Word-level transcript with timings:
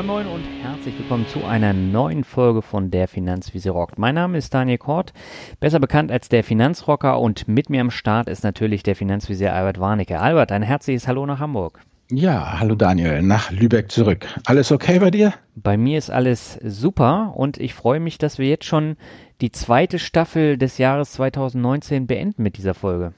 Moin 0.00 0.24
Moin 0.24 0.26
und 0.28 0.44
herzlich 0.62 0.98
willkommen 0.98 1.26
zu 1.28 1.44
einer 1.44 1.74
neuen 1.74 2.24
Folge 2.24 2.62
von 2.62 2.90
der 2.90 3.06
Finanzwiese 3.06 3.68
rockt. 3.68 3.98
Mein 3.98 4.14
Name 4.14 4.38
ist 4.38 4.54
Daniel 4.54 4.78
Kort, 4.78 5.12
besser 5.58 5.78
bekannt 5.78 6.10
als 6.10 6.30
der 6.30 6.42
Finanzrocker 6.42 7.20
und 7.20 7.48
mit 7.48 7.68
mir 7.68 7.82
am 7.82 7.90
Start 7.90 8.26
ist 8.26 8.42
natürlich 8.42 8.82
der 8.82 8.96
Finanzvisier 8.96 9.52
Albert 9.52 9.78
Warnecke. 9.78 10.18
Albert, 10.18 10.52
ein 10.52 10.62
herzliches 10.62 11.06
Hallo 11.06 11.26
nach 11.26 11.38
Hamburg. 11.38 11.80
Ja, 12.10 12.58
hallo 12.58 12.76
Daniel, 12.76 13.20
nach 13.20 13.50
Lübeck 13.50 13.92
zurück. 13.92 14.26
Alles 14.46 14.72
okay 14.72 15.00
bei 15.00 15.10
dir? 15.10 15.34
Bei 15.54 15.76
mir 15.76 15.98
ist 15.98 16.08
alles 16.08 16.58
super 16.64 17.34
und 17.36 17.58
ich 17.58 17.74
freue 17.74 18.00
mich, 18.00 18.16
dass 18.16 18.38
wir 18.38 18.48
jetzt 18.48 18.64
schon 18.64 18.96
die 19.42 19.52
zweite 19.52 19.98
Staffel 19.98 20.56
des 20.56 20.78
Jahres 20.78 21.12
2019 21.12 22.06
beenden 22.06 22.42
mit 22.42 22.56
dieser 22.56 22.72
Folge. 22.72 23.12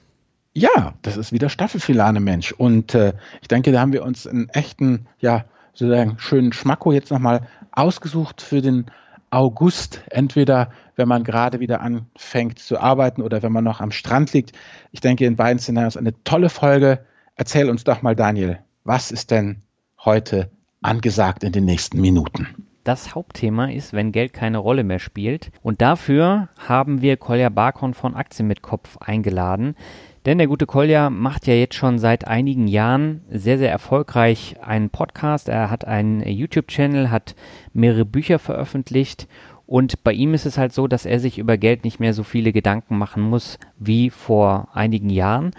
Ja, 0.52 0.94
das 1.02 1.16
ist 1.16 1.30
wieder 1.30 1.48
Staffelfilane, 1.48 2.18
Mensch. 2.18 2.50
Und 2.50 2.94
äh, 2.96 3.12
ich 3.40 3.46
denke, 3.46 3.70
da 3.70 3.80
haben 3.80 3.92
wir 3.92 4.02
uns 4.02 4.26
einen 4.26 4.48
echten, 4.48 5.06
ja, 5.20 5.44
sozusagen 5.72 6.18
schönen 6.18 6.52
Schmacko 6.52 6.92
jetzt 6.92 7.10
nochmal 7.10 7.48
ausgesucht 7.72 8.42
für 8.42 8.60
den 8.60 8.86
August. 9.30 10.02
Entweder 10.10 10.70
wenn 10.96 11.08
man 11.08 11.24
gerade 11.24 11.60
wieder 11.60 11.80
anfängt 11.80 12.58
zu 12.58 12.78
arbeiten 12.78 13.22
oder 13.22 13.42
wenn 13.42 13.52
man 13.52 13.64
noch 13.64 13.80
am 13.80 13.90
Strand 13.90 14.32
liegt. 14.32 14.52
Ich 14.92 15.00
denke, 15.00 15.24
in 15.24 15.36
beiden 15.36 15.58
Szenarios 15.58 15.96
eine 15.96 16.12
tolle 16.24 16.50
Folge. 16.50 17.04
Erzähl 17.34 17.70
uns 17.70 17.84
doch 17.84 18.02
mal, 18.02 18.14
Daniel, 18.14 18.58
was 18.84 19.10
ist 19.10 19.30
denn 19.30 19.62
heute 20.04 20.50
angesagt 20.82 21.44
in 21.44 21.52
den 21.52 21.64
nächsten 21.64 22.00
Minuten? 22.00 22.46
Das 22.84 23.14
Hauptthema 23.14 23.70
ist, 23.70 23.92
wenn 23.92 24.10
Geld 24.10 24.32
keine 24.32 24.58
Rolle 24.58 24.82
mehr 24.82 24.98
spielt. 24.98 25.52
Und 25.62 25.80
dafür 25.80 26.48
haben 26.58 27.00
wir 27.00 27.16
Kolja 27.16 27.48
Barkon 27.48 27.94
von 27.94 28.14
Aktien 28.14 28.48
mit 28.48 28.60
Kopf 28.60 28.96
eingeladen. 28.98 29.76
Denn 30.24 30.38
der 30.38 30.46
gute 30.46 30.66
Kolja 30.66 31.10
macht 31.10 31.48
ja 31.48 31.54
jetzt 31.54 31.74
schon 31.74 31.98
seit 31.98 32.28
einigen 32.28 32.68
Jahren 32.68 33.22
sehr, 33.28 33.58
sehr 33.58 33.70
erfolgreich 33.70 34.56
einen 34.62 34.88
Podcast. 34.88 35.48
Er 35.48 35.68
hat 35.68 35.84
einen 35.84 36.22
YouTube-Channel, 36.26 37.10
hat 37.10 37.34
mehrere 37.72 38.04
Bücher 38.04 38.38
veröffentlicht. 38.38 39.26
Und 39.66 40.04
bei 40.04 40.12
ihm 40.12 40.32
ist 40.34 40.46
es 40.46 40.58
halt 40.58 40.72
so, 40.72 40.86
dass 40.86 41.06
er 41.06 41.18
sich 41.18 41.38
über 41.38 41.56
Geld 41.56 41.82
nicht 41.82 41.98
mehr 41.98 42.14
so 42.14 42.22
viele 42.22 42.52
Gedanken 42.52 42.98
machen 42.98 43.22
muss 43.22 43.58
wie 43.78 44.10
vor 44.10 44.68
einigen 44.74 45.10
Jahren. 45.10 45.50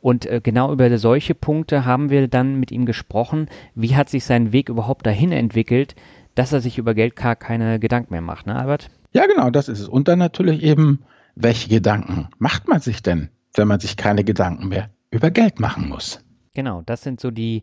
Und 0.00 0.26
äh, 0.26 0.40
genau 0.40 0.72
über 0.72 0.96
solche 0.98 1.34
Punkte 1.34 1.84
haben 1.84 2.10
wir 2.10 2.28
dann 2.28 2.60
mit 2.60 2.70
ihm 2.70 2.86
gesprochen. 2.86 3.48
Wie 3.74 3.96
hat 3.96 4.08
sich 4.08 4.24
sein 4.24 4.52
Weg 4.52 4.68
überhaupt 4.68 5.04
dahin 5.04 5.32
entwickelt, 5.32 5.96
dass 6.36 6.52
er 6.52 6.60
sich 6.60 6.78
über 6.78 6.94
Geld 6.94 7.16
gar 7.16 7.34
keine 7.34 7.80
Gedanken 7.80 8.14
mehr 8.14 8.20
macht, 8.20 8.46
ne, 8.46 8.54
Albert? 8.54 8.88
Ja, 9.12 9.26
genau, 9.26 9.50
das 9.50 9.68
ist 9.68 9.80
es. 9.80 9.88
Und 9.88 10.06
dann 10.06 10.18
natürlich 10.18 10.62
eben, 10.62 11.00
welche 11.34 11.68
Gedanken 11.68 12.28
macht 12.38 12.68
man 12.68 12.80
sich 12.80 13.02
denn 13.02 13.30
wenn 13.54 13.68
man 13.68 13.80
sich 13.80 13.96
keine 13.96 14.24
Gedanken 14.24 14.68
mehr 14.68 14.90
über 15.10 15.30
Geld 15.30 15.60
machen 15.60 15.88
muss. 15.88 16.20
Genau, 16.54 16.82
das 16.82 17.02
sind 17.02 17.20
so 17.20 17.30
die 17.30 17.62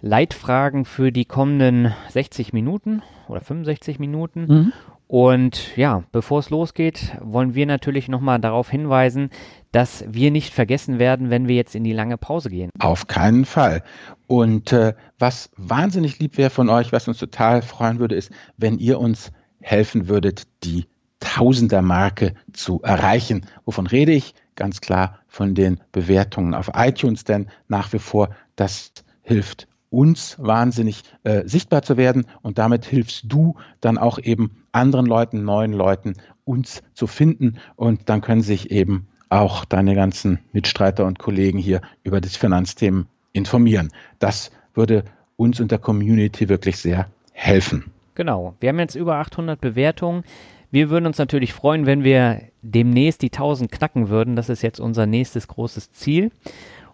Leitfragen 0.00 0.84
für 0.84 1.12
die 1.12 1.24
kommenden 1.24 1.92
60 2.10 2.52
Minuten 2.52 3.02
oder 3.28 3.40
65 3.40 3.98
Minuten. 3.98 4.46
Mhm. 4.46 4.72
Und 5.08 5.74
ja, 5.76 6.04
bevor 6.12 6.40
es 6.40 6.50
losgeht, 6.50 7.16
wollen 7.22 7.54
wir 7.54 7.64
natürlich 7.64 8.08
nochmal 8.08 8.38
darauf 8.40 8.68
hinweisen, 8.70 9.30
dass 9.72 10.04
wir 10.06 10.30
nicht 10.30 10.52
vergessen 10.52 10.98
werden, 10.98 11.30
wenn 11.30 11.48
wir 11.48 11.56
jetzt 11.56 11.74
in 11.74 11.82
die 11.82 11.94
lange 11.94 12.18
Pause 12.18 12.50
gehen. 12.50 12.70
Auf 12.78 13.06
keinen 13.06 13.46
Fall. 13.46 13.82
Und 14.26 14.72
äh, 14.74 14.92
was 15.18 15.50
wahnsinnig 15.56 16.18
lieb 16.18 16.36
wäre 16.36 16.50
von 16.50 16.68
euch, 16.68 16.92
was 16.92 17.08
uns 17.08 17.16
total 17.16 17.62
freuen 17.62 17.98
würde, 18.00 18.16
ist, 18.16 18.30
wenn 18.58 18.78
ihr 18.78 19.00
uns 19.00 19.32
helfen 19.60 20.08
würdet, 20.08 20.42
die 20.62 20.86
Tausender-Marke 21.20 22.34
zu 22.52 22.82
erreichen. 22.82 23.46
Wovon 23.64 23.86
rede 23.86 24.12
ich? 24.12 24.34
Ganz 24.58 24.80
klar 24.80 25.20
von 25.28 25.54
den 25.54 25.78
Bewertungen 25.92 26.52
auf 26.52 26.72
iTunes, 26.74 27.22
denn 27.22 27.46
nach 27.68 27.92
wie 27.92 28.00
vor, 28.00 28.30
das 28.56 28.90
hilft 29.22 29.68
uns 29.88 30.34
wahnsinnig 30.40 31.04
äh, 31.22 31.46
sichtbar 31.46 31.82
zu 31.82 31.96
werden 31.96 32.26
und 32.42 32.58
damit 32.58 32.84
hilfst 32.84 33.22
du 33.28 33.54
dann 33.80 33.98
auch 33.98 34.18
eben 34.18 34.64
anderen 34.72 35.06
Leuten, 35.06 35.44
neuen 35.44 35.72
Leuten, 35.72 36.14
uns 36.44 36.82
zu 36.92 37.06
finden 37.06 37.60
und 37.76 38.08
dann 38.08 38.20
können 38.20 38.42
sich 38.42 38.72
eben 38.72 39.06
auch 39.28 39.64
deine 39.64 39.94
ganzen 39.94 40.40
Mitstreiter 40.52 41.06
und 41.06 41.20
Kollegen 41.20 41.58
hier 41.58 41.80
über 42.02 42.20
das 42.20 42.34
Finanzthemen 42.34 43.06
informieren. 43.32 43.92
Das 44.18 44.50
würde 44.74 45.04
uns 45.36 45.60
und 45.60 45.70
der 45.70 45.78
Community 45.78 46.48
wirklich 46.48 46.78
sehr 46.78 47.06
helfen. 47.30 47.92
Genau. 48.16 48.56
Wir 48.58 48.70
haben 48.70 48.80
jetzt 48.80 48.96
über 48.96 49.18
800 49.18 49.60
Bewertungen. 49.60 50.24
Wir 50.70 50.90
würden 50.90 51.06
uns 51.06 51.16
natürlich 51.16 51.54
freuen, 51.54 51.86
wenn 51.86 52.04
wir 52.04 52.42
demnächst 52.60 53.22
die 53.22 53.32
1000 53.32 53.72
knacken 53.72 54.10
würden. 54.10 54.36
Das 54.36 54.50
ist 54.50 54.60
jetzt 54.60 54.80
unser 54.80 55.06
nächstes 55.06 55.48
großes 55.48 55.92
Ziel. 55.92 56.30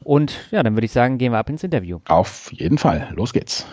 Und 0.05 0.47
ja, 0.53 0.63
dann 0.63 0.77
würde 0.77 0.85
ich 0.85 0.93
sagen, 0.93 1.19
gehen 1.19 1.33
wir 1.33 1.39
ab 1.39 1.51
ins 1.51 1.65
Interview. 1.65 1.99
Auf 2.07 2.53
jeden 2.53 2.79
Fall. 2.79 3.13
Los 3.17 3.33
geht's. 3.33 3.67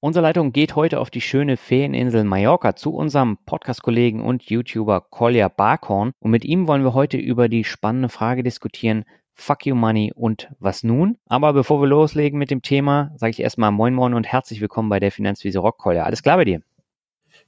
Unsere 0.00 0.24
Leitung 0.24 0.52
geht 0.52 0.76
heute 0.76 1.00
auf 1.00 1.08
die 1.08 1.22
schöne 1.22 1.56
Ferieninsel 1.56 2.24
Mallorca 2.24 2.76
zu 2.76 2.94
unserem 2.94 3.38
Podcast-Kollegen 3.46 4.20
und 4.20 4.42
YouTuber 4.42 5.06
Kolja 5.08 5.48
Barkhorn. 5.48 6.12
Und 6.20 6.30
mit 6.30 6.44
ihm 6.44 6.68
wollen 6.68 6.84
wir 6.84 6.92
heute 6.92 7.16
über 7.16 7.48
die 7.48 7.64
spannende 7.64 8.10
Frage 8.10 8.42
diskutieren, 8.42 9.06
Fuck 9.40 9.66
You 9.66 9.74
Money 9.74 10.12
und 10.14 10.50
was 10.58 10.84
nun? 10.84 11.16
Aber 11.26 11.54
bevor 11.54 11.80
wir 11.80 11.88
loslegen 11.88 12.38
mit 12.38 12.50
dem 12.50 12.60
Thema, 12.60 13.12
sage 13.16 13.30
ich 13.30 13.40
erstmal 13.40 13.72
Moin 13.72 13.94
Moin 13.94 14.12
und 14.12 14.26
herzlich 14.26 14.60
willkommen 14.60 14.90
bei 14.90 15.00
der 15.00 15.10
Finanzwiese 15.10 15.60
Rockkeule. 15.60 16.04
Alles 16.04 16.22
klar 16.22 16.36
bei 16.36 16.44
dir? 16.44 16.60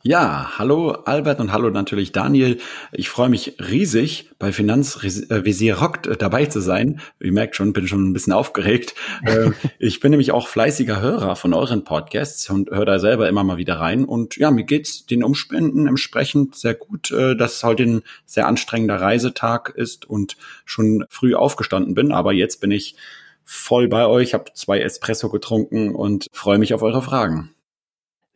Ja, 0.05 0.59
hallo 0.59 0.91
Albert 0.91 1.39
und 1.39 1.53
hallo 1.53 1.71
natürlich 1.71 2.11
Daniel. 2.11 2.59
Ich 2.91 3.09
freue 3.09 3.29
mich 3.29 3.55
riesig, 3.61 4.31
bei 4.41 4.51
Finanzvisier 4.51 5.79
Rockt 5.79 6.09
äh, 6.09 6.17
dabei 6.17 6.47
zu 6.47 6.59
sein. 6.59 7.01
Ihr 7.21 7.31
merkt 7.31 7.55
schon, 7.55 7.73
bin 7.73 7.87
schon 7.87 8.11
ein 8.11 8.13
bisschen 8.13 8.33
aufgeregt. 8.33 8.97
Äh, 9.25 9.53
ich 9.79 10.01
bin 10.01 10.11
nämlich 10.11 10.33
auch 10.33 10.49
fleißiger 10.49 11.01
Hörer 11.01 11.37
von 11.37 11.55
euren 11.55 11.85
Podcasts 11.85 12.51
und 12.51 12.71
höre 12.71 12.85
da 12.85 12.99
selber 12.99 13.29
immer 13.29 13.45
mal 13.45 13.59
wieder 13.59 13.77
rein. 13.77 14.05
Und 14.05 14.37
ja, 14.39 14.51
mir 14.51 14.65
geht's 14.65 15.07
den 15.07 15.23
Umständen 15.23 15.87
entsprechend 15.87 16.57
sehr 16.57 16.75
gut, 16.75 17.13
äh, 17.13 17.37
dass 17.37 17.59
es 17.59 17.63
heute 17.63 17.85
ein 17.85 18.03
sehr 18.27 18.49
anstrengender 18.49 19.01
Reisetag 19.01 19.73
ist 19.77 20.11
und 20.11 20.37
schon 20.65 21.05
früh 21.11 21.37
aufgestanden 21.37 21.95
bin. 21.95 22.11
Aber 22.11 22.33
jetzt 22.33 22.61
bin 22.61 22.73
ich 22.73 22.97
voll 23.45 23.87
bei 23.87 24.05
euch, 24.07 24.35
habe 24.35 24.51
zwei 24.55 24.81
Espresso 24.81 25.29
getrunken 25.29 25.95
und 25.95 26.27
freue 26.33 26.59
mich 26.59 26.75
auf 26.75 26.83
eure 26.83 27.03
Fragen. 27.03 27.55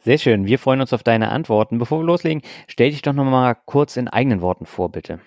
Sehr 0.07 0.19
schön. 0.19 0.47
Wir 0.47 0.61
freuen 0.61 0.81
uns 0.81 0.93
auf 0.93 1.03
deine 1.03 1.31
Antworten. 1.31 1.79
Bevor 1.79 1.99
wir 1.99 2.05
loslegen, 2.05 2.41
stell 2.69 2.91
dich 2.91 3.03
doch 3.03 3.13
noch 3.13 3.25
mal 3.25 3.55
kurz 3.55 3.97
in 3.97 4.07
eigenen 4.07 4.41
Worten 4.41 4.65
vor, 4.65 4.93
bitte. 4.93 5.19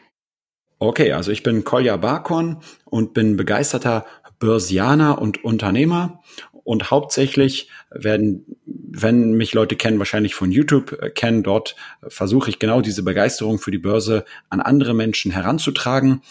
Okay, 0.78 1.12
also 1.12 1.34
ich 1.34 1.44
bin 1.44 1.66
Kolja 1.66 1.97
Barkon 1.97 2.62
und 2.85 3.13
bin 3.13 3.35
begeisterter 3.35 4.06
Börsianer 4.39 5.22
und 5.22 5.44
Unternehmer 5.44 6.22
und 6.63 6.91
hauptsächlich 6.91 7.69
werden, 7.91 8.45
wenn 8.66 9.34
mich 9.34 9.53
Leute 9.53 9.75
kennen, 9.75 10.00
wahrscheinlich 10.00 10.34
von 10.34 10.50
YouTube 10.50 10.94
äh, 11.01 11.09
kennen, 11.09 11.44
dort 11.44 11.75
versuche 12.07 12.50
ich 12.50 12.57
genau 12.57 12.79
diese 12.79 13.03
Begeisterung 13.03 13.59
für 13.59 13.72
die 13.72 13.79
Börse 13.79 14.23
an 14.50 14.62
andere 14.62 14.94
Menschen 14.94 15.34
heranzutragen, 15.34 16.22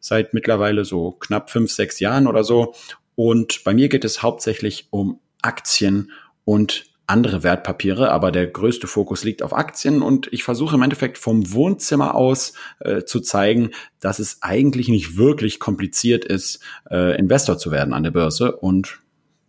seit 0.00 0.32
mittlerweile 0.32 0.86
so 0.86 1.10
knapp 1.10 1.50
fünf, 1.50 1.70
sechs 1.70 2.00
Jahren 2.00 2.26
oder 2.26 2.42
so. 2.42 2.72
Und 3.16 3.64
bei 3.64 3.74
mir 3.74 3.90
geht 3.90 4.06
es 4.06 4.22
hauptsächlich 4.22 4.86
um 4.88 5.20
Aktien 5.42 6.10
und 6.46 6.87
andere 7.08 7.42
Wertpapiere, 7.42 8.10
aber 8.12 8.30
der 8.30 8.46
größte 8.46 8.86
Fokus 8.86 9.24
liegt 9.24 9.42
auf 9.42 9.54
Aktien 9.54 10.02
und 10.02 10.28
ich 10.32 10.44
versuche 10.44 10.76
im 10.76 10.82
Endeffekt 10.82 11.18
vom 11.18 11.52
Wohnzimmer 11.52 12.14
aus 12.14 12.52
äh, 12.80 13.02
zu 13.04 13.20
zeigen, 13.20 13.70
dass 14.00 14.18
es 14.18 14.42
eigentlich 14.42 14.88
nicht 14.88 15.16
wirklich 15.16 15.58
kompliziert 15.58 16.24
ist, 16.24 16.62
äh, 16.90 17.18
Investor 17.18 17.58
zu 17.58 17.70
werden 17.70 17.94
an 17.94 18.02
der 18.02 18.10
Börse 18.10 18.56
und 18.56 19.00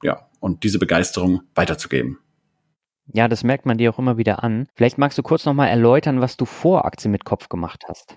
ja, 0.01 0.29
und 0.39 0.63
diese 0.63 0.79
Begeisterung 0.79 1.41
weiterzugeben. 1.53 2.19
Ja, 3.11 3.27
das 3.27 3.43
merkt 3.43 3.65
man 3.65 3.77
dir 3.77 3.91
auch 3.91 3.99
immer 3.99 4.17
wieder 4.17 4.43
an. 4.43 4.67
Vielleicht 4.75 4.97
magst 4.97 5.17
du 5.17 5.23
kurz 5.23 5.45
nochmal 5.45 5.69
erläutern, 5.69 6.21
was 6.21 6.37
du 6.37 6.45
vor 6.45 6.85
Aktien 6.85 7.11
mit 7.11 7.25
Kopf 7.25 7.49
gemacht 7.49 7.85
hast. 7.87 8.15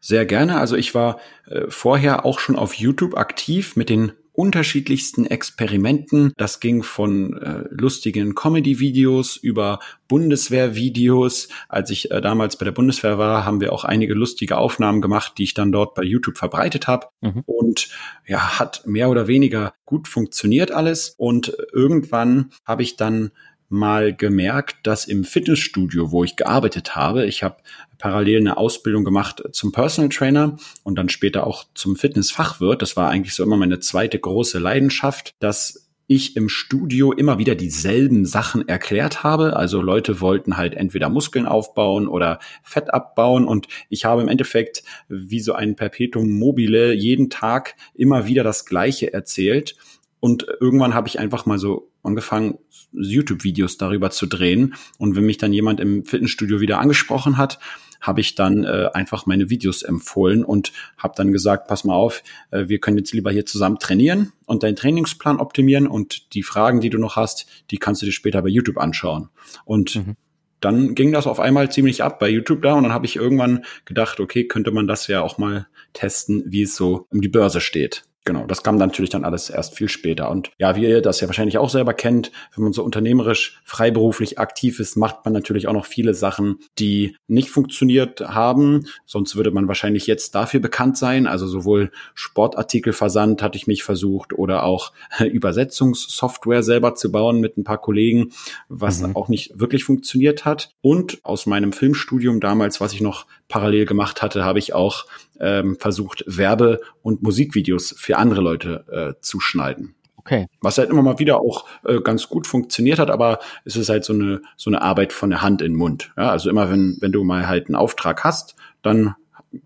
Sehr 0.00 0.24
gerne. 0.24 0.58
Also 0.58 0.76
ich 0.76 0.94
war 0.94 1.18
äh, 1.46 1.62
vorher 1.68 2.24
auch 2.24 2.38
schon 2.38 2.56
auf 2.56 2.74
YouTube 2.74 3.16
aktiv 3.16 3.76
mit 3.76 3.88
den 3.88 4.12
unterschiedlichsten 4.34 5.24
Experimenten. 5.24 6.32
Das 6.36 6.60
ging 6.60 6.82
von 6.82 7.36
äh, 7.38 7.64
lustigen 7.70 8.34
Comedy-Videos 8.34 9.36
über 9.36 9.78
Bundeswehr-Videos. 10.08 11.48
Als 11.68 11.90
ich 11.90 12.10
äh, 12.10 12.20
damals 12.20 12.56
bei 12.56 12.64
der 12.64 12.72
Bundeswehr 12.72 13.16
war, 13.16 13.44
haben 13.44 13.60
wir 13.60 13.72
auch 13.72 13.84
einige 13.84 14.14
lustige 14.14 14.58
Aufnahmen 14.58 15.00
gemacht, 15.00 15.34
die 15.38 15.44
ich 15.44 15.54
dann 15.54 15.72
dort 15.72 15.94
bei 15.94 16.02
YouTube 16.02 16.36
verbreitet 16.36 16.88
habe. 16.88 17.06
Mhm. 17.20 17.42
Und 17.46 17.88
ja, 18.26 18.58
hat 18.58 18.82
mehr 18.86 19.08
oder 19.08 19.28
weniger 19.28 19.72
gut 19.84 20.08
funktioniert 20.08 20.72
alles. 20.72 21.14
Und 21.16 21.56
irgendwann 21.72 22.50
habe 22.66 22.82
ich 22.82 22.96
dann 22.96 23.30
mal 23.68 24.14
gemerkt, 24.14 24.76
dass 24.82 25.06
im 25.06 25.24
Fitnessstudio, 25.24 26.12
wo 26.12 26.24
ich 26.24 26.36
gearbeitet 26.36 26.96
habe, 26.96 27.26
ich 27.26 27.42
habe 27.42 27.56
parallel 27.98 28.40
eine 28.40 28.56
Ausbildung 28.56 29.04
gemacht 29.04 29.42
zum 29.52 29.72
Personal 29.72 30.10
Trainer 30.10 30.56
und 30.82 30.96
dann 30.96 31.08
später 31.08 31.46
auch 31.46 31.64
zum 31.74 31.96
Fitnessfachwirt. 31.96 32.82
Das 32.82 32.96
war 32.96 33.10
eigentlich 33.10 33.34
so 33.34 33.42
immer 33.42 33.56
meine 33.56 33.80
zweite 33.80 34.18
große 34.18 34.58
Leidenschaft, 34.58 35.34
dass 35.38 35.84
ich 36.06 36.36
im 36.36 36.48
Studio 36.48 37.12
immer 37.12 37.38
wieder 37.38 37.54
dieselben 37.54 38.26
Sachen 38.26 38.68
erklärt 38.68 39.22
habe. 39.22 39.56
Also 39.56 39.80
Leute 39.80 40.20
wollten 40.20 40.56
halt 40.56 40.74
entweder 40.74 41.08
Muskeln 41.08 41.46
aufbauen 41.46 42.08
oder 42.08 42.40
Fett 42.62 42.92
abbauen 42.92 43.46
und 43.46 43.68
ich 43.88 44.04
habe 44.04 44.22
im 44.22 44.28
Endeffekt 44.28 44.82
wie 45.08 45.40
so 45.40 45.54
ein 45.54 45.76
Perpetuum 45.76 46.28
mobile 46.38 46.92
jeden 46.92 47.30
Tag 47.30 47.74
immer 47.94 48.26
wieder 48.26 48.44
das 48.44 48.66
Gleiche 48.66 49.12
erzählt. 49.12 49.76
Und 50.24 50.46
irgendwann 50.58 50.94
habe 50.94 51.06
ich 51.06 51.18
einfach 51.18 51.44
mal 51.44 51.58
so 51.58 51.92
angefangen, 52.02 52.56
YouTube-Videos 52.92 53.76
darüber 53.76 54.08
zu 54.10 54.24
drehen. 54.24 54.72
Und 54.96 55.16
wenn 55.16 55.26
mich 55.26 55.36
dann 55.36 55.52
jemand 55.52 55.80
im 55.80 56.06
Fitnessstudio 56.06 56.60
wieder 56.60 56.78
angesprochen 56.78 57.36
hat, 57.36 57.58
habe 58.00 58.22
ich 58.22 58.34
dann 58.34 58.64
äh, 58.64 58.88
einfach 58.94 59.26
meine 59.26 59.50
Videos 59.50 59.82
empfohlen 59.82 60.42
und 60.42 60.72
habe 60.96 61.12
dann 61.14 61.30
gesagt, 61.30 61.68
pass 61.68 61.84
mal 61.84 61.92
auf, 61.92 62.22
äh, 62.52 62.68
wir 62.68 62.78
können 62.78 62.96
jetzt 62.96 63.12
lieber 63.12 63.30
hier 63.32 63.44
zusammen 63.44 63.78
trainieren 63.78 64.32
und 64.46 64.62
deinen 64.62 64.76
Trainingsplan 64.76 65.40
optimieren 65.40 65.86
und 65.86 66.32
die 66.32 66.42
Fragen, 66.42 66.80
die 66.80 66.88
du 66.88 66.96
noch 66.96 67.16
hast, 67.16 67.44
die 67.70 67.76
kannst 67.76 68.00
du 68.00 68.06
dir 68.06 68.12
später 68.12 68.40
bei 68.40 68.48
YouTube 68.48 68.78
anschauen. 68.78 69.28
Und 69.66 69.94
mhm. 69.94 70.16
dann 70.60 70.94
ging 70.94 71.12
das 71.12 71.26
auf 71.26 71.38
einmal 71.38 71.70
ziemlich 71.70 72.02
ab 72.02 72.18
bei 72.18 72.30
YouTube 72.30 72.62
da 72.62 72.72
und 72.72 72.84
dann 72.84 72.94
habe 72.94 73.04
ich 73.04 73.16
irgendwann 73.16 73.66
gedacht, 73.84 74.18
okay, 74.20 74.44
könnte 74.48 74.70
man 74.70 74.86
das 74.86 75.06
ja 75.06 75.20
auch 75.20 75.36
mal 75.36 75.66
testen, 75.92 76.44
wie 76.46 76.62
es 76.62 76.76
so 76.76 77.08
um 77.10 77.20
die 77.20 77.28
Börse 77.28 77.60
steht. 77.60 78.04
Genau, 78.26 78.46
das 78.46 78.62
kam 78.62 78.76
natürlich 78.76 79.10
dann 79.10 79.26
alles 79.26 79.50
erst 79.50 79.74
viel 79.74 79.90
später. 79.90 80.30
Und 80.30 80.50
ja, 80.56 80.76
wie 80.76 80.86
ihr 80.86 81.02
das 81.02 81.20
ja 81.20 81.28
wahrscheinlich 81.28 81.58
auch 81.58 81.68
selber 81.68 81.92
kennt, 81.92 82.32
wenn 82.54 82.64
man 82.64 82.72
so 82.72 82.82
unternehmerisch, 82.82 83.60
freiberuflich 83.64 84.38
aktiv 84.38 84.80
ist, 84.80 84.96
macht 84.96 85.26
man 85.26 85.34
natürlich 85.34 85.68
auch 85.68 85.74
noch 85.74 85.84
viele 85.84 86.14
Sachen, 86.14 86.58
die 86.78 87.16
nicht 87.26 87.50
funktioniert 87.50 88.22
haben. 88.22 88.86
Sonst 89.04 89.36
würde 89.36 89.50
man 89.50 89.68
wahrscheinlich 89.68 90.06
jetzt 90.06 90.34
dafür 90.34 90.60
bekannt 90.60 90.96
sein. 90.96 91.26
Also 91.26 91.46
sowohl 91.46 91.92
Sportartikelversand 92.14 93.42
hatte 93.42 93.58
ich 93.58 93.66
mich 93.66 93.84
versucht 93.84 94.32
oder 94.32 94.64
auch 94.64 94.92
Übersetzungssoftware 95.20 96.62
selber 96.62 96.94
zu 96.94 97.12
bauen 97.12 97.40
mit 97.40 97.58
ein 97.58 97.64
paar 97.64 97.78
Kollegen, 97.78 98.30
was 98.70 99.02
mhm. 99.02 99.16
auch 99.16 99.28
nicht 99.28 99.60
wirklich 99.60 99.84
funktioniert 99.84 100.46
hat. 100.46 100.70
Und 100.80 101.18
aus 101.24 101.44
meinem 101.44 101.74
Filmstudium 101.74 102.40
damals, 102.40 102.80
was 102.80 102.94
ich 102.94 103.02
noch 103.02 103.26
parallel 103.48 103.84
gemacht 103.84 104.22
hatte, 104.22 104.46
habe 104.46 104.58
ich 104.58 104.72
auch 104.72 105.04
ähm, 105.40 105.76
versucht, 105.78 106.24
Werbe- 106.26 106.80
und 107.02 107.22
Musikvideos 107.22 107.94
für 107.96 108.18
andere 108.18 108.40
Leute 108.40 108.84
äh, 108.90 109.20
zu 109.20 109.40
schneiden. 109.40 109.94
Okay. 110.16 110.46
Was 110.62 110.78
halt 110.78 110.88
immer 110.88 111.02
mal 111.02 111.18
wieder 111.18 111.38
auch 111.38 111.66
äh, 111.84 112.00
ganz 112.00 112.28
gut 112.28 112.46
funktioniert 112.46 112.98
hat, 112.98 113.10
aber 113.10 113.40
es 113.66 113.76
ist 113.76 113.90
halt 113.90 114.04
so 114.04 114.14
eine, 114.14 114.40
so 114.56 114.70
eine 114.70 114.80
Arbeit 114.80 115.12
von 115.12 115.28
der 115.28 115.42
Hand 115.42 115.60
in 115.60 115.72
den 115.72 115.78
Mund. 115.78 116.12
Ja, 116.16 116.30
also 116.30 116.48
immer 116.48 116.70
wenn, 116.70 116.96
wenn 117.00 117.12
du 117.12 117.24
mal 117.24 117.46
halt 117.46 117.66
einen 117.66 117.76
Auftrag 117.76 118.24
hast, 118.24 118.56
dann 118.80 119.14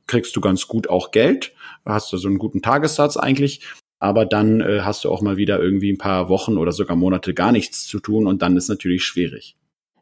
kriegst 0.09 0.35
du 0.35 0.41
ganz 0.41 0.67
gut 0.67 0.89
auch 0.91 1.13
Geld, 1.13 1.53
hast 1.85 2.13
du 2.13 2.17
so 2.17 2.27
einen 2.27 2.39
guten 2.39 2.61
Tagessatz 2.61 3.17
eigentlich, 3.17 3.61
aber 4.01 4.27
dann 4.27 4.61
äh, 4.61 4.81
hast 4.83 5.05
du 5.05 5.11
auch 5.11 5.23
mal 5.23 5.37
wieder 5.37 5.61
irgendwie 5.61 5.93
ein 5.93 5.99
paar 5.99 6.29
Wochen 6.29 6.59
oder 6.59 6.73
sogar 6.73 6.97
Monate 6.97 7.35
gar 7.35 7.53
nichts 7.53 7.87
zu 7.87 8.01
tun 8.01 8.27
und 8.27 8.43
dann 8.43 8.57
ist 8.57 8.69
natürlich 8.69 9.05
schwierig. 9.05 9.57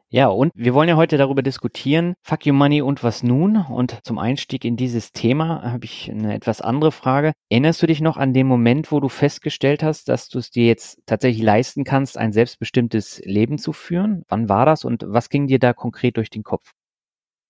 Ja, 0.09 0.27
und 0.27 0.53
wir 0.55 0.73
wollen 0.73 0.87
ja 0.87 0.95
heute 0.95 1.17
darüber 1.17 1.41
diskutieren, 1.41 2.13
Fuck 2.21 2.45
You 2.45 2.53
Money 2.53 2.81
und 2.81 3.03
was 3.03 3.23
nun? 3.23 3.57
Und 3.57 3.99
zum 4.05 4.19
Einstieg 4.19 4.63
in 4.63 4.77
dieses 4.77 5.11
Thema 5.11 5.61
habe 5.69 5.83
ich 5.83 6.09
eine 6.09 6.33
etwas 6.33 6.61
andere 6.61 6.93
Frage. 6.93 7.33
Erinnerst 7.49 7.81
du 7.81 7.87
dich 7.87 7.99
noch 7.99 8.15
an 8.15 8.31
den 8.31 8.47
Moment, 8.47 8.93
wo 8.93 9.01
du 9.01 9.09
festgestellt 9.09 9.83
hast, 9.83 10.07
dass 10.07 10.29
du 10.29 10.39
es 10.39 10.49
dir 10.49 10.65
jetzt 10.65 11.01
tatsächlich 11.07 11.43
leisten 11.43 11.83
kannst, 11.83 12.17
ein 12.17 12.31
selbstbestimmtes 12.31 13.19
Leben 13.25 13.57
zu 13.57 13.73
führen? 13.73 14.23
Wann 14.29 14.47
war 14.47 14.65
das 14.65 14.85
und 14.85 15.03
was 15.05 15.27
ging 15.27 15.47
dir 15.47 15.59
da 15.59 15.73
konkret 15.73 16.15
durch 16.15 16.29
den 16.29 16.43
Kopf? 16.43 16.71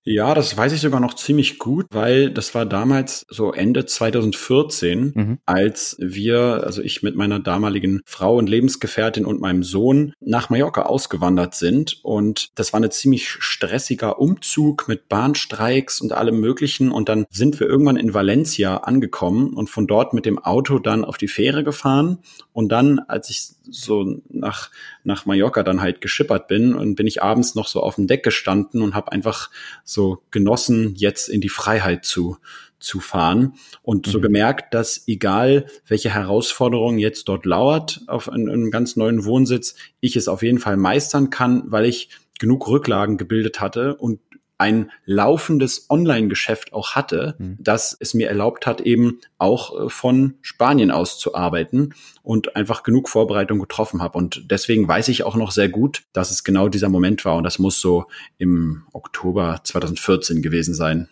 Ja, 0.09 0.33
das 0.33 0.55
weiß 0.55 0.71
ich 0.71 0.79
sogar 0.79 1.01
noch 1.01 1.15
ziemlich 1.15 1.59
gut, 1.59 1.87
weil 1.91 2.31
das 2.31 2.55
war 2.55 2.65
damals 2.65 3.25
so 3.29 3.51
Ende 3.51 3.85
2014, 3.85 5.11
mhm. 5.13 5.39
als 5.45 5.97
wir, 5.99 6.63
also 6.63 6.81
ich 6.81 7.03
mit 7.03 7.17
meiner 7.17 7.41
damaligen 7.41 7.99
Frau 8.05 8.37
und 8.37 8.47
Lebensgefährtin 8.47 9.25
und 9.25 9.41
meinem 9.41 9.63
Sohn 9.63 10.13
nach 10.21 10.49
Mallorca 10.49 10.83
ausgewandert 10.83 11.55
sind. 11.55 11.99
Und 12.03 12.51
das 12.55 12.71
war 12.71 12.81
ein 12.81 12.89
ziemlich 12.89 13.27
stressiger 13.27 14.17
Umzug 14.17 14.87
mit 14.87 15.09
Bahnstreiks 15.09 15.99
und 15.99 16.13
allem 16.13 16.39
Möglichen. 16.39 16.89
Und 16.89 17.09
dann 17.09 17.25
sind 17.29 17.59
wir 17.59 17.67
irgendwann 17.67 17.97
in 17.97 18.13
Valencia 18.13 18.77
angekommen 18.77 19.55
und 19.55 19.69
von 19.69 19.87
dort 19.87 20.13
mit 20.13 20.25
dem 20.25 20.39
Auto 20.39 20.79
dann 20.79 21.03
auf 21.03 21.17
die 21.17 21.27
Fähre 21.27 21.65
gefahren. 21.65 22.19
Und 22.53 22.69
dann, 22.71 22.99
als 22.99 23.29
ich 23.29 23.49
so 23.69 24.21
nach, 24.29 24.71
nach 25.03 25.25
Mallorca 25.25 25.63
dann 25.63 25.81
halt 25.81 25.99
geschippert 25.99 26.47
bin 26.47 26.73
und 26.73 26.95
bin 26.95 27.07
ich 27.07 27.21
abends 27.21 27.55
noch 27.55 27.67
so 27.67 27.81
auf 27.81 27.95
dem 27.95 28.07
Deck 28.07 28.23
gestanden 28.23 28.81
und 28.81 28.95
habe 28.95 29.11
einfach 29.11 29.49
so 29.83 29.96
genossen, 30.31 30.93
jetzt 30.95 31.29
in 31.29 31.41
die 31.41 31.49
Freiheit 31.49 32.05
zu, 32.05 32.37
zu 32.79 32.99
fahren 32.99 33.53
und 33.81 34.07
mhm. 34.07 34.11
so 34.11 34.21
gemerkt, 34.21 34.73
dass 34.73 35.07
egal 35.07 35.65
welche 35.87 36.13
Herausforderung 36.13 36.97
jetzt 36.97 37.27
dort 37.29 37.45
lauert 37.45 38.01
auf 38.07 38.29
einem, 38.29 38.49
einem 38.49 38.71
ganz 38.71 38.95
neuen 38.95 39.25
Wohnsitz, 39.25 39.75
ich 39.99 40.15
es 40.15 40.27
auf 40.27 40.43
jeden 40.43 40.59
Fall 40.59 40.77
meistern 40.77 41.29
kann, 41.29 41.63
weil 41.67 41.85
ich 41.85 42.09
genug 42.39 42.67
Rücklagen 42.67 43.17
gebildet 43.17 43.59
hatte 43.59 43.95
und 43.95 44.19
ein 44.57 44.91
laufendes 45.05 45.89
Online-Geschäft 45.89 46.73
auch 46.73 46.91
hatte, 46.91 47.35
mhm. 47.37 47.57
das 47.59 47.95
es 47.99 48.13
mir 48.13 48.27
erlaubt 48.27 48.65
hat, 48.65 48.81
eben 48.81 49.19
auch 49.37 49.85
äh, 49.85 49.89
von 49.89 50.35
Spanien 50.41 50.91
aus 50.91 51.19
zu 51.19 51.35
arbeiten 51.35 51.93
und 52.23 52.55
einfach 52.55 52.83
genug 52.83 53.09
Vorbereitung 53.09 53.59
getroffen 53.59 54.01
habe. 54.01 54.17
Und 54.17 54.49
deswegen 54.49 54.87
weiß 54.87 55.09
ich 55.09 55.23
auch 55.23 55.35
noch 55.35 55.51
sehr 55.51 55.69
gut, 55.69 56.03
dass 56.13 56.31
es 56.31 56.43
genau 56.43 56.69
dieser 56.69 56.89
Moment 56.89 57.23
war. 57.25 57.35
Und 57.35 57.43
das 57.43 57.59
muss 57.59 57.79
so 57.79 58.05
im 58.37 58.83
Oktober 58.93 59.61
2014 59.63 60.41
gewesen 60.41 60.73
sein. 60.73 61.09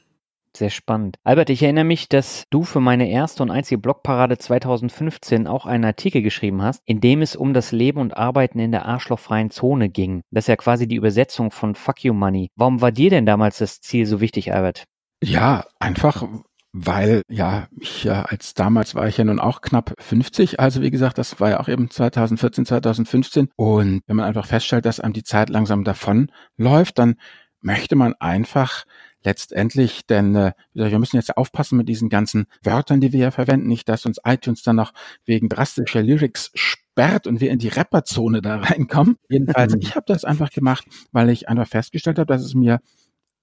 Sehr 0.56 0.70
spannend. 0.70 1.18
Albert, 1.26 1.50
ich 1.50 1.62
erinnere 1.64 1.84
mich, 1.84 2.08
dass 2.08 2.46
du 2.50 2.64
für 2.64 2.80
meine 2.80 3.10
erste 3.10 3.44
und 3.44 3.52
einzige 3.52 3.78
Blogparade 3.78 4.38
2015 4.38 5.48
auch 5.48 5.66
einen 5.66 5.84
Artikel 5.84 6.22
geschrieben 6.22 6.62
hast, 6.62 6.82
in 6.86 7.02
dem 7.02 7.22
es 7.22 7.36
um 7.36 7.54
das 7.54 7.74
Leben 7.74 8.00
und 8.00 8.16
Arbeiten 8.16 8.60
in 8.60 8.72
der 8.72 8.86
arschlochfreien 8.86 9.52
Zone 9.52 9.90
ging. 9.90 10.22
Das 10.32 10.46
ist 10.46 10.48
ja 10.48 10.56
quasi 10.56 10.88
die 10.88 10.96
Übersetzung 10.96 11.52
von 11.52 11.76
Fuck 11.76 12.06
You 12.06 12.14
Money. 12.14 12.52
Warum 12.56 12.80
war 12.80 12.94
dir 12.94 13.10
denn 13.10 13.26
damals 13.26 13.58
das 13.58 13.82
Ziel 13.82 14.06
so 14.06 14.22
wichtig, 14.22 14.54
Albert? 14.54 14.86
Ja, 15.22 15.66
einfach, 15.80 16.26
weil 16.72 17.24
ja, 17.28 17.68
ich 17.78 18.06
ja 18.06 18.22
als 18.24 18.54
damals 18.54 18.96
war 18.96 19.10
ich 19.10 19.18
ja 19.18 19.26
nun 19.26 19.42
auch 19.42 19.60
knapp 19.60 19.94
50, 20.00 20.62
also 20.62 20.82
wie 20.82 20.92
gesagt, 20.92 21.18
das 21.18 21.40
war 21.42 21.50
ja 21.50 21.60
auch 21.60 21.68
eben 21.68 21.90
2014, 21.90 22.66
2015 22.66 23.50
und 23.58 24.04
wenn 24.08 24.16
man 24.16 24.26
einfach 24.26 24.46
feststellt, 24.46 24.86
dass 24.86 25.02
einem 25.02 25.14
die 25.14 25.24
Zeit 25.24 25.50
langsam 25.50 25.84
davon 25.84 26.32
läuft, 26.56 26.98
dann 27.00 27.16
möchte 27.62 27.96
man 27.96 28.14
einfach 28.20 28.86
letztendlich, 29.26 30.06
denn 30.06 30.36
äh, 30.36 30.54
wir 30.74 31.00
müssen 31.00 31.18
jetzt 31.18 31.36
aufpassen 31.36 31.78
mit 31.78 31.90
diesen 31.90 32.10
ganzen 32.10 32.46
Wörtern, 32.64 33.02
die 33.02 33.12
wir 33.12 33.20
hier 33.20 33.32
verwenden, 33.32 33.68
nicht, 33.68 33.90
dass 33.90 34.06
uns 34.06 34.20
iTunes 34.24 34.64
dann 34.64 34.78
noch 34.78 34.94
wegen 35.26 35.50
drastischer 35.50 36.02
Lyrics 36.02 36.52
sperrt 36.54 37.28
und 37.28 37.42
wir 37.42 37.52
in 37.52 37.60
die 37.60 37.68
Rapperzone 37.68 38.42
da 38.42 38.58
reinkommen. 38.58 39.18
Jedenfalls, 39.30 39.76
ich 39.80 39.96
habe 39.96 40.06
das 40.08 40.24
einfach 40.24 40.50
gemacht, 40.50 40.86
weil 41.12 41.30
ich 41.30 41.50
einfach 41.50 41.68
festgestellt 41.68 42.20
habe, 42.20 42.32
dass 42.32 42.44
es 42.44 42.54
mir 42.54 42.80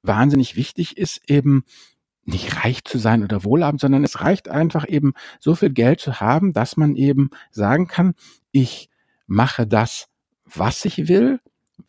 wahnsinnig 0.02 0.56
wichtig 0.56 0.96
ist, 0.96 1.20
eben 1.28 1.64
nicht 2.24 2.64
reich 2.64 2.84
zu 2.84 2.98
sein 2.98 3.24
oder 3.24 3.44
wohlhabend, 3.44 3.80
sondern 3.80 4.04
es 4.04 4.20
reicht 4.20 4.48
einfach 4.48 4.88
eben 4.88 5.12
so 5.40 5.54
viel 5.54 5.70
Geld 5.70 6.00
zu 6.00 6.20
haben, 6.20 6.52
dass 6.52 6.76
man 6.76 6.94
eben 6.94 7.30
sagen 7.50 7.88
kann, 7.88 8.14
ich 8.52 8.88
mache 9.26 9.66
das, 9.66 10.08
was 10.44 10.84
ich 10.84 11.08
will, 11.08 11.40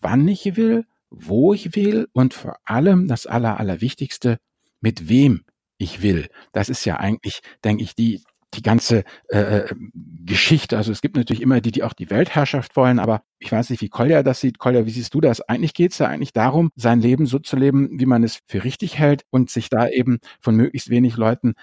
wann 0.01 0.27
ich 0.27 0.55
will, 0.55 0.85
wo 1.13 1.53
ich 1.53 1.75
will 1.75 2.07
und 2.13 2.33
vor 2.33 2.57
allem 2.65 3.07
das 3.07 3.25
Aller, 3.25 3.59
Allerwichtigste, 3.59 4.37
mit 4.81 5.09
wem 5.09 5.45
ich 5.77 6.01
will. 6.01 6.27
Das 6.51 6.69
ist 6.69 6.85
ja 6.85 6.97
eigentlich, 6.97 7.41
denke 7.63 7.83
ich, 7.83 7.95
die, 7.95 8.21
die 8.53 8.61
ganze 8.61 9.03
äh, 9.29 9.39
äh, 9.39 9.75
Geschichte. 9.93 10.77
Also 10.77 10.91
es 10.91 11.01
gibt 11.01 11.15
natürlich 11.15 11.41
immer 11.41 11.61
die, 11.61 11.71
die 11.71 11.83
auch 11.83 11.93
die 11.93 12.09
Weltherrschaft 12.09 12.75
wollen, 12.75 12.99
aber 12.99 13.23
ich 13.39 13.51
weiß 13.51 13.69
nicht, 13.69 13.81
wie 13.81 13.89
Kolja 13.89 14.23
das 14.23 14.39
sieht. 14.39 14.59
Kolja, 14.59 14.85
wie 14.85 14.91
siehst 14.91 15.13
du 15.13 15.21
das? 15.21 15.41
Eigentlich 15.41 15.73
geht 15.73 15.91
es 15.91 15.99
ja 15.99 16.07
eigentlich 16.07 16.33
darum, 16.33 16.69
sein 16.75 16.99
Leben 16.99 17.25
so 17.25 17.39
zu 17.39 17.55
leben, 17.55 17.99
wie 17.99 18.05
man 18.05 18.23
es 18.23 18.39
für 18.47 18.63
richtig 18.63 18.97
hält 18.97 19.23
und 19.29 19.49
sich 19.49 19.69
da 19.69 19.87
eben 19.87 20.19
von 20.41 20.55
möglichst 20.55 20.89
wenig 20.89 21.17
Leuten 21.17 21.53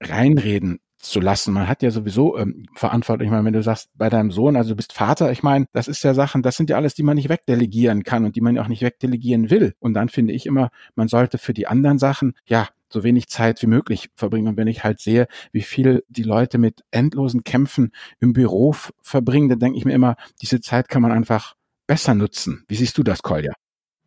reinreden 0.00 0.80
zu 1.00 1.20
lassen. 1.20 1.52
Man 1.52 1.68
hat 1.68 1.82
ja 1.82 1.90
sowieso 1.90 2.36
ähm, 2.36 2.66
Verantwortung. 2.74 3.24
Ich 3.24 3.30
meine, 3.30 3.44
wenn 3.44 3.52
du 3.52 3.62
sagst, 3.62 3.90
bei 3.94 4.08
deinem 4.08 4.30
Sohn, 4.30 4.56
also 4.56 4.70
du 4.70 4.76
bist 4.76 4.92
Vater, 4.92 5.32
ich 5.32 5.42
meine, 5.42 5.66
das 5.72 5.88
ist 5.88 6.02
ja 6.04 6.14
Sachen, 6.14 6.42
das 6.42 6.56
sind 6.56 6.70
ja 6.70 6.76
alles, 6.76 6.94
die 6.94 7.02
man 7.02 7.16
nicht 7.16 7.28
wegdelegieren 7.28 8.04
kann 8.04 8.24
und 8.24 8.36
die 8.36 8.40
man 8.40 8.58
auch 8.58 8.68
nicht 8.68 8.82
wegdelegieren 8.82 9.50
will. 9.50 9.74
Und 9.80 9.94
dann 9.94 10.08
finde 10.08 10.34
ich 10.34 10.46
immer, 10.46 10.70
man 10.94 11.08
sollte 11.08 11.38
für 11.38 11.54
die 11.54 11.66
anderen 11.66 11.98
Sachen, 11.98 12.34
ja, 12.44 12.68
so 12.92 13.04
wenig 13.04 13.28
Zeit 13.28 13.62
wie 13.62 13.66
möglich 13.66 14.10
verbringen. 14.16 14.48
Und 14.48 14.56
wenn 14.56 14.66
ich 14.66 14.84
halt 14.84 15.00
sehe, 15.00 15.26
wie 15.52 15.62
viel 15.62 16.04
die 16.08 16.24
Leute 16.24 16.58
mit 16.58 16.82
endlosen 16.90 17.44
Kämpfen 17.44 17.92
im 18.18 18.32
Büro 18.32 18.74
verbringen, 19.00 19.48
dann 19.48 19.60
denke 19.60 19.78
ich 19.78 19.84
mir 19.84 19.94
immer, 19.94 20.16
diese 20.42 20.60
Zeit 20.60 20.88
kann 20.88 21.02
man 21.02 21.12
einfach 21.12 21.54
besser 21.86 22.14
nutzen. 22.14 22.64
Wie 22.68 22.76
siehst 22.76 22.98
du 22.98 23.02
das, 23.02 23.22
Kolja? 23.22 23.52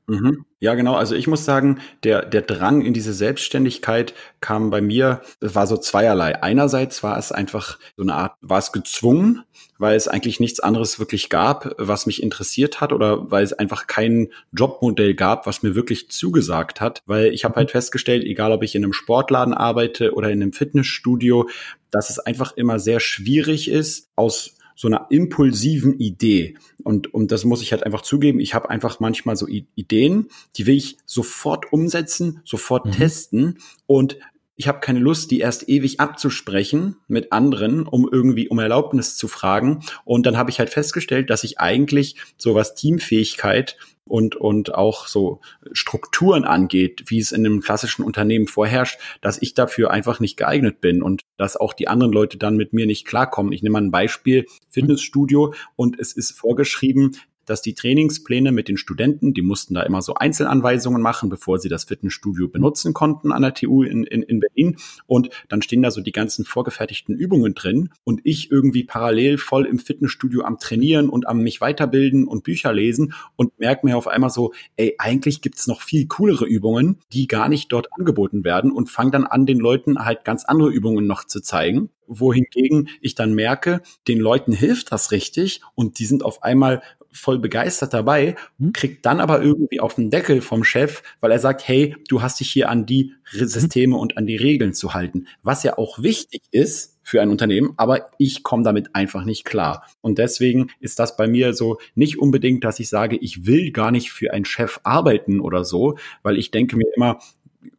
Mhm. 0.08 0.46
Ja, 0.60 0.76
genau. 0.76 0.96
Also 0.96 1.16
ich 1.16 1.28
muss 1.28 1.46
sagen, 1.46 1.80
der, 2.04 2.26
der 2.26 2.42
Drang 2.42 2.82
in 2.82 2.94
diese 2.94 3.14
Selbstständigkeit 3.14 4.14
kam 4.42 4.70
bei 4.70 4.82
mir, 4.82 5.22
es 5.40 5.56
war 5.56 5.66
so 5.66 5.78
zweierlei. 5.78 6.42
Einerseits 6.44 7.04
war 7.04 7.18
es 7.18 7.32
einfach 7.32 7.80
so 7.96 8.04
eine 8.04 8.14
Art, 8.14 8.34
war 8.42 8.60
es 8.60 8.74
gezwungen, 8.74 9.44
weil 9.78 9.96
es 9.96 10.10
eigentlich 10.10 10.42
nichts 10.42 10.60
anderes 10.60 11.00
wirklich 11.00 11.30
gab, 11.30 11.74
was 11.78 12.06
mich 12.06 12.22
interessiert 12.22 12.82
hat 12.82 12.92
oder 12.92 13.32
weil 13.32 13.46
es 13.46 13.54
einfach 13.54 13.88
kein 13.88 14.30
Jobmodell 14.52 15.14
gab, 15.14 15.48
was 15.48 15.64
mir 15.64 15.74
wirklich 15.74 16.10
zugesagt 16.10 16.82
hat. 16.82 17.02
Weil 17.06 17.28
ich 17.28 17.46
habe 17.46 17.56
halt 17.56 17.72
festgestellt, 17.72 18.26
egal 18.26 18.52
ob 18.52 18.64
ich 18.64 18.76
in 18.76 18.84
einem 18.84 18.94
Sportladen 18.94 19.54
arbeite 19.54 20.14
oder 20.14 20.30
in 20.32 20.42
einem 20.42 20.54
Fitnessstudio, 20.54 21.50
dass 21.92 22.10
es 22.10 22.20
einfach 22.20 22.58
immer 22.58 22.80
sehr 22.80 23.00
schwierig 23.00 23.70
ist, 23.70 24.10
aus 24.16 24.56
so 24.76 24.88
einer 24.88 25.08
impulsiven 25.10 26.00
Idee. 26.00 26.56
Und, 26.84 27.14
und 27.14 27.32
das 27.32 27.46
muss 27.46 27.62
ich 27.62 27.72
halt 27.72 27.84
einfach 27.84 28.02
zugeben. 28.02 28.40
Ich 28.40 28.54
habe 28.54 28.70
einfach 28.70 29.00
manchmal 29.00 29.36
so 29.36 29.48
Ideen, 29.48 30.28
die 30.56 30.66
will 30.68 30.76
ich 30.76 30.98
sofort 31.06 31.72
umsetzen, 31.72 32.42
sofort 32.44 32.86
mhm. 32.86 32.92
testen. 32.92 33.60
Und 33.88 34.18
ich 34.56 34.68
habe 34.68 34.80
keine 34.80 35.00
Lust, 35.00 35.32
die 35.32 35.40
erst 35.40 35.68
ewig 35.68 36.00
abzusprechen 36.00 36.98
mit 37.08 37.32
anderen, 37.32 37.88
um 37.88 38.08
irgendwie 38.12 38.48
um 38.50 38.60
Erlaubnis 38.60 39.16
zu 39.18 39.28
fragen. 39.28 39.84
Und 40.06 40.26
dann 40.26 40.38
habe 40.38 40.52
ich 40.52 40.60
halt 40.60 40.70
festgestellt, 40.70 41.30
dass 41.30 41.44
ich 41.44 41.60
eigentlich 41.60 42.18
so 42.38 42.54
was 42.54 42.76
Teamfähigkeit 42.76 43.78
und, 44.06 44.36
und 44.36 44.76
auch 44.76 45.08
so 45.08 45.42
Strukturen 45.72 46.44
angeht, 46.44 47.04
wie 47.08 47.20
es 47.20 47.32
in 47.32 47.46
einem 47.46 47.62
klassischen 47.62 48.04
Unternehmen 48.04 48.48
vorherrscht, 48.48 49.00
dass 49.22 49.42
ich 49.42 49.54
dafür 49.54 49.92
einfach 49.92 50.20
nicht 50.20 50.38
geeignet 50.38 50.82
bin 50.82 51.02
und 51.02 51.22
dass 51.38 51.58
auch 51.58 51.74
die 51.74 51.88
anderen 51.88 52.12
Leute 52.12 52.38
dann 52.38 52.58
mit 52.58 52.74
mir 52.74 52.86
nicht 52.86 53.06
klarkommen. 53.06 53.54
Ich 53.54 53.64
nehme 53.64 53.74
mal 53.74 53.82
ein 53.82 53.92
Beispiel, 53.92 54.46
Fitnessstudio 54.70 55.54
und 55.76 56.00
es 56.00 56.14
ist 56.14 56.32
vorgeschrieben, 56.32 57.16
dass 57.46 57.62
die 57.62 57.74
Trainingspläne 57.74 58.52
mit 58.52 58.68
den 58.68 58.78
Studenten, 58.78 59.34
die 59.34 59.42
mussten 59.42 59.74
da 59.74 59.84
immer 59.84 60.02
so 60.02 60.16
Einzelanweisungen 60.16 61.02
machen, 61.02 61.30
bevor 61.30 61.60
sie 61.60 61.70
das 61.70 61.86
Fitnessstudio 61.86 62.48
benutzen 62.48 62.94
konnten 62.94 63.32
an 63.32 63.42
der 63.42 63.54
TU 63.54 63.84
in, 63.84 64.04
in, 64.04 64.24
in 64.24 64.40
Berlin. 64.40 64.78
Und 65.08 65.30
dann 65.50 65.62
stehen 65.62 65.82
da 65.82 65.92
so 65.92 66.02
die 66.02 66.12
ganzen 66.12 66.46
vorgefertigten 66.46 67.16
Übungen 67.16 67.54
drin 67.54 67.90
und 68.04 68.22
ich 68.24 68.52
irgendwie 68.52 68.84
parallel 68.84 69.38
voll 69.38 69.66
im 69.66 69.80
Fitnessstudio 69.80 70.44
am 70.44 70.60
Trainieren 70.60 71.10
und 71.10 71.28
am 71.28 71.40
mich 71.40 71.62
weiterbilden 71.62 72.28
und 72.28 72.44
Bücher 72.44 72.74
lesen 72.74 73.14
und 73.36 73.58
merke 73.60 73.86
mir 73.86 73.98
auf 73.98 74.08
einmal 74.08 74.30
so, 74.30 74.54
ey, 74.78 74.96
eigentlich 74.98 75.42
gibt's 75.42 75.68
noch 75.68 75.82
viel 75.82 76.08
coolere 76.08 76.46
Übungen, 76.46 77.00
die 77.12 77.28
gar 77.28 77.50
nicht 77.50 77.72
dort 77.72 77.88
angeboten 77.92 78.44
werden 78.44 78.72
und 78.72 78.90
fange 78.90 79.12
dann 79.12 79.26
an, 79.26 79.46
den 79.46 79.60
Leuten 79.60 80.00
halt 80.00 80.26
ganz 80.26 80.46
andere 80.46 80.70
Übungen 80.70 81.06
noch 81.08 81.26
zu 81.26 81.42
zeigen 81.42 81.90
wohingegen 82.08 82.90
ich 83.02 83.16
dann 83.16 83.34
merke, 83.34 83.82
den 84.08 84.20
Leuten 84.20 84.52
hilft 84.52 84.92
das 84.92 85.12
richtig 85.12 85.62
und 85.76 86.00
die 86.00 86.06
sind 86.06 86.24
auf 86.24 86.44
einmal 86.44 86.82
voll 87.14 87.40
begeistert 87.40 87.94
dabei, 87.94 88.36
hm? 88.60 88.74
kriegt 88.74 89.06
dann 89.06 89.20
aber 89.20 89.42
irgendwie 89.42 89.80
auf 89.80 89.96
den 89.96 90.10
Deckel 90.10 90.42
vom 90.42 90.64
Chef, 90.64 91.04
weil 91.22 91.32
er 91.32 91.40
sagt, 91.40 91.68
hey, 91.68 91.96
du 92.10 92.22
hast 92.22 92.40
dich 92.40 92.52
hier 92.52 92.70
an 92.70 92.86
die 92.86 93.14
hm? 93.32 93.48
Systeme 93.48 93.98
und 93.98 94.18
an 94.18 94.26
die 94.26 94.38
Regeln 94.38 94.74
zu 94.74 94.94
halten, 94.94 95.28
was 95.44 95.64
ja 95.64 95.78
auch 95.78 96.02
wichtig 96.02 96.42
ist 96.52 96.94
für 97.04 97.22
ein 97.22 97.30
Unternehmen, 97.30 97.74
aber 97.78 98.10
ich 98.18 98.44
komme 98.44 98.64
damit 98.64 98.96
einfach 98.96 99.26
nicht 99.26 99.44
klar. 99.44 99.86
Und 100.02 100.18
deswegen 100.18 100.70
ist 100.80 101.00
das 101.00 101.18
bei 101.18 101.28
mir 101.28 101.54
so 101.54 101.78
nicht 101.96 102.18
unbedingt, 102.18 102.64
dass 102.64 102.80
ich 102.80 102.90
sage, 102.90 103.18
ich 103.18 103.46
will 103.46 103.72
gar 103.72 103.92
nicht 103.92 104.12
für 104.12 104.34
einen 104.34 104.46
Chef 104.46 104.80
arbeiten 104.84 105.40
oder 105.40 105.66
so, 105.66 105.98
weil 106.24 106.38
ich 106.38 106.50
denke 106.50 106.78
mir 106.78 106.88
immer, 106.96 107.20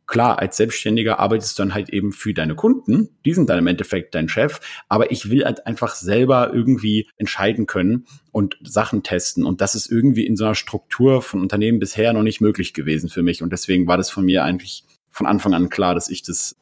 klar, 0.06 0.38
als 0.38 0.56
Selbstständiger 0.56 1.18
arbeitest 1.18 1.58
du 1.58 1.62
dann 1.62 1.74
halt 1.74 1.88
eben 1.88 2.12
für 2.12 2.34
deine 2.34 2.54
Kunden. 2.54 3.10
Die 3.24 3.34
sind 3.34 3.48
dann 3.48 3.58
im 3.58 3.66
Endeffekt 3.66 4.14
dein 4.14 4.28
Chef. 4.28 4.60
Aber 4.88 5.10
ich 5.10 5.30
will 5.30 5.44
halt 5.44 5.66
einfach 5.66 5.94
selber 5.94 6.52
irgendwie 6.52 7.08
entscheiden 7.16 7.66
können 7.66 8.06
und 8.32 8.56
Sachen 8.62 9.02
testen. 9.02 9.44
Und 9.44 9.60
das 9.60 9.74
ist 9.74 9.90
irgendwie 9.90 10.26
in 10.26 10.36
so 10.36 10.44
einer 10.44 10.54
Struktur 10.54 11.22
von 11.22 11.40
Unternehmen 11.40 11.78
bisher 11.78 12.12
noch 12.12 12.22
nicht 12.22 12.40
möglich 12.40 12.74
gewesen 12.74 13.08
für 13.08 13.22
mich. 13.22 13.42
Und 13.42 13.52
deswegen 13.52 13.86
war 13.86 13.96
das 13.96 14.10
von 14.10 14.24
mir 14.24 14.44
eigentlich 14.44 14.84
von 15.10 15.26
Anfang 15.26 15.54
an 15.54 15.68
klar, 15.68 15.94
dass 15.94 16.08
ich 16.08 16.22
das 16.22 16.56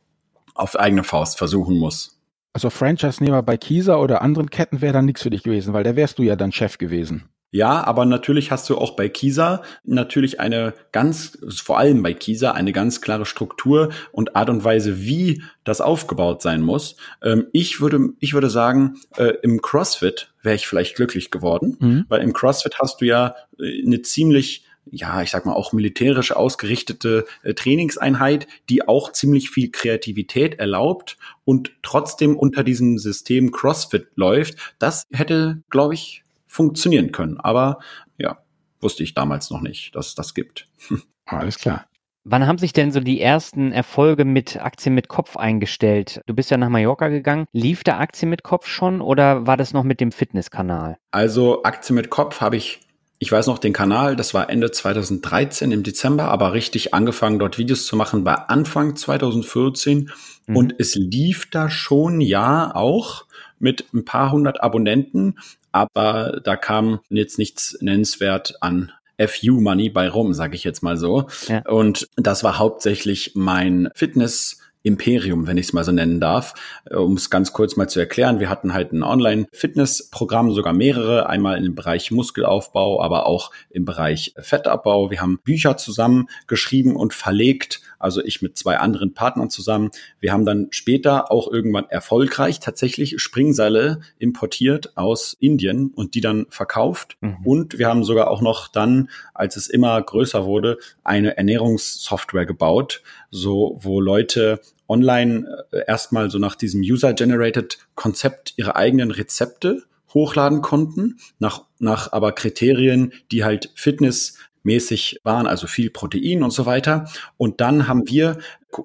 auf 0.55 0.79
eigene 0.79 1.05
Faust 1.05 1.39
versuchen 1.39 1.79
muss. 1.79 2.21
Also 2.53 2.69
Franchise-Nehmer 2.69 3.43
bei 3.43 3.57
Kieser 3.57 4.01
oder 4.01 4.21
anderen 4.21 4.51
Ketten 4.51 4.83
wäre 4.83 4.93
dann 4.93 5.07
nichts 5.07 5.23
für 5.23 5.31
dich 5.31 5.43
gewesen, 5.43 5.73
weil 5.73 5.85
da 5.85 5.97
wärst 5.97 6.19
du 6.19 6.23
ja 6.23 6.37
dann 6.37 6.53
Chef 6.53 6.77
gewesen. 6.77 7.32
Ja, 7.55 7.85
aber 7.85 8.07
natürlich 8.07 8.51
hast 8.51 8.69
du 8.71 8.79
auch 8.79 8.97
bei 8.97 9.11
Kisa 9.11 9.63
natürlich 9.85 10.41
eine 10.41 10.73
ganz, 10.91 11.39
vor 11.55 11.79
allem 11.79 12.03
bei 12.03 12.15
Kisa, 12.15 12.53
eine 12.53 12.73
ganz 12.73 13.03
klare 13.03 13.27
Struktur 13.27 13.91
und 14.11 14.35
Art 14.35 14.49
und 14.49 14.65
Weise, 14.65 15.03
wie 15.03 15.43
das 15.63 15.83
aufgebaut 15.83 16.41
sein 16.41 16.63
muss. 16.63 16.97
Ähm, 17.23 17.47
ich 17.53 17.83
würde, 17.83 18.09
ich 18.21 18.33
würde 18.33 18.49
sagen, 18.49 18.95
äh, 19.19 19.35
im 19.43 19.61
CrossFit 19.61 20.33
wäre 20.43 20.57
ich 20.57 20.67
vielleicht 20.67 20.97
glücklich 20.97 21.31
geworden, 21.31 21.77
mhm. 21.79 22.05
weil 22.09 22.23
im 22.23 22.33
CrossFit 22.33 22.79
hast 22.81 23.03
du 23.03 23.05
ja 23.05 23.35
äh, 23.61 23.85
eine 23.85 24.01
ziemlich 24.01 24.65
ja, 24.91 25.23
ich 25.23 25.31
sag 25.31 25.47
mal 25.47 25.53
auch 25.53 25.73
militärisch 25.73 26.33
ausgerichtete 26.33 27.25
äh, 27.45 27.55
Trainingseinheit, 27.55 28.49
die 28.69 28.89
auch 28.89 29.13
ziemlich 29.13 29.51
viel 29.51 29.71
Kreativität 29.71 30.59
erlaubt 30.59 31.19
und 31.45 31.71
trotzdem 31.83 32.37
unter 32.37 32.65
diesem 32.65 32.99
System 32.99 33.53
CrossFit 33.53 34.09
läuft. 34.17 34.57
Das 34.81 35.05
hätte, 35.13 35.63
glaube 35.71 35.95
ich, 35.95 36.25
funktionieren 36.53 37.13
können. 37.13 37.41
Aber 37.41 37.79
ja, 38.19 38.39
wusste 38.81 39.03
ich 39.03 39.15
damals 39.15 39.51
noch 39.51 39.63
nicht, 39.63 39.97
dass 39.97 40.09
es 40.09 40.15
das 40.15 40.35
gibt. 40.35 40.69
Alles 41.25 41.59
klar. 41.59 41.87
Wann 42.25 42.47
haben 42.47 42.59
sich 42.59 42.73
denn 42.73 42.93
so 42.93 43.01
die 43.01 43.21
ersten 43.21 43.73
Erfolge 43.73 44.25
mit 44.25 44.61
Aktien 44.63 44.95
mit 44.95 45.09
Kopf 45.09 45.37
eingestellt? 45.37 46.21
Du 46.27 46.35
bist 46.35 46.51
ja 46.51 46.57
nach 46.57 46.69
Mallorca 46.69 47.09
gegangen. 47.09 47.47
Lief 47.53 47.83
da 47.83 47.99
Aktien 47.99 48.31
mit 48.31 48.45
Kopf 48.45 48.69
schon 48.69 49.01
oder 49.01 49.47
war 49.47 49.57
das 49.57 49.73
noch 49.73 49.83
mit 49.83 49.99
dem 50.01 50.13
Fitnesskanal? 50.13 50.99
Also 51.11 51.65
Aktien 51.65 51.97
mit 51.97 52.11
Kopf 52.11 52.41
habe 52.41 52.57
ich, 52.57 52.81
ich 53.19 53.33
weiß 53.33 53.49
noch 53.49 53.59
den 53.59 53.73
Kanal, 53.73 54.15
das 54.15 54.35
war 54.35 54.51
Ende 54.51 54.71
2013 54.71 55.73
im 55.73 55.83
Dezember, 55.83 56.25
aber 56.25 56.53
richtig 56.53 56.95
angefangen 56.95 57.41
dort 57.41 57.59
Videos 57.59 57.87
zu 57.87 57.97
machen 57.97 58.23
bei 58.23 58.35
Anfang 58.35 58.95
2014 58.95 60.11
mhm. 60.47 60.57
und 60.57 60.75
es 60.79 60.95
lief 60.95 61.51
da 61.51 61.71
schon 61.71 62.21
ja 62.21 62.73
auch 62.73 63.25
mit 63.59 63.87
ein 63.95 64.05
paar 64.05 64.31
hundert 64.31 64.63
Abonnenten, 64.63 65.37
aber 65.73 66.41
da 66.45 66.57
kam 66.57 67.01
jetzt 67.09 67.39
nichts 67.39 67.77
nennenswert 67.81 68.57
an 68.61 68.93
FU-Money 69.19 69.91
bei 69.91 70.09
rum, 70.09 70.35
sage 70.35 70.55
ich 70.55 70.65
jetzt 70.65 70.83
mal 70.83 70.97
so. 70.97 71.27
Ja. 71.49 71.63
Und 71.69 72.09
das 72.17 72.45
war 72.45 72.59
hauptsächlich 72.59 73.33
mein 73.35 73.89
Fitness- 73.95 74.59
Imperium, 74.85 75.47
wenn 75.47 75.57
ich 75.57 75.67
es 75.67 75.73
mal 75.73 75.85
so 75.85 75.93
nennen 75.93 76.21
darf. 76.21 76.55
Um 76.91 77.15
es 77.15 77.31
ganz 77.31 77.53
kurz 77.53 77.77
mal 77.77 77.89
zu 77.89 78.01
erklären, 78.01 78.41
wir 78.41 78.49
hatten 78.49 78.75
halt 78.75 78.93
ein 78.93 79.03
Online-Fitness-Programm, 79.03 80.53
sogar 80.53 80.73
mehrere, 80.73 81.29
einmal 81.29 81.65
im 81.65 81.75
Bereich 81.75 82.11
Muskelaufbau, 82.11 83.01
aber 83.01 83.27
auch 83.27 83.53
im 83.71 83.85
Bereich 83.85 84.35
Fettabbau. 84.39 85.11
Wir 85.11 85.21
haben 85.21 85.39
Bücher 85.45 85.77
zusammen 85.77 86.29
geschrieben 86.47 86.97
und 86.97 87.15
verlegt 87.15 87.81
also 88.03 88.23
ich 88.23 88.43
mit 88.43 88.57
zwei 88.57 88.79
anderen 88.79 89.15
Partnern 89.15 89.51
zusammen. 89.51 89.91
Wir 90.21 90.33
haben 90.33 90.45
dann 90.45 90.69
später 90.71 91.31
auch 91.31 91.51
irgendwann 91.51 91.89
erfolgreich 91.89 92.61
tatsächlich 92.61 93.21
Springseile 93.21 94.01
importiert 94.19 94.97
aus 94.97 95.37
Indien 95.39 95.93
und 95.95 96.15
die 96.15 96.21
dann 96.21 96.47
verkauft. 96.51 97.17
Mhm. 97.21 97.37
Und 97.45 97.79
wir 97.79 97.89
haben 97.89 98.05
sogar 98.05 98.31
auch 98.31 98.43
noch 98.43 98.69
dann, 98.69 99.09
als 99.35 99.57
es 99.57 99.69
immer 99.69 100.01
größer 100.01 100.45
wurde, 100.45 100.79
eine 101.05 101.37
Ernährungssoftware 101.37 102.47
gebaut, 102.47 103.03
so 103.31 103.79
wo 103.81 104.01
Leute 104.01 104.61
online 104.89 105.65
äh, 105.71 105.83
erstmal 105.87 106.31
so 106.31 106.39
nach 106.39 106.55
diesem 106.55 106.81
User-Generated 106.81 107.79
Konzept 107.95 108.55
ihre 108.57 108.77
eigenen 108.77 109.11
Rezepte 109.11 109.85
hochladen 110.13 110.61
konnten, 110.61 111.19
nach, 111.39 111.65
nach 111.79 112.13
aber 112.13 112.33
Kriterien, 112.33 113.13
die 113.31 113.45
halt 113.45 113.71
Fitness 113.75 114.37
mäßig 114.65 115.21
waren, 115.25 115.47
also 115.47 115.67
viel 115.67 115.91
Protein 115.91 116.43
und 116.43 116.51
so 116.51 116.67
weiter. 116.67 117.09
Und 117.37 117.61
dann 117.61 117.89
haben 117.89 118.09
wir 118.09 118.39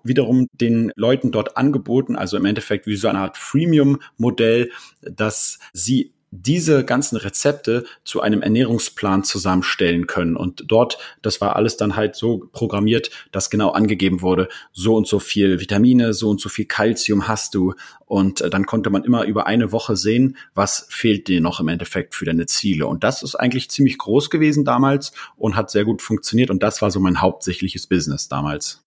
wiederum 0.04 0.48
den 0.54 0.92
Leuten 0.96 1.32
dort 1.32 1.58
angeboten, 1.58 2.16
also 2.16 2.38
im 2.38 2.46
Endeffekt 2.46 2.88
wie 2.88 2.96
so 2.96 3.08
eine 3.08 3.20
Art 3.20 3.38
Freemium-Modell, 3.38 4.72
dass 5.02 5.60
sie 5.74 6.14
diese 6.41 6.84
ganzen 6.84 7.17
Rezepte 7.17 7.86
zu 8.03 8.22
einem 8.22 8.41
Ernährungsplan 8.41 9.24
zusammenstellen 9.24 10.08
können. 10.08 10.36
Und 10.36 10.65
dort, 10.67 10.98
das 11.22 11.41
war 11.41 11.56
alles 11.56 11.77
dann 11.77 11.96
halt 11.96 12.15
so 12.15 12.50
programmiert, 12.51 13.10
dass 13.32 13.50
genau 13.50 13.72
angegeben 13.72 14.22
wurde, 14.22 14.50
so 14.72 14.96
und 14.96 15.08
so 15.08 15.20
viel 15.20 15.60
Vitamine, 15.60 16.13
so 16.13 16.29
und 16.29 16.41
so 16.41 16.50
viel 16.50 16.65
Kalzium 16.65 17.27
hast 17.27 17.56
du. 17.56 17.74
Und 18.06 18.41
äh, 18.41 18.50
dann 18.50 18.65
konnte 18.65 18.89
man 18.89 19.03
immer 19.03 19.25
über 19.25 19.48
eine 19.48 19.72
Woche 19.72 19.96
sehen, 19.96 20.38
was 20.53 20.88
fehlt 20.89 21.27
dir 21.27 21.41
noch 21.41 21.60
im 21.60 21.67
Endeffekt 21.67 22.15
für 22.15 22.25
deine 22.25 22.46
Ziele. 22.46 22.88
Und 22.88 23.03
das 23.03 23.24
ist 23.24 23.36
eigentlich 23.36 23.70
ziemlich 23.70 23.98
groß 23.98 24.29
gewesen 24.29 24.65
damals 24.65 25.12
und 25.36 25.56
hat 25.56 25.72
sehr 25.72 25.86
gut 25.86 26.01
funktioniert. 26.01 26.50
Und 26.50 26.63
das 26.63 26.82
war 26.82 26.91
so 26.91 27.00
mein 27.00 27.22
hauptsächliches 27.22 27.88
Business 27.88 28.27
damals. 28.27 28.87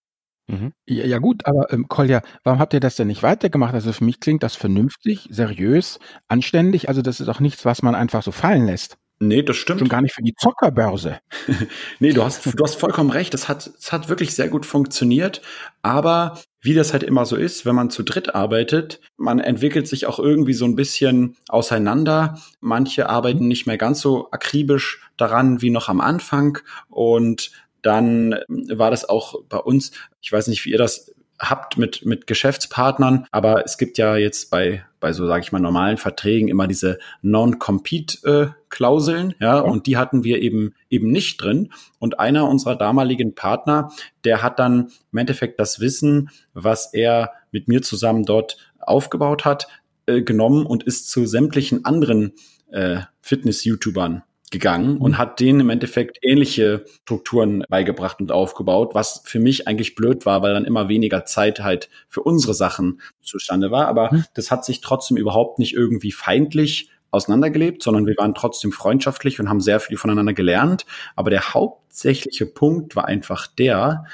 Mhm. 0.50 0.73
Ja, 0.87 1.04
ja, 1.07 1.19
gut, 1.19 1.47
aber 1.47 1.73
ähm, 1.73 1.87
Kolja, 1.88 2.23
warum 2.42 2.59
habt 2.59 2.75
ihr 2.75 2.80
das 2.80 2.97
denn 2.97 3.07
nicht 3.07 3.23
weitergemacht? 3.23 3.75
Also 3.75 3.92
für 3.92 4.04
mich 4.04 4.21
klingt 4.21 4.42
das 4.42 4.57
vernünftig, 4.57 5.28
seriös, 5.30 6.00
anständig. 6.28 6.88
Also 6.88 7.02
das 7.02 7.21
ist 7.21 7.28
auch 7.28 7.40
nichts, 7.40 7.64
was 7.64 7.83
man 7.83 7.95
einfach 7.95 8.23
so 8.23 8.33
fallen 8.33 8.66
lässt. 8.66 8.97
Nee, 9.23 9.42
das 9.42 9.57
stimmt. 9.57 9.80
Schon 9.80 9.88
gar 9.88 10.00
nicht 10.00 10.14
für 10.14 10.23
die 10.23 10.35
Zockerbörse. 10.35 11.21
nee, 12.00 12.12
du 12.12 12.25
hast, 12.25 12.59
du 12.59 12.64
hast 12.64 12.76
vollkommen 12.76 13.11
recht. 13.11 13.35
Es 13.35 13.49
hat, 13.49 13.71
es 13.78 13.92
hat 13.92 14.09
wirklich 14.09 14.35
sehr 14.35 14.49
gut 14.49 14.64
funktioniert. 14.64 15.42
Aber 15.83 16.40
wie 16.62 16.73
das 16.73 16.92
halt 16.92 17.02
immer 17.02 17.26
so 17.26 17.37
ist, 17.37 17.66
wenn 17.66 17.75
man 17.75 17.90
zu 17.90 18.02
dritt 18.02 18.35
arbeitet, 18.35 19.00
man 19.19 19.38
entwickelt 19.38 19.87
sich 19.87 20.07
auch 20.07 20.19
irgendwie 20.19 20.54
so 20.54 20.64
ein 20.64 20.75
bisschen 20.75 21.37
auseinander. 21.49 22.40
Manche 22.61 23.11
arbeiten 23.11 23.47
nicht 23.47 23.66
mehr 23.66 23.76
ganz 23.76 24.00
so 24.00 24.30
akribisch 24.30 25.02
daran 25.19 25.61
wie 25.61 25.71
noch 25.71 25.90
am 25.90 26.00
Anfang 26.00 26.59
und 26.88 27.50
dann 27.83 28.37
war 28.49 28.90
das 28.90 29.09
auch 29.09 29.42
bei 29.49 29.59
uns, 29.59 29.92
ich 30.21 30.33
weiß 30.33 30.49
nicht, 30.49 30.65
wie 30.65 30.71
ihr 30.71 30.79
das 30.79 31.15
habt 31.41 31.79
mit, 31.79 32.05
mit 32.05 32.27
Geschäftspartnern, 32.27 33.27
aber 33.31 33.65
es 33.65 33.79
gibt 33.79 33.97
ja 33.97 34.17
jetzt 34.17 34.50
bei, 34.50 34.85
bei 35.00 35.15
so, 35.15 35.27
sage 35.27 35.43
ich 35.43 35.53
mal, 35.53 35.59
normalen 35.59 35.97
Verträgen 35.97 36.49
immer 36.49 36.67
diese 36.67 36.99
Non-Compete-Klauseln, 37.23 39.35
ja, 39.41 39.57
ja, 39.57 39.61
und 39.61 39.87
die 39.87 39.97
hatten 39.97 40.23
wir 40.23 40.43
eben 40.43 40.75
eben 40.91 41.11
nicht 41.11 41.43
drin. 41.43 41.73
Und 41.99 42.21
einer 42.21 42.47
unserer 42.47 42.77
damaligen 42.77 43.35
Partner, 43.35 43.91
der 44.25 44.43
hat 44.43 44.59
dann 44.59 44.91
im 45.12 45.19
Endeffekt 45.19 45.59
das 45.59 45.81
Wissen, 45.81 46.29
was 46.53 46.93
er 46.93 47.33
mit 47.53 47.69
mir 47.69 47.81
zusammen 47.81 48.25
dort 48.25 48.59
aufgebaut 48.79 49.47
hat, 49.47 49.67
äh, 50.07 50.23
genommen 50.23 50.67
und 50.67 50.83
ist 50.83 51.09
zu 51.09 51.25
sämtlichen 51.27 51.87
anderen 51.87 52.35
äh, 52.71 53.00
Fitness-YouTubern 53.23 54.25
gegangen 54.50 54.95
mhm. 54.95 55.00
und 55.00 55.19
hat 55.19 55.40
denen 55.40 55.61
im 55.61 55.71
Endeffekt 55.71 56.19
ähnliche 56.23 56.85
Strukturen 57.02 57.64
beigebracht 57.69 58.21
und 58.21 58.33
aufgebaut, 58.33 58.95
was 58.95 59.23
für 59.25 59.38
mich 59.38 59.69
eigentlich 59.69 59.95
blöd 59.95 60.26
war, 60.26 60.42
weil 60.42 60.52
dann 60.52 60.64
immer 60.64 60.88
weniger 60.88 61.25
Zeit 61.25 61.61
halt 61.61 61.88
für 62.09 62.23
unsere 62.23 62.54
Sachen 62.54 63.00
zustande 63.23 63.71
war. 63.71 63.87
Aber 63.87 64.12
mhm. 64.12 64.25
das 64.35 64.50
hat 64.50 64.64
sich 64.64 64.80
trotzdem 64.80 65.16
überhaupt 65.16 65.59
nicht 65.59 65.75
irgendwie 65.75 66.12
feindlich 66.12 66.90
auseinandergelebt, 67.12 67.83
sondern 67.83 68.07
wir 68.07 68.14
waren 68.19 68.35
trotzdem 68.35 68.73
freundschaftlich 68.73 69.40
und 69.40 69.49
haben 69.49 69.61
sehr 69.61 69.80
viel 69.80 69.97
voneinander 69.97 70.33
gelernt. 70.33 70.85
Aber 71.16 71.30
der 71.30 71.54
hauptsächliche 71.54 72.47
Punkt 72.47 72.97
war 72.97 73.07
einfach 73.07 73.47
der, 73.47 74.04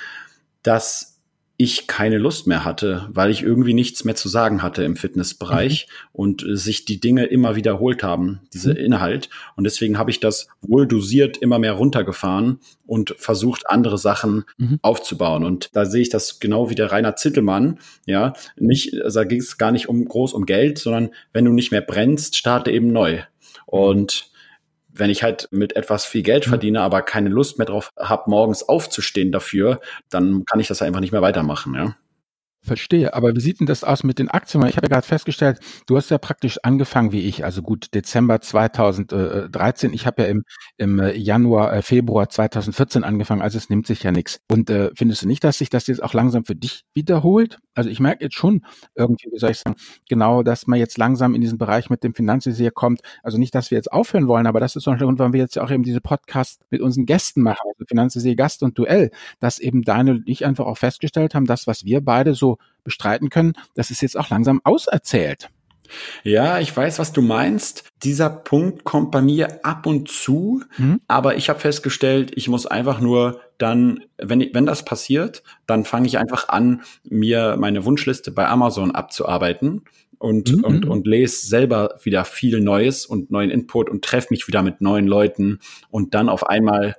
dass 0.63 1.16
ich 1.59 1.87
keine 1.87 2.19
Lust 2.19 2.47
mehr 2.47 2.65
hatte, 2.65 3.09
weil 3.11 3.31
ich 3.31 3.43
irgendwie 3.43 3.73
nichts 3.73 4.05
mehr 4.05 4.15
zu 4.15 4.29
sagen 4.29 4.63
hatte 4.63 4.83
im 4.85 4.97
Fitnessbereich 4.97 5.87
mhm. 5.89 6.09
und 6.13 6.43
äh, 6.43 6.57
sich 6.57 6.85
die 6.85 7.01
Dinge 7.01 7.25
immer 7.25 7.57
wiederholt 7.57 8.03
haben, 8.03 8.41
diese 8.53 8.71
mhm. 8.71 8.77
Inhalt. 8.77 9.31
Und 9.57 9.65
deswegen 9.65 9.99
habe 9.99 10.11
ich 10.11 10.21
das 10.21 10.49
wohl 10.61 10.87
dosiert 10.87 11.39
immer 11.39 11.59
mehr 11.59 11.73
runtergefahren 11.73 12.61
und 12.87 13.15
versucht, 13.19 13.71
andere 13.71 13.97
Sachen 13.97 14.45
mhm. 14.59 14.79
aufzubauen. 14.83 15.45
Und 15.45 15.71
da 15.73 15.87
sehe 15.87 16.03
ich 16.03 16.11
das 16.11 16.41
genau 16.41 16.69
wie 16.69 16.75
der 16.75 16.93
Rainer 16.93 17.17
Zittelmann. 17.17 17.79
Ja, 18.05 18.35
nicht, 18.57 19.01
also 19.03 19.21
da 19.21 19.25
ging 19.25 19.41
es 19.41 19.57
gar 19.57 19.73
nicht 19.73 19.89
um 19.89 20.05
groß 20.05 20.35
um 20.35 20.45
Geld, 20.45 20.79
sondern 20.79 21.11
wenn 21.33 21.47
du 21.47 21.53
nicht 21.53 21.71
mehr 21.71 21.81
brennst, 21.81 22.37
starte 22.37 22.71
eben 22.71 22.89
neu. 22.89 23.23
Und 23.65 24.31
wenn 24.99 25.11
ich 25.11 25.23
halt 25.23 25.49
mit 25.51 25.77
etwas 25.77 26.05
viel 26.05 26.23
Geld 26.23 26.47
mhm. 26.47 26.51
verdiene, 26.51 26.81
aber 26.81 27.03
keine 27.03 27.29
Lust 27.29 27.59
mehr 27.59 27.67
drauf 27.67 27.93
habe, 27.99 28.31
morgens 28.31 28.63
aufzustehen 28.63 29.33
dafür, 29.33 29.81
dann 30.11 30.45
kann 30.45 30.61
ich 30.61 30.69
das 30.69 30.83
einfach 30.83 31.01
nicht 31.01 31.13
mehr 31.13 31.23
weitermachen, 31.23 31.75
ja. 31.75 31.97
Verstehe, 32.67 33.15
aber 33.15 33.35
wie 33.35 33.41
sieht 33.41 33.61
denn 33.61 33.67
das 33.67 33.85
aus 33.85 34.03
mit 34.03 34.19
den 34.19 34.29
Aktien? 34.29 34.67
Ich 34.67 34.77
habe 34.77 34.87
ja 34.87 34.95
gerade 34.95 35.07
festgestellt, 35.07 35.61
du 35.87 35.97
hast 35.97 36.11
ja 36.11 36.19
praktisch 36.19 36.59
angefangen 36.63 37.13
wie 37.13 37.21
ich, 37.21 37.45
also 37.45 37.63
gut 37.63 37.95
Dezember 37.95 38.41
2013. 38.41 39.93
Ich 39.93 40.07
habe 40.07 40.23
ja 40.23 40.29
im, 40.29 40.45
im 40.77 41.01
Januar, 41.15 41.73
äh, 41.73 41.83
Februar 41.83 42.29
2014 42.29 43.05
angefangen, 43.05 43.41
also 43.41 43.57
es 43.57 43.71
nimmt 43.71 43.87
sich 43.87 44.03
ja 44.03 44.11
nichts. 44.11 44.41
Und 44.51 44.69
äh, 44.69 44.91
findest 44.97 45.23
du 45.23 45.29
nicht, 45.29 45.45
dass 45.45 45.59
sich 45.59 45.71
das 45.71 45.87
jetzt 45.87 46.03
auch 46.03 46.13
langsam 46.13 46.45
für 46.45 46.57
dich 46.57 46.83
wiederholt? 46.93 47.59
Also 47.75 47.91
ich 47.91 48.01
merke 48.01 48.25
jetzt 48.25 48.35
schon 48.35 48.63
irgendwie, 48.95 49.29
wie 49.31 49.39
soll 49.39 49.51
ich 49.51 49.59
sagen, 49.59 49.77
genau, 50.09 50.43
dass 50.43 50.67
man 50.67 50.79
jetzt 50.79 50.99
langsam 50.99 51.35
in 51.35 51.43
diesen 51.43 51.59
Bereich 51.59 51.91
mit 51.91 52.03
dem 52.03 52.15
Finanzvisier 52.15 52.71
kommt. 52.71 53.01
Also 53.23 53.39
nicht, 53.39 53.55
dass 53.55 53.71
wir 53.71 53.77
jetzt 53.77 53.93
aufhören 53.93 54.29
wollen, 54.29 54.47
aber 54.47 54.61
das 54.61 54.77
ist 54.77 54.85
so 54.85 54.91
ein 54.91 54.99
Grund, 54.99 55.19
warum 55.19 55.33
wir 55.33 55.41
jetzt 55.41 55.57
ja 55.57 55.63
auch 55.63 55.71
eben 55.71 55.83
diese 55.83 56.01
Podcast 56.01 56.63
mit 56.71 56.81
unseren 56.81 57.07
Gästen 57.07 57.43
machen, 57.43 57.61
also 57.65 57.85
Finanzvisier 57.87 58.35
Gast 58.35 58.63
und 58.63 58.79
Duell, 58.79 59.11
dass 59.41 59.59
eben 59.59 59.83
Daniel 59.83 60.17
und 60.17 60.29
ich 60.29 60.45
einfach 60.45 60.67
auch 60.67 60.79
festgestellt 60.79 61.35
haben, 61.35 61.45
dass 61.45 61.67
was 61.67 61.85
wir 61.85 62.01
beide 62.01 62.35
so 62.35 62.56
bestreiten 62.85 63.31
können, 63.31 63.55
das 63.75 63.91
ist 63.91 64.01
jetzt 64.01 64.17
auch 64.17 64.31
langsam 64.31 64.61
auserzählt. 64.65 65.51
Ja, 66.25 66.59
ich 66.59 66.77
weiß, 66.77 66.99
was 66.99 67.13
du 67.13 67.23
meinst. 67.23 67.85
Dieser 68.03 68.31
Punkt 68.31 68.85
kommt 68.85 69.11
bei 69.11 69.23
mir 69.23 69.65
ab 69.65 69.87
und 69.87 70.09
zu, 70.09 70.63
mhm. 70.77 71.01
aber 71.09 71.37
ich 71.37 71.49
habe 71.49 71.61
festgestellt, 71.61 72.33
ich 72.35 72.49
muss 72.49 72.67
einfach 72.67 73.01
nur 73.01 73.41
dann, 73.59 74.05
wenn, 74.19 74.51
wenn 74.53 74.67
das 74.67 74.85
passiert, 74.85 75.43
dann 75.67 75.85
fange 75.85 76.07
ich 76.07 76.19
einfach 76.19 76.49
an, 76.49 76.83
mir 77.05 77.57
meine 77.59 77.85
Wunschliste 77.85 78.31
bei 78.31 78.47
Amazon 78.47 78.91
abzuarbeiten 78.91 79.83
und, 80.19 80.57
mhm. 80.57 80.65
und, 80.65 80.85
und 80.87 81.07
lese 81.07 81.47
selber 81.47 81.99
wieder 82.03 82.25
viel 82.25 82.61
Neues 82.61 83.07
und 83.07 83.31
neuen 83.31 83.51
Input 83.51 83.89
und 83.89 84.05
treffe 84.05 84.29
mich 84.31 84.49
wieder 84.49 84.63
mit 84.63 84.81
neuen 84.81 85.07
Leuten 85.07 85.61
und 85.91 86.15
dann 86.15 86.29
auf 86.29 86.47
einmal 86.47 86.97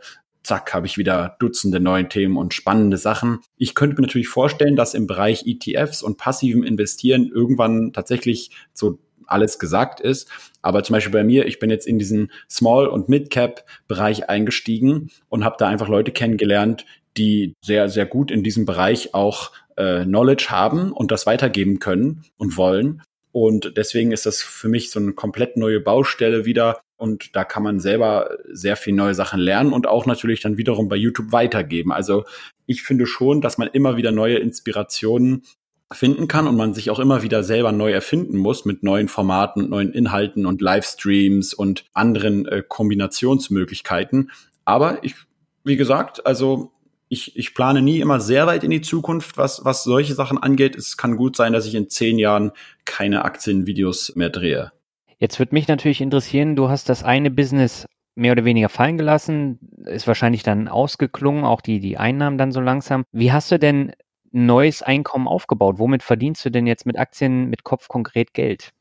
zack, 0.48 0.74
habe 0.74 0.88
ich 0.88 0.98
wieder 0.98 1.36
Dutzende 1.40 1.80
neue 1.80 2.08
Themen 2.08 2.38
und 2.38 2.54
spannende 2.54 2.98
Sachen. 2.98 3.40
Ich 3.58 3.76
könnte 3.76 3.98
mir 3.98 4.08
natürlich 4.08 4.30
vorstellen, 4.30 4.76
dass 4.76 4.94
im 4.94 5.06
Bereich 5.06 5.46
ETFs 5.46 6.02
und 6.02 6.18
passivem 6.18 6.64
Investieren 6.64 7.28
irgendwann 7.28 7.92
tatsächlich 7.94 8.52
so 8.74 9.00
alles 9.26 9.60
gesagt 9.60 10.00
ist. 10.00 10.30
Aber 10.62 10.84
zum 10.84 10.94
Beispiel 10.94 11.12
bei 11.12 11.26
mir, 11.26 11.46
ich 11.48 11.60
bin 11.60 11.70
jetzt 11.70 11.86
in 11.86 12.00
diesen 12.00 12.32
Small- 12.50 12.88
und 12.88 13.10
Mid-Cap-Bereich 13.10 14.30
eingestiegen 14.30 15.12
und 15.28 15.44
habe 15.44 15.58
da 15.60 15.68
einfach 15.68 15.90
Leute 15.90 16.12
kennengelernt, 16.12 16.86
die 17.18 17.54
sehr, 17.62 17.90
sehr 17.90 18.06
gut 18.06 18.32
in 18.32 18.44
diesem 18.44 18.66
Bereich 18.66 19.14
auch 19.14 19.52
äh, 19.76 20.04
Knowledge 20.06 20.48
haben 20.50 20.94
und 20.94 21.12
das 21.12 21.26
weitergeben 21.26 21.80
können 21.80 22.24
und 22.38 22.56
wollen. 22.56 23.02
Und 23.34 23.74
deswegen 23.76 24.14
ist 24.14 24.26
das 24.26 24.42
für 24.42 24.70
mich 24.70 24.92
so 24.92 25.00
eine 25.00 25.12
komplett 25.12 25.58
neue 25.58 25.82
Baustelle 25.82 26.46
wieder, 26.46 26.80
und 26.98 27.36
da 27.36 27.44
kann 27.44 27.64
man 27.64 27.80
selber 27.80 28.38
sehr 28.52 28.76
viel 28.76 28.94
neue 28.94 29.14
Sachen 29.14 29.40
lernen 29.40 29.72
und 29.72 29.88
auch 29.88 30.06
natürlich 30.06 30.42
dann 30.42 30.58
wiederum 30.58 30.90
bei 30.90 30.96
YouTube 30.96 31.32
weitergeben. 31.32 31.92
Also 31.92 32.26
ich 32.66 32.84
finde 32.84 33.06
schon, 33.06 33.42
dass 33.42 33.58
man 33.58 33.70
immer 33.70 33.98
wieder 33.98 34.12
neue 34.12 34.38
Inspirationen 34.38 35.44
finden 35.92 36.28
kann 36.28 36.48
und 36.48 36.58
man 36.58 36.74
sich 36.74 36.90
auch 36.90 37.00
immer 37.00 37.24
wieder 37.24 37.44
selber 37.44 37.72
neu 37.72 37.92
erfinden 37.92 38.38
muss 38.38 38.66
mit 38.66 38.84
neuen 38.84 39.08
Formaten, 39.08 39.70
neuen 39.70 39.94
Inhalten 39.94 40.46
und 40.46 40.62
Livestreams 40.62 41.54
und 41.54 41.86
anderen 41.94 42.46
äh, 42.46 42.64
Kombinationsmöglichkeiten. 42.68 44.32
Aber 44.66 45.04
ich, 45.04 45.16
wie 45.64 45.78
gesagt, 45.78 46.26
also 46.26 46.72
ich, 47.10 47.38
ich 47.38 47.54
plane 47.54 47.82
nie 47.82 48.02
immer 48.02 48.20
sehr 48.20 48.48
weit 48.48 48.66
in 48.66 48.72
die 48.72 48.82
Zukunft, 48.82 49.38
was, 49.38 49.64
was 49.64 49.84
solche 49.86 50.14
Sachen 50.14 50.38
angeht. 50.38 50.76
Es 50.76 50.98
kann 50.98 51.16
gut 51.16 51.38
sein, 51.38 51.54
dass 51.54 51.66
ich 51.66 51.76
in 51.76 51.90
zehn 51.90 52.20
Jahren 52.20 52.52
keine 52.84 53.24
Aktienvideos 53.24 54.16
mehr 54.16 54.30
drehe. 54.30 54.74
Jetzt 55.20 55.40
würde 55.40 55.56
mich 55.56 55.68
natürlich 55.68 56.02
interessieren, 56.02 56.56
du 56.56 56.70
hast 56.70 56.90
das 56.90 57.04
eine 57.04 57.32
Business 57.32 57.88
mehr 58.16 58.32
oder 58.32 58.46
weniger 58.46 58.70
fallen 58.70 58.98
gelassen, 58.98 59.60
ist 59.86 60.08
wahrscheinlich 60.08 60.44
dann 60.44 60.68
ausgeklungen, 60.68 61.44
auch 61.44 61.62
die, 61.62 61.80
die 61.80 61.98
Einnahmen 61.98 62.38
dann 62.38 62.52
so 62.52 62.60
langsam. 62.60 63.04
Wie 63.12 63.32
hast 63.32 63.52
du 63.52 63.60
denn 63.60 63.94
neues 64.32 64.82
Einkommen 64.82 65.28
aufgebaut? 65.28 65.76
Womit 65.78 66.04
verdienst 66.04 66.44
du 66.44 66.50
denn 66.50 66.68
jetzt 66.68 66.86
mit 66.86 66.98
Aktien 66.98 67.50
mit 67.50 67.64
Kopf 67.64 67.88
konkret 67.88 68.34
Geld? 68.34 68.72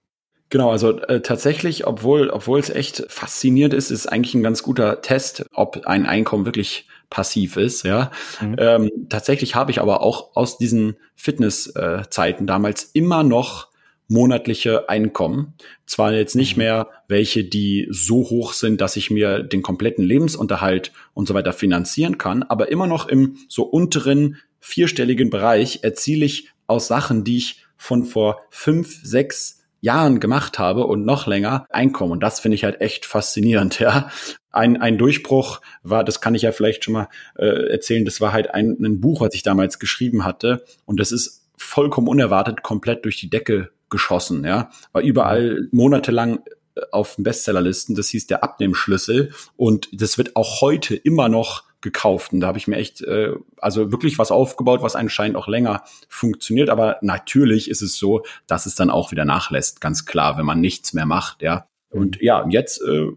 Genau, 0.48 0.70
also 0.70 1.00
äh, 1.00 1.22
tatsächlich, 1.22 1.86
obwohl, 1.86 2.30
obwohl 2.30 2.60
es 2.60 2.70
echt 2.70 3.04
faszinierend 3.08 3.74
ist, 3.74 3.90
ist 3.90 4.06
eigentlich 4.06 4.34
ein 4.34 4.44
ganz 4.44 4.62
guter 4.62 5.02
Test, 5.02 5.44
ob 5.52 5.86
ein 5.86 6.06
Einkommen 6.06 6.46
wirklich 6.46 6.88
passiv 7.10 7.56
ist. 7.56 7.84
Ja, 7.84 8.12
mhm. 8.40 8.56
ähm, 8.58 8.90
tatsächlich 9.08 9.54
habe 9.54 9.72
ich 9.72 9.80
aber 9.80 10.02
auch 10.02 10.36
aus 10.36 10.56
diesen 10.56 10.96
Fitnesszeiten 11.16 12.44
äh, 12.44 12.46
damals 12.46 12.84
immer 12.84 13.24
noch 13.24 13.68
monatliche 14.08 14.88
Einkommen. 14.88 15.54
Zwar 15.86 16.12
jetzt 16.12 16.36
nicht 16.36 16.56
mhm. 16.56 16.62
mehr 16.62 16.90
welche, 17.08 17.44
die 17.44 17.88
so 17.90 18.16
hoch 18.30 18.52
sind, 18.52 18.80
dass 18.80 18.96
ich 18.96 19.10
mir 19.10 19.42
den 19.42 19.62
kompletten 19.62 20.04
Lebensunterhalt 20.04 20.92
und 21.14 21.26
so 21.26 21.34
weiter 21.34 21.52
finanzieren 21.52 22.18
kann, 22.18 22.42
aber 22.42 22.70
immer 22.70 22.86
noch 22.86 23.08
im 23.08 23.36
so 23.48 23.64
unteren 23.64 24.36
vierstelligen 24.60 25.30
Bereich 25.30 25.80
erziele 25.82 26.24
ich 26.24 26.50
aus 26.66 26.88
Sachen, 26.88 27.24
die 27.24 27.38
ich 27.38 27.64
von 27.76 28.04
vor 28.04 28.40
fünf, 28.50 29.00
sechs 29.02 29.62
Jahren 29.80 30.18
gemacht 30.18 30.58
habe 30.58 30.86
und 30.86 31.04
noch 31.04 31.26
länger 31.26 31.66
Einkommen. 31.70 32.12
Und 32.12 32.22
das 32.22 32.40
finde 32.40 32.56
ich 32.56 32.64
halt 32.64 32.80
echt 32.80 33.06
faszinierend, 33.06 33.78
ja. 33.80 34.10
Ein, 34.50 34.80
ein 34.80 34.96
Durchbruch 34.96 35.60
war, 35.82 36.02
das 36.02 36.22
kann 36.22 36.34
ich 36.34 36.42
ja 36.42 36.50
vielleicht 36.50 36.82
schon 36.82 36.94
mal 36.94 37.08
äh, 37.36 37.70
erzählen, 37.70 38.06
das 38.06 38.22
war 38.22 38.32
halt 38.32 38.54
ein, 38.54 38.78
ein 38.80 39.00
Buch, 39.00 39.20
was 39.20 39.34
ich 39.34 39.42
damals 39.42 39.78
geschrieben 39.78 40.24
hatte. 40.24 40.64
Und 40.86 40.98
das 40.98 41.12
ist 41.12 41.46
vollkommen 41.58 42.08
unerwartet 42.08 42.62
komplett 42.62 43.04
durch 43.04 43.16
die 43.16 43.28
Decke 43.28 43.70
geschossen, 43.90 44.44
ja. 44.44 44.70
War 44.92 45.02
überall 45.02 45.68
monatelang 45.72 46.40
äh, 46.74 46.80
auf 46.92 47.16
den 47.16 47.24
Bestsellerlisten. 47.24 47.94
Das 47.94 48.08
hieß 48.08 48.26
der 48.26 48.42
Abnehmschlüssel. 48.42 49.32
Und 49.56 49.88
das 49.92 50.18
wird 50.18 50.36
auch 50.36 50.60
heute 50.60 50.94
immer 50.94 51.28
noch 51.28 51.64
gekauft. 51.80 52.32
Und 52.32 52.40
da 52.40 52.48
habe 52.48 52.58
ich 52.58 52.66
mir 52.66 52.76
echt, 52.76 53.02
äh, 53.02 53.32
also 53.58 53.92
wirklich 53.92 54.18
was 54.18 54.30
aufgebaut, 54.30 54.82
was 54.82 54.96
anscheinend 54.96 55.36
auch 55.36 55.48
länger 55.48 55.84
funktioniert. 56.08 56.70
Aber 56.70 56.98
natürlich 57.00 57.70
ist 57.70 57.82
es 57.82 57.96
so, 57.96 58.24
dass 58.46 58.66
es 58.66 58.74
dann 58.74 58.90
auch 58.90 59.12
wieder 59.12 59.24
nachlässt, 59.24 59.80
ganz 59.80 60.04
klar, 60.04 60.36
wenn 60.38 60.46
man 60.46 60.60
nichts 60.60 60.92
mehr 60.92 61.06
macht, 61.06 61.42
ja. 61.42 61.66
Und 61.90 62.20
ja, 62.20 62.44
jetzt 62.50 62.82
äh, 62.82 63.12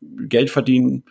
Geld 0.00 0.50
verdienen, 0.50 1.04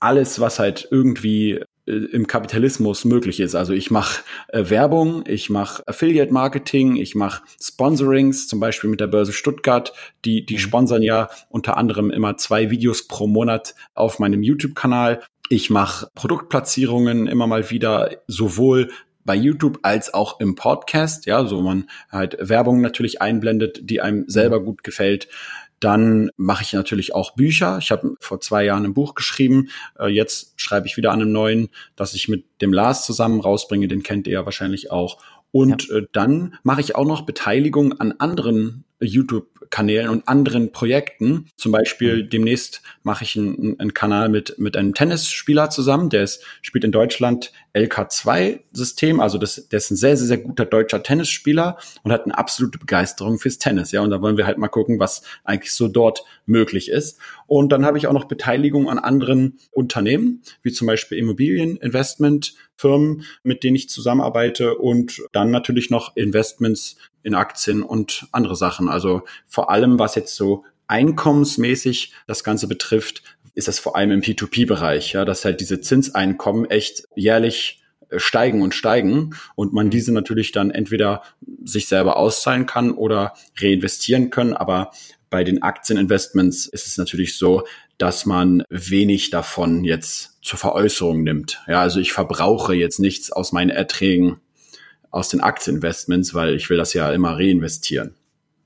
alles, 0.00 0.40
was 0.40 0.58
halt 0.58 0.86
irgendwie 0.90 1.60
im 1.86 2.26
Kapitalismus 2.26 3.04
möglich 3.04 3.40
ist. 3.40 3.54
Also 3.54 3.72
ich 3.72 3.90
mache 3.90 4.22
äh, 4.48 4.70
Werbung, 4.70 5.24
ich 5.26 5.50
mache 5.50 5.86
Affiliate 5.86 6.32
Marketing, 6.32 6.96
ich 6.96 7.14
mache 7.14 7.42
Sponsorings, 7.60 8.48
zum 8.48 8.60
Beispiel 8.60 8.88
mit 8.88 9.00
der 9.00 9.06
Börse 9.06 9.32
Stuttgart. 9.32 9.92
Die, 10.24 10.46
die 10.46 10.54
mhm. 10.54 10.58
sponsern 10.58 11.02
ja 11.02 11.28
unter 11.50 11.76
anderem 11.76 12.10
immer 12.10 12.36
zwei 12.36 12.70
Videos 12.70 13.06
pro 13.06 13.26
Monat 13.26 13.74
auf 13.94 14.18
meinem 14.18 14.42
YouTube-Kanal. 14.42 15.22
Ich 15.50 15.68
mache 15.68 16.08
Produktplatzierungen 16.14 17.26
immer 17.26 17.46
mal 17.46 17.70
wieder, 17.70 18.10
sowohl 18.26 18.90
bei 19.24 19.34
YouTube 19.34 19.78
als 19.82 20.12
auch 20.12 20.40
im 20.40 20.54
Podcast, 20.54 21.26
ja, 21.26 21.44
so 21.46 21.62
man 21.62 21.88
halt 22.10 22.36
Werbung 22.40 22.80
natürlich 22.80 23.22
einblendet, 23.22 23.80
die 23.82 24.00
einem 24.00 24.24
selber 24.26 24.60
mhm. 24.60 24.64
gut 24.66 24.84
gefällt. 24.84 25.28
Dann 25.80 26.30
mache 26.36 26.62
ich 26.62 26.72
natürlich 26.72 27.14
auch 27.14 27.34
Bücher. 27.34 27.78
Ich 27.78 27.90
habe 27.90 28.14
vor 28.20 28.40
zwei 28.40 28.64
Jahren 28.64 28.84
ein 28.84 28.94
Buch 28.94 29.14
geschrieben. 29.14 29.68
Äh, 29.98 30.08
jetzt 30.08 30.54
schreibe 30.56 30.86
ich 30.86 30.96
wieder 30.96 31.12
an 31.12 31.20
einem 31.20 31.32
neuen, 31.32 31.68
das 31.96 32.14
ich 32.14 32.28
mit 32.28 32.44
dem 32.60 32.72
Lars 32.72 33.04
zusammen 33.04 33.40
rausbringe. 33.40 33.88
Den 33.88 34.02
kennt 34.02 34.26
ihr 34.26 34.34
ja 34.34 34.44
wahrscheinlich 34.44 34.90
auch. 34.90 35.18
Und 35.52 35.88
ja. 35.88 35.98
äh, 35.98 36.06
dann 36.12 36.56
mache 36.62 36.80
ich 36.80 36.96
auch 36.96 37.06
noch 37.06 37.22
Beteiligung 37.22 38.00
an 38.00 38.12
anderen 38.18 38.84
YouTube-Kanälen 39.06 40.08
und 40.08 40.28
anderen 40.28 40.72
Projekten. 40.72 41.46
Zum 41.56 41.72
Beispiel 41.72 42.24
demnächst 42.24 42.82
mache 43.02 43.24
ich 43.24 43.36
einen, 43.36 43.78
einen 43.78 43.94
Kanal 43.94 44.28
mit, 44.28 44.58
mit 44.58 44.76
einem 44.76 44.94
Tennisspieler 44.94 45.70
zusammen, 45.70 46.10
der 46.10 46.24
ist, 46.24 46.44
spielt 46.62 46.84
in 46.84 46.92
Deutschland 46.92 47.52
LK2-System, 47.74 49.20
also 49.20 49.36
das, 49.36 49.68
der 49.68 49.78
ist 49.78 49.90
ein 49.90 49.96
sehr, 49.96 50.16
sehr, 50.16 50.28
sehr 50.28 50.38
guter 50.38 50.64
deutscher 50.64 51.02
Tennisspieler 51.02 51.76
und 52.02 52.12
hat 52.12 52.24
eine 52.24 52.38
absolute 52.38 52.78
Begeisterung 52.78 53.38
fürs 53.38 53.58
Tennis. 53.58 53.92
Ja, 53.92 54.00
und 54.00 54.10
da 54.10 54.22
wollen 54.22 54.36
wir 54.36 54.46
halt 54.46 54.58
mal 54.58 54.68
gucken, 54.68 55.00
was 55.00 55.22
eigentlich 55.42 55.72
so 55.72 55.88
dort 55.88 56.24
möglich 56.46 56.88
ist. 56.88 57.18
Und 57.46 57.72
dann 57.72 57.84
habe 57.84 57.98
ich 57.98 58.06
auch 58.06 58.12
noch 58.12 58.26
Beteiligung 58.26 58.88
an 58.88 58.98
anderen 58.98 59.58
Unternehmen, 59.72 60.42
wie 60.62 60.72
zum 60.72 60.86
Beispiel 60.86 61.18
Immobilieninvestmentfirmen, 61.18 63.24
mit 63.42 63.64
denen 63.64 63.76
ich 63.76 63.88
zusammenarbeite 63.88 64.76
und 64.76 65.22
dann 65.32 65.50
natürlich 65.50 65.90
noch 65.90 66.16
Investments 66.16 66.96
in 67.24 67.34
Aktien 67.34 67.82
und 67.82 68.28
andere 68.30 68.54
Sachen. 68.54 68.88
Also 68.88 69.22
vor 69.46 69.70
allem, 69.70 69.98
was 69.98 70.14
jetzt 70.14 70.36
so 70.36 70.64
einkommensmäßig 70.86 72.12
das 72.26 72.44
Ganze 72.44 72.68
betrifft, 72.68 73.22
ist 73.54 73.68
das 73.68 73.78
vor 73.78 73.96
allem 73.96 74.10
im 74.10 74.20
P2P-Bereich, 74.20 75.12
ja, 75.12 75.24
dass 75.24 75.44
halt 75.44 75.60
diese 75.60 75.80
Zinseinkommen 75.80 76.70
echt 76.70 77.04
jährlich 77.16 77.82
äh, 78.10 78.18
steigen 78.18 78.62
und 78.62 78.74
steigen 78.74 79.34
und 79.54 79.72
man 79.72 79.90
diese 79.90 80.12
natürlich 80.12 80.52
dann 80.52 80.70
entweder 80.70 81.22
sich 81.64 81.88
selber 81.88 82.16
auszahlen 82.16 82.66
kann 82.66 82.90
oder 82.90 83.34
reinvestieren 83.58 84.30
können. 84.30 84.54
Aber 84.54 84.90
bei 85.30 85.44
den 85.44 85.62
Aktieninvestments 85.62 86.66
ist 86.66 86.86
es 86.86 86.98
natürlich 86.98 87.38
so, 87.38 87.64
dass 87.96 88.26
man 88.26 88.64
wenig 88.68 89.30
davon 89.30 89.84
jetzt 89.84 90.38
zur 90.42 90.58
Veräußerung 90.58 91.22
nimmt. 91.22 91.62
Ja, 91.68 91.80
also 91.80 92.00
ich 92.00 92.12
verbrauche 92.12 92.74
jetzt 92.74 92.98
nichts 92.98 93.32
aus 93.32 93.52
meinen 93.52 93.70
Erträgen 93.70 94.40
aus 95.14 95.28
den 95.28 95.40
Aktieninvestments, 95.40 96.34
weil 96.34 96.54
ich 96.54 96.68
will 96.70 96.76
das 96.76 96.92
ja 96.92 97.10
immer 97.12 97.36
reinvestieren. 97.36 98.14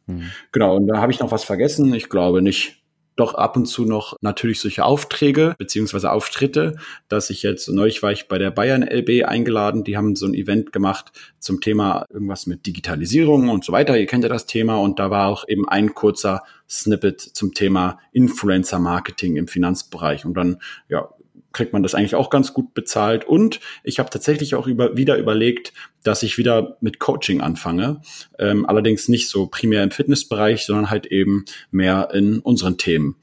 Mhm. 0.06 0.30
Genau, 0.50 0.76
und 0.76 0.86
da 0.86 0.98
habe 0.98 1.12
ich 1.12 1.20
noch 1.20 1.30
was 1.30 1.44
vergessen. 1.44 1.92
Ich 1.92 2.08
glaube 2.08 2.42
nicht 2.42 2.78
doch 3.16 3.34
ab 3.34 3.56
und 3.56 3.66
zu 3.66 3.84
noch 3.84 4.16
natürlich 4.20 4.60
solche 4.60 4.84
Aufträge 4.84 5.56
beziehungsweise 5.58 6.12
Auftritte, 6.12 6.76
dass 7.08 7.30
ich 7.30 7.42
jetzt, 7.42 7.68
neulich 7.68 8.02
war 8.02 8.12
ich 8.12 8.28
bei 8.28 8.38
der 8.38 8.52
Bayern 8.52 8.82
LB 8.82 9.24
eingeladen, 9.26 9.82
die 9.82 9.96
haben 9.96 10.14
so 10.14 10.24
ein 10.26 10.34
Event 10.34 10.72
gemacht 10.72 11.10
zum 11.40 11.60
Thema 11.60 12.06
irgendwas 12.10 12.46
mit 12.46 12.64
Digitalisierung 12.64 13.48
und 13.48 13.64
so 13.64 13.72
weiter. 13.72 13.98
Ihr 13.98 14.06
kennt 14.06 14.22
ja 14.22 14.28
das 14.28 14.46
Thema 14.46 14.76
und 14.76 15.00
da 15.00 15.10
war 15.10 15.28
auch 15.28 15.48
eben 15.48 15.68
ein 15.68 15.94
kurzer 15.94 16.44
Snippet 16.68 17.20
zum 17.20 17.54
Thema 17.54 17.98
Influencer 18.12 18.78
Marketing 18.78 19.36
im 19.36 19.48
Finanzbereich 19.48 20.24
und 20.24 20.34
dann, 20.34 20.60
ja, 20.88 21.08
kriegt 21.52 21.72
man 21.72 21.82
das 21.82 21.94
eigentlich 21.94 22.14
auch 22.14 22.30
ganz 22.30 22.52
gut 22.54 22.74
bezahlt. 22.74 23.24
Und 23.24 23.60
ich 23.82 23.98
habe 23.98 24.10
tatsächlich 24.10 24.54
auch 24.54 24.66
über, 24.66 24.96
wieder 24.96 25.16
überlegt, 25.16 25.72
dass 26.02 26.22
ich 26.22 26.38
wieder 26.38 26.76
mit 26.80 26.98
Coaching 26.98 27.40
anfange. 27.40 28.00
Ähm, 28.38 28.66
allerdings 28.66 29.08
nicht 29.08 29.28
so 29.28 29.46
primär 29.46 29.82
im 29.82 29.90
Fitnessbereich, 29.90 30.64
sondern 30.64 30.90
halt 30.90 31.06
eben 31.06 31.44
mehr 31.70 32.10
in 32.12 32.40
unseren 32.40 32.78
Themen. 32.78 33.16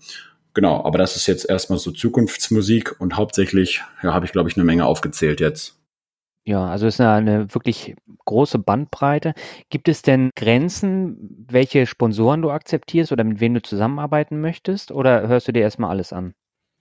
Genau, 0.54 0.84
aber 0.86 0.98
das 0.98 1.16
ist 1.18 1.28
jetzt 1.28 1.50
erstmal 1.50 1.80
so 1.80 1.92
Zukunftsmusik 1.92 3.00
und 3.00 3.18
hauptsächlich, 3.18 3.84
ja, 4.02 4.14
habe 4.14 4.26
ich, 4.26 4.32
glaube 4.32 4.50
ich, 4.50 4.56
eine 4.56 4.64
Menge 4.64 4.86
aufgezählt 4.86 5.42
jetzt. 5.42 5.78
Ja, 6.48 6.68
also 6.68 6.86
ist 6.86 7.02
eine 7.02 7.54
wirklich 7.56 7.96
große 8.26 8.60
Bandbreite. 8.60 9.34
Gibt 9.70 9.90
es 9.90 10.04
denn 10.04 10.30
Grenzen, 10.36 11.46
welche 11.50 11.88
Sponsoren 11.88 12.44
du 12.44 12.52
akzeptierst 12.52 13.12
oder 13.12 13.24
mit 13.24 13.40
wem 13.40 13.56
du 13.56 13.64
zusammenarbeiten 13.64 14.40
möchtest? 14.40 14.92
Oder 14.92 15.28
hörst 15.28 15.48
du 15.48 15.52
dir 15.52 15.62
erstmal 15.62 15.90
alles 15.90 16.14
an? 16.14 16.36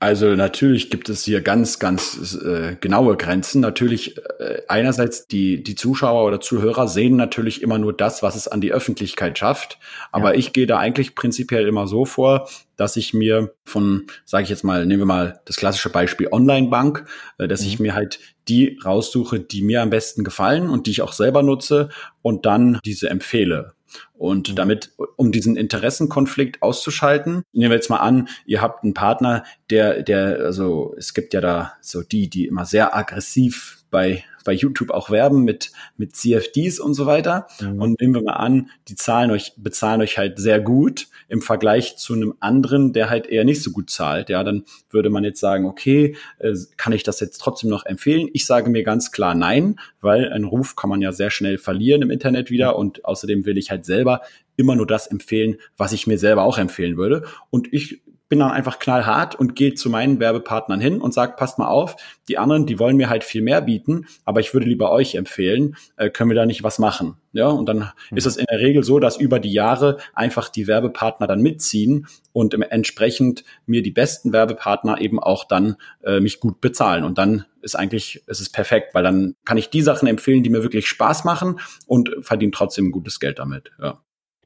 Also 0.04 0.34
natürlich 0.36 0.90
gibt 0.90 1.08
es 1.08 1.24
hier 1.24 1.40
ganz, 1.40 1.78
ganz 1.78 2.34
äh, 2.34 2.76
genaue 2.78 3.16
Grenzen. 3.16 3.62
Natürlich 3.62 4.18
äh, 4.38 4.60
einerseits 4.68 5.28
die, 5.28 5.62
die 5.62 5.76
Zuschauer 5.76 6.26
oder 6.26 6.42
Zuhörer 6.42 6.88
sehen 6.88 7.16
natürlich 7.16 7.62
immer 7.62 7.78
nur 7.78 7.94
das, 7.94 8.22
was 8.22 8.36
es 8.36 8.46
an 8.46 8.60
die 8.60 8.70
Öffentlichkeit 8.70 9.38
schafft. 9.38 9.78
Aber 10.12 10.34
ja. 10.34 10.38
ich 10.38 10.52
gehe 10.52 10.66
da 10.66 10.76
eigentlich 10.76 11.14
prinzipiell 11.14 11.66
immer 11.66 11.86
so 11.86 12.04
vor, 12.04 12.50
dass 12.76 12.98
ich 12.98 13.14
mir 13.14 13.54
von, 13.64 14.06
sage 14.26 14.44
ich 14.44 14.50
jetzt 14.50 14.62
mal, 14.62 14.84
nehmen 14.84 15.00
wir 15.00 15.06
mal 15.06 15.40
das 15.46 15.56
klassische 15.56 15.88
Beispiel 15.88 16.28
Online-Bank, 16.30 17.06
äh, 17.38 17.48
dass 17.48 17.62
mhm. 17.62 17.68
ich 17.68 17.80
mir 17.80 17.94
halt 17.94 18.18
die 18.46 18.78
raussuche, 18.84 19.40
die 19.40 19.62
mir 19.62 19.80
am 19.80 19.88
besten 19.88 20.22
gefallen 20.22 20.68
und 20.68 20.86
die 20.86 20.90
ich 20.90 21.00
auch 21.00 21.14
selber 21.14 21.42
nutze 21.42 21.88
und 22.20 22.44
dann 22.44 22.78
diese 22.84 23.08
empfehle. 23.08 23.72
Und 24.16 24.50
mhm. 24.50 24.56
damit, 24.56 24.92
um 25.16 25.32
diesen 25.32 25.56
Interessenkonflikt 25.56 26.62
auszuschalten, 26.62 27.42
nehmen 27.52 27.70
wir 27.70 27.76
jetzt 27.76 27.90
mal 27.90 27.98
an, 27.98 28.28
ihr 28.46 28.62
habt 28.62 28.84
einen 28.84 28.94
Partner, 28.94 29.44
der, 29.70 30.02
der, 30.02 30.38
also 30.40 30.94
es 30.96 31.14
gibt 31.14 31.34
ja 31.34 31.40
da 31.40 31.74
so 31.80 32.02
die, 32.02 32.30
die 32.30 32.46
immer 32.46 32.64
sehr 32.64 32.96
aggressiv 32.96 33.84
bei, 33.90 34.24
bei 34.44 34.52
YouTube 34.52 34.90
auch 34.90 35.10
werben 35.10 35.42
mit, 35.42 35.72
mit 35.96 36.14
CFDs 36.14 36.78
und 36.78 36.94
so 36.94 37.06
weiter. 37.06 37.46
Mhm. 37.60 37.80
Und 37.80 38.00
nehmen 38.00 38.14
wir 38.14 38.22
mal 38.22 38.34
an, 38.34 38.70
die 38.88 38.94
zahlen 38.94 39.30
euch, 39.30 39.54
bezahlen 39.56 40.00
euch 40.00 40.18
halt 40.18 40.38
sehr 40.38 40.60
gut 40.60 41.08
im 41.28 41.42
Vergleich 41.42 41.96
zu 41.96 42.14
einem 42.14 42.34
anderen, 42.40 42.92
der 42.92 43.10
halt 43.10 43.26
eher 43.26 43.44
nicht 43.44 43.62
so 43.62 43.70
gut 43.70 43.90
zahlt. 43.90 44.28
Ja, 44.28 44.44
dann 44.44 44.64
würde 44.90 45.10
man 45.10 45.24
jetzt 45.24 45.40
sagen, 45.40 45.66
okay, 45.66 46.16
äh, 46.38 46.54
kann 46.76 46.92
ich 46.92 47.02
das 47.02 47.20
jetzt 47.20 47.38
trotzdem 47.38 47.70
noch 47.70 47.86
empfehlen? 47.86 48.28
Ich 48.32 48.46
sage 48.46 48.70
mir 48.70 48.84
ganz 48.84 49.10
klar 49.10 49.34
nein, 49.34 49.80
weil 50.00 50.30
einen 50.32 50.44
Ruf 50.44 50.76
kann 50.76 50.90
man 50.90 51.00
ja 51.00 51.12
sehr 51.12 51.30
schnell 51.30 51.58
verlieren 51.58 52.02
im 52.02 52.10
Internet 52.10 52.50
wieder 52.50 52.76
und 52.76 53.04
außerdem 53.04 53.46
will 53.46 53.58
ich 53.58 53.70
halt 53.70 53.84
selber 53.84 54.20
immer 54.56 54.76
nur 54.76 54.86
das 54.86 55.06
empfehlen, 55.06 55.56
was 55.76 55.92
ich 55.92 56.06
mir 56.06 56.18
selber 56.18 56.42
auch 56.42 56.58
empfehlen 56.58 56.96
würde. 56.96 57.24
Und 57.50 57.72
ich 57.72 58.02
bin 58.34 58.40
dann 58.40 58.50
einfach 58.50 58.80
knallhart 58.80 59.36
und 59.36 59.54
gehe 59.54 59.74
zu 59.74 59.88
meinen 59.88 60.18
Werbepartnern 60.18 60.80
hin 60.80 61.00
und 61.00 61.14
sage, 61.14 61.34
passt 61.36 61.56
mal 61.60 61.68
auf, 61.68 61.94
die 62.26 62.36
anderen, 62.36 62.66
die 62.66 62.80
wollen 62.80 62.96
mir 62.96 63.08
halt 63.08 63.22
viel 63.22 63.42
mehr 63.42 63.60
bieten, 63.60 64.06
aber 64.24 64.40
ich 64.40 64.52
würde 64.52 64.66
lieber 64.66 64.90
euch 64.90 65.14
empfehlen, 65.14 65.76
äh, 65.96 66.10
können 66.10 66.30
wir 66.30 66.34
da 66.34 66.44
nicht 66.44 66.64
was 66.64 66.80
machen? 66.80 67.14
Ja, 67.30 67.46
und 67.46 67.68
dann 67.68 67.92
mhm. 68.10 68.16
ist 68.16 68.26
es 68.26 68.36
in 68.36 68.46
der 68.50 68.58
Regel 68.58 68.82
so, 68.82 68.98
dass 68.98 69.16
über 69.18 69.38
die 69.38 69.52
Jahre 69.52 69.98
einfach 70.14 70.48
die 70.48 70.66
Werbepartner 70.66 71.28
dann 71.28 71.42
mitziehen 71.42 72.08
und 72.32 72.54
entsprechend 72.54 73.44
mir 73.66 73.82
die 73.82 73.92
besten 73.92 74.32
Werbepartner 74.32 75.00
eben 75.00 75.20
auch 75.20 75.44
dann 75.44 75.76
äh, 76.02 76.18
mich 76.18 76.40
gut 76.40 76.60
bezahlen. 76.60 77.04
Und 77.04 77.18
dann 77.18 77.44
ist 77.62 77.76
eigentlich, 77.76 78.24
ist 78.26 78.40
es 78.40 78.50
perfekt, 78.50 78.94
weil 78.94 79.04
dann 79.04 79.36
kann 79.44 79.58
ich 79.58 79.70
die 79.70 79.82
Sachen 79.82 80.08
empfehlen, 80.08 80.42
die 80.42 80.50
mir 80.50 80.64
wirklich 80.64 80.88
Spaß 80.88 81.22
machen 81.22 81.60
und 81.86 82.10
verdiene 82.20 82.50
trotzdem 82.50 82.90
gutes 82.90 83.20
Geld 83.20 83.38
damit. 83.38 83.70
Ja. 83.80 84.00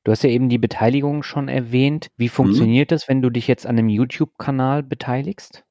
Du 0.08 0.12
hast 0.12 0.22
ja 0.22 0.30
eben 0.30 0.48
die 0.48 0.56
Beteiligung 0.56 1.22
schon 1.22 1.48
erwähnt. 1.48 2.08
Wie 2.16 2.28
mhm. 2.28 2.30
funktioniert 2.30 2.90
mhm. 2.90 2.94
das, 2.94 3.08
wenn 3.08 3.20
du 3.20 3.28
dich 3.28 3.46
jetzt 3.46 3.66
an 3.66 3.76
einem 3.76 3.90
YouTube-Kanal 3.90 4.82
beteiligst? 4.82 5.64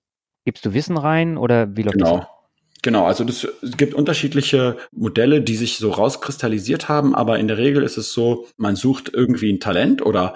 Gibst 0.45 0.63
du 0.63 0.75
Wissen 0.75 0.95
rein 0.95 1.39
oder 1.39 1.75
wie 1.75 1.81
läuft 1.81 1.97
genau. 1.97 2.17
das? 2.17 2.27
Genau, 2.83 3.07
also 3.07 3.23
das, 3.23 3.47
es 3.63 3.77
gibt 3.77 3.95
unterschiedliche 3.95 4.77
Modelle, 4.91 5.41
die 5.41 5.55
sich 5.55 5.79
so 5.79 5.89
rauskristallisiert 5.89 6.87
haben, 6.87 7.15
aber 7.15 7.39
in 7.39 7.47
der 7.47 7.57
Regel 7.57 7.81
ist 7.81 7.97
es 7.97 8.13
so, 8.13 8.45
man 8.57 8.75
sucht 8.75 9.09
irgendwie 9.11 9.51
ein 9.51 9.59
Talent 9.59 10.05
oder 10.05 10.35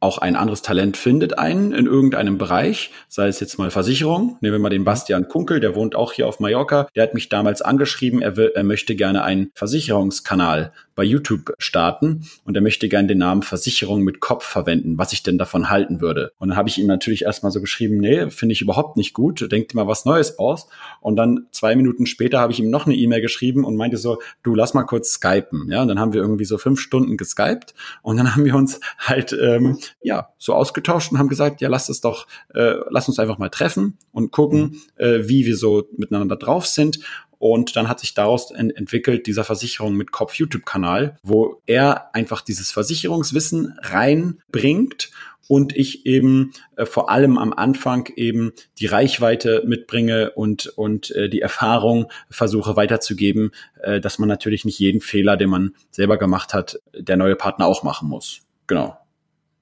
auch 0.00 0.18
ein 0.18 0.36
anderes 0.36 0.62
Talent 0.62 0.96
findet 0.96 1.38
einen 1.38 1.72
in 1.72 1.86
irgendeinem 1.86 2.38
Bereich, 2.38 2.90
sei 3.08 3.26
es 3.26 3.40
jetzt 3.40 3.58
mal 3.58 3.70
Versicherung. 3.70 4.36
Nehmen 4.40 4.54
wir 4.54 4.60
mal 4.60 4.68
den 4.68 4.84
Bastian 4.84 5.28
Kunkel, 5.28 5.60
der 5.60 5.74
wohnt 5.74 5.96
auch 5.96 6.12
hier 6.12 6.28
auf 6.28 6.38
Mallorca. 6.38 6.88
Der 6.94 7.02
hat 7.02 7.14
mich 7.14 7.28
damals 7.28 7.62
angeschrieben, 7.62 8.22
er, 8.22 8.36
will, 8.36 8.52
er 8.54 8.62
möchte 8.64 8.94
gerne 8.94 9.24
einen 9.24 9.50
Versicherungskanal 9.54 10.72
bei 10.98 11.04
YouTube 11.04 11.54
starten 11.58 12.24
und 12.44 12.56
er 12.56 12.60
möchte 12.60 12.88
gerne 12.88 13.06
den 13.06 13.18
Namen 13.18 13.42
Versicherung 13.42 14.02
mit 14.02 14.18
Kopf 14.18 14.44
verwenden, 14.44 14.98
was 14.98 15.12
ich 15.12 15.22
denn 15.22 15.38
davon 15.38 15.70
halten 15.70 16.00
würde. 16.00 16.32
Und 16.38 16.48
dann 16.48 16.58
habe 16.58 16.68
ich 16.68 16.76
ihm 16.76 16.88
natürlich 16.88 17.22
erstmal 17.22 17.52
so 17.52 17.60
geschrieben, 17.60 17.98
nee, 17.98 18.30
finde 18.30 18.52
ich 18.52 18.62
überhaupt 18.62 18.96
nicht 18.96 19.14
gut, 19.14 19.46
denk 19.52 19.68
dir 19.68 19.76
mal 19.76 19.86
was 19.86 20.06
Neues 20.06 20.40
aus. 20.40 20.66
Und 21.00 21.14
dann 21.14 21.46
zwei 21.52 21.76
Minuten 21.76 22.06
später 22.06 22.40
habe 22.40 22.52
ich 22.52 22.58
ihm 22.58 22.68
noch 22.68 22.86
eine 22.86 22.96
E-Mail 22.96 23.20
geschrieben 23.20 23.64
und 23.64 23.76
meinte 23.76 23.96
so, 23.96 24.18
du 24.42 24.56
lass 24.56 24.74
mal 24.74 24.82
kurz 24.82 25.12
skypen. 25.12 25.70
Ja, 25.70 25.82
und 25.82 25.88
dann 25.88 26.00
haben 26.00 26.12
wir 26.12 26.20
irgendwie 26.20 26.44
so 26.44 26.58
fünf 26.58 26.80
Stunden 26.80 27.16
geskypt 27.16 27.74
und 28.02 28.16
dann 28.16 28.34
haben 28.34 28.44
wir 28.44 28.56
uns 28.56 28.80
halt 28.98 29.32
ähm, 29.32 29.78
ja 30.02 30.30
so 30.36 30.52
ausgetauscht 30.52 31.12
und 31.12 31.20
haben 31.20 31.28
gesagt, 31.28 31.60
ja, 31.60 31.68
lass 31.68 31.88
es 31.88 32.00
doch, 32.00 32.26
äh, 32.52 32.74
lass 32.90 33.06
uns 33.06 33.20
einfach 33.20 33.38
mal 33.38 33.50
treffen 33.50 33.98
und 34.10 34.32
gucken, 34.32 34.60
mhm. 34.62 34.80
äh, 34.96 35.28
wie 35.28 35.46
wir 35.46 35.56
so 35.56 35.88
miteinander 35.96 36.34
drauf 36.34 36.66
sind. 36.66 36.98
Und 37.38 37.76
dann 37.76 37.88
hat 37.88 38.00
sich 38.00 38.14
daraus 38.14 38.50
ent 38.50 38.76
entwickelt 38.76 39.26
dieser 39.26 39.44
Versicherung 39.44 39.94
mit 39.94 40.10
Kopf 40.10 40.34
YouTube-Kanal, 40.34 41.16
wo 41.22 41.62
er 41.66 42.14
einfach 42.14 42.40
dieses 42.40 42.70
Versicherungswissen 42.70 43.78
reinbringt 43.82 45.10
und 45.48 45.74
ich 45.74 46.06
eben 46.06 46.52
äh, 46.76 46.86
vor 46.86 47.10
allem 47.10 47.38
am 47.38 47.52
Anfang 47.52 48.12
eben 48.14 48.52
die 48.78 48.86
Reichweite 48.86 49.64
mitbringe 49.66 50.30
und, 50.32 50.66
und 50.66 51.10
äh, 51.12 51.28
die 51.28 51.40
Erfahrung 51.40 52.10
versuche 52.30 52.76
weiterzugeben, 52.76 53.50
äh, 53.82 54.00
dass 54.00 54.18
man 54.18 54.28
natürlich 54.28 54.64
nicht 54.64 54.78
jeden 54.78 55.00
Fehler, 55.00 55.36
den 55.36 55.50
man 55.50 55.74
selber 55.90 56.18
gemacht 56.18 56.54
hat, 56.54 56.78
der 56.94 57.16
neue 57.16 57.34
Partner 57.34 57.66
auch 57.66 57.82
machen 57.82 58.08
muss. 58.08 58.42
Genau. 58.66 58.98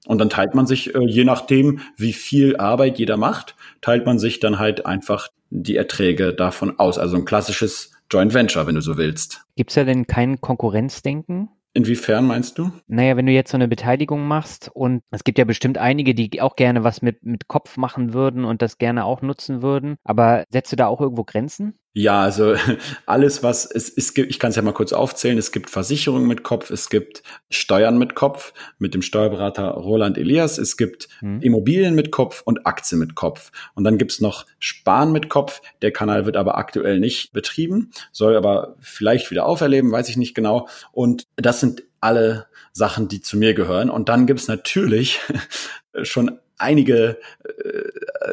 Und 0.05 0.19
dann 0.19 0.29
teilt 0.29 0.53
man 0.53 0.67
sich, 0.67 0.93
äh, 0.93 0.99
je 1.05 1.23
nachdem, 1.23 1.79
wie 1.95 2.13
viel 2.13 2.57
Arbeit 2.57 2.99
jeder 2.99 3.17
macht, 3.17 3.55
teilt 3.81 4.05
man 4.05 4.19
sich 4.19 4.39
dann 4.39 4.59
halt 4.59 4.85
einfach 4.85 5.29
die 5.49 5.75
Erträge 5.75 6.33
davon 6.33 6.79
aus. 6.79 6.97
Also 6.97 7.17
ein 7.17 7.25
klassisches 7.25 7.91
Joint 8.11 8.33
Venture, 8.33 8.67
wenn 8.67 8.75
du 8.75 8.81
so 8.81 8.97
willst. 8.97 9.45
Gibt 9.55 9.71
es 9.71 9.75
ja 9.75 9.83
denn 9.83 10.07
kein 10.07 10.41
Konkurrenzdenken? 10.41 11.49
Inwiefern 11.73 12.25
meinst 12.25 12.57
du? 12.57 12.71
Naja, 12.87 13.17
wenn 13.17 13.27
du 13.27 13.31
jetzt 13.31 13.51
so 13.51 13.57
eine 13.57 13.67
Beteiligung 13.67 14.27
machst 14.27 14.71
und 14.73 15.03
es 15.11 15.23
gibt 15.23 15.37
ja 15.37 15.45
bestimmt 15.45 15.77
einige, 15.77 16.15
die 16.15 16.41
auch 16.41 16.55
gerne 16.55 16.83
was 16.83 17.03
mit, 17.03 17.23
mit 17.23 17.47
Kopf 17.47 17.77
machen 17.77 18.13
würden 18.13 18.45
und 18.45 18.63
das 18.63 18.79
gerne 18.79 19.05
auch 19.05 19.21
nutzen 19.21 19.61
würden, 19.61 19.97
aber 20.03 20.45
setzt 20.49 20.71
du 20.71 20.75
da 20.75 20.87
auch 20.87 21.01
irgendwo 21.01 21.23
Grenzen? 21.23 21.77
Ja, 21.97 22.21
also 22.21 22.53
alles, 23.07 23.41
was 23.41 23.65
es, 23.65 23.89
es 23.89 24.13
gibt, 24.13 24.29
ich 24.29 24.37
kann 24.37 24.51
es 24.51 24.55
ja 24.55 24.61
mal 24.61 24.71
kurz 24.71 24.93
aufzählen. 24.93 25.39
Es 25.39 25.51
gibt 25.51 25.67
Versicherungen 25.67 26.27
mit 26.27 26.43
Kopf, 26.43 26.69
es 26.69 26.89
gibt 26.89 27.23
Steuern 27.49 27.97
mit 27.97 28.13
Kopf 28.13 28.53
mit 28.77 28.93
dem 28.93 29.01
Steuerberater 29.01 29.69
Roland 29.69 30.15
Elias, 30.19 30.59
es 30.59 30.77
gibt 30.77 31.07
mhm. 31.21 31.41
Immobilien 31.41 31.95
mit 31.95 32.11
Kopf 32.11 32.43
und 32.45 32.67
Aktien 32.67 32.99
mit 32.99 33.15
Kopf. 33.15 33.51
Und 33.73 33.83
dann 33.83 33.97
gibt's 33.97 34.21
noch 34.21 34.45
Sparen 34.59 35.11
mit 35.11 35.27
Kopf. 35.27 35.59
Der 35.81 35.91
Kanal 35.91 36.27
wird 36.27 36.37
aber 36.37 36.59
aktuell 36.59 36.99
nicht 36.99 37.33
betrieben, 37.33 37.89
soll 38.11 38.35
aber 38.35 38.75
vielleicht 38.79 39.31
wieder 39.31 39.47
auferleben, 39.47 39.91
weiß 39.91 40.07
ich 40.09 40.17
nicht 40.17 40.35
genau. 40.35 40.67
Und 40.91 41.25
das 41.35 41.59
sind 41.61 41.81
alle 41.99 42.45
Sachen, 42.73 43.07
die 43.07 43.21
zu 43.21 43.37
mir 43.37 43.55
gehören. 43.55 43.89
Und 43.89 44.07
dann 44.07 44.27
gibt's 44.27 44.47
natürlich 44.47 45.19
schon 46.03 46.37
einige, 46.59 47.17
äh, 47.43 47.89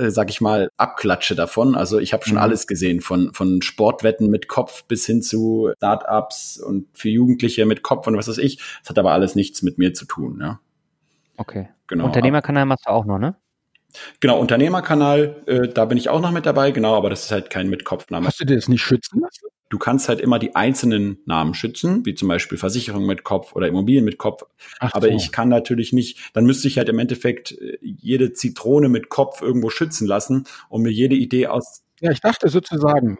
sag 0.09 0.31
ich 0.31 0.41
mal, 0.41 0.71
Abklatsche 0.77 1.35
davon. 1.35 1.75
Also 1.75 1.99
ich 1.99 2.13
habe 2.13 2.25
schon 2.25 2.37
mhm. 2.37 2.43
alles 2.43 2.67
gesehen, 2.67 3.01
von, 3.01 3.33
von 3.33 3.63
Sportwetten 3.63 4.31
mit 4.31 4.49
Kopf 4.49 4.85
bis 4.85 5.07
hin 5.07 5.23
zu 5.23 5.71
Startups 5.77 6.59
und 6.59 6.87
für 6.93 7.09
Jugendliche 7.09 7.67
mit 7.67 7.83
Kopf 7.83 8.07
und 8.07 8.17
was 8.17 8.29
weiß 8.29 8.39
ich. 8.39 8.59
Das 8.83 8.91
hat 8.91 8.99
aber 8.99 9.13
alles 9.13 9.35
nichts 9.35 9.63
mit 9.63 9.79
mir 9.79 9.95
zu 9.95 10.07
tun. 10.07 10.39
Ja. 10.41 10.61
Okay. 11.37 11.69
Genau. 11.87 12.07
Unternehmerkanal 12.07 12.67
machst 12.67 12.87
du 12.87 12.91
auch 12.91 13.05
noch, 13.05 13.19
ne? 13.19 13.37
Genau, 14.21 14.41
Unternehmerkanal, 14.41 15.43
äh, 15.47 15.69
da 15.69 15.85
bin 15.85 15.99
ich 15.99 16.09
auch 16.09 16.21
noch 16.21 16.33
mit 16.33 16.47
dabei, 16.47 16.73
genau, 16.73 16.97
aber 16.97 17.11
das 17.11 17.25
ist 17.25 17.31
halt 17.31 17.51
kein 17.51 17.69
Mitkopfname. 17.69 18.27
Hast 18.27 18.41
du 18.41 18.45
dir 18.45 18.57
das 18.57 18.69
nicht 18.69 18.83
schützen 18.83 19.21
lassen? 19.21 19.47
Du 19.75 19.79
kannst 19.81 20.09
halt 20.09 20.21
immer 20.21 20.39
die 20.39 20.55
einzelnen 20.55 21.19
Namen 21.27 21.53
schützen, 21.53 22.07
wie 22.07 22.15
zum 22.15 22.29
Beispiel 22.29 22.57
Versicherung 22.57 23.07
mit 23.07 23.25
Kopf 23.25 23.57
oder 23.57 23.67
Immobilien 23.67 24.05
mit 24.05 24.19
Kopf. 24.19 24.45
Ach 24.79 24.95
aber 24.95 25.09
so. 25.09 25.15
ich 25.17 25.33
kann 25.33 25.49
natürlich 25.49 25.93
nicht, 25.93 26.31
dann 26.33 26.47
müsste 26.47 26.69
ich 26.69 26.79
halt 26.79 26.89
im 26.89 27.01
Endeffekt 27.01 27.51
äh, 27.61 27.77
jede 27.83 28.33
Zitrone 28.33 28.89
mit 28.89 29.09
Kopf 29.09 29.43
irgendwo 29.43 29.71
schützen 29.71 30.07
lassen, 30.07 30.45
um 30.69 30.83
mir 30.83 30.93
jede 30.93 31.17
Idee 31.17 31.49
aus. 31.49 31.83
Ja, 31.99 32.13
ich 32.13 32.21
dachte 32.21 32.49
sozusagen, 32.51 33.19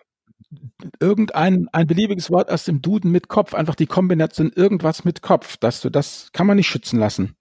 irgendein 1.01 1.67
ein 1.73 1.89
beliebiges 1.89 2.31
Wort 2.31 2.53
aus 2.53 2.63
dem 2.63 2.81
Duden 2.81 3.11
mit 3.11 3.27
Kopf, 3.27 3.53
einfach 3.53 3.75
die 3.75 3.87
Kombination 3.87 4.53
irgendwas 4.55 5.05
mit 5.05 5.21
Kopf, 5.21 5.57
dass 5.57 5.81
du 5.81 5.91
das 5.91 6.31
kann 6.33 6.47
man 6.47 6.57
nicht 6.57 6.69
schützen 6.69 7.01
lassen. 7.01 7.35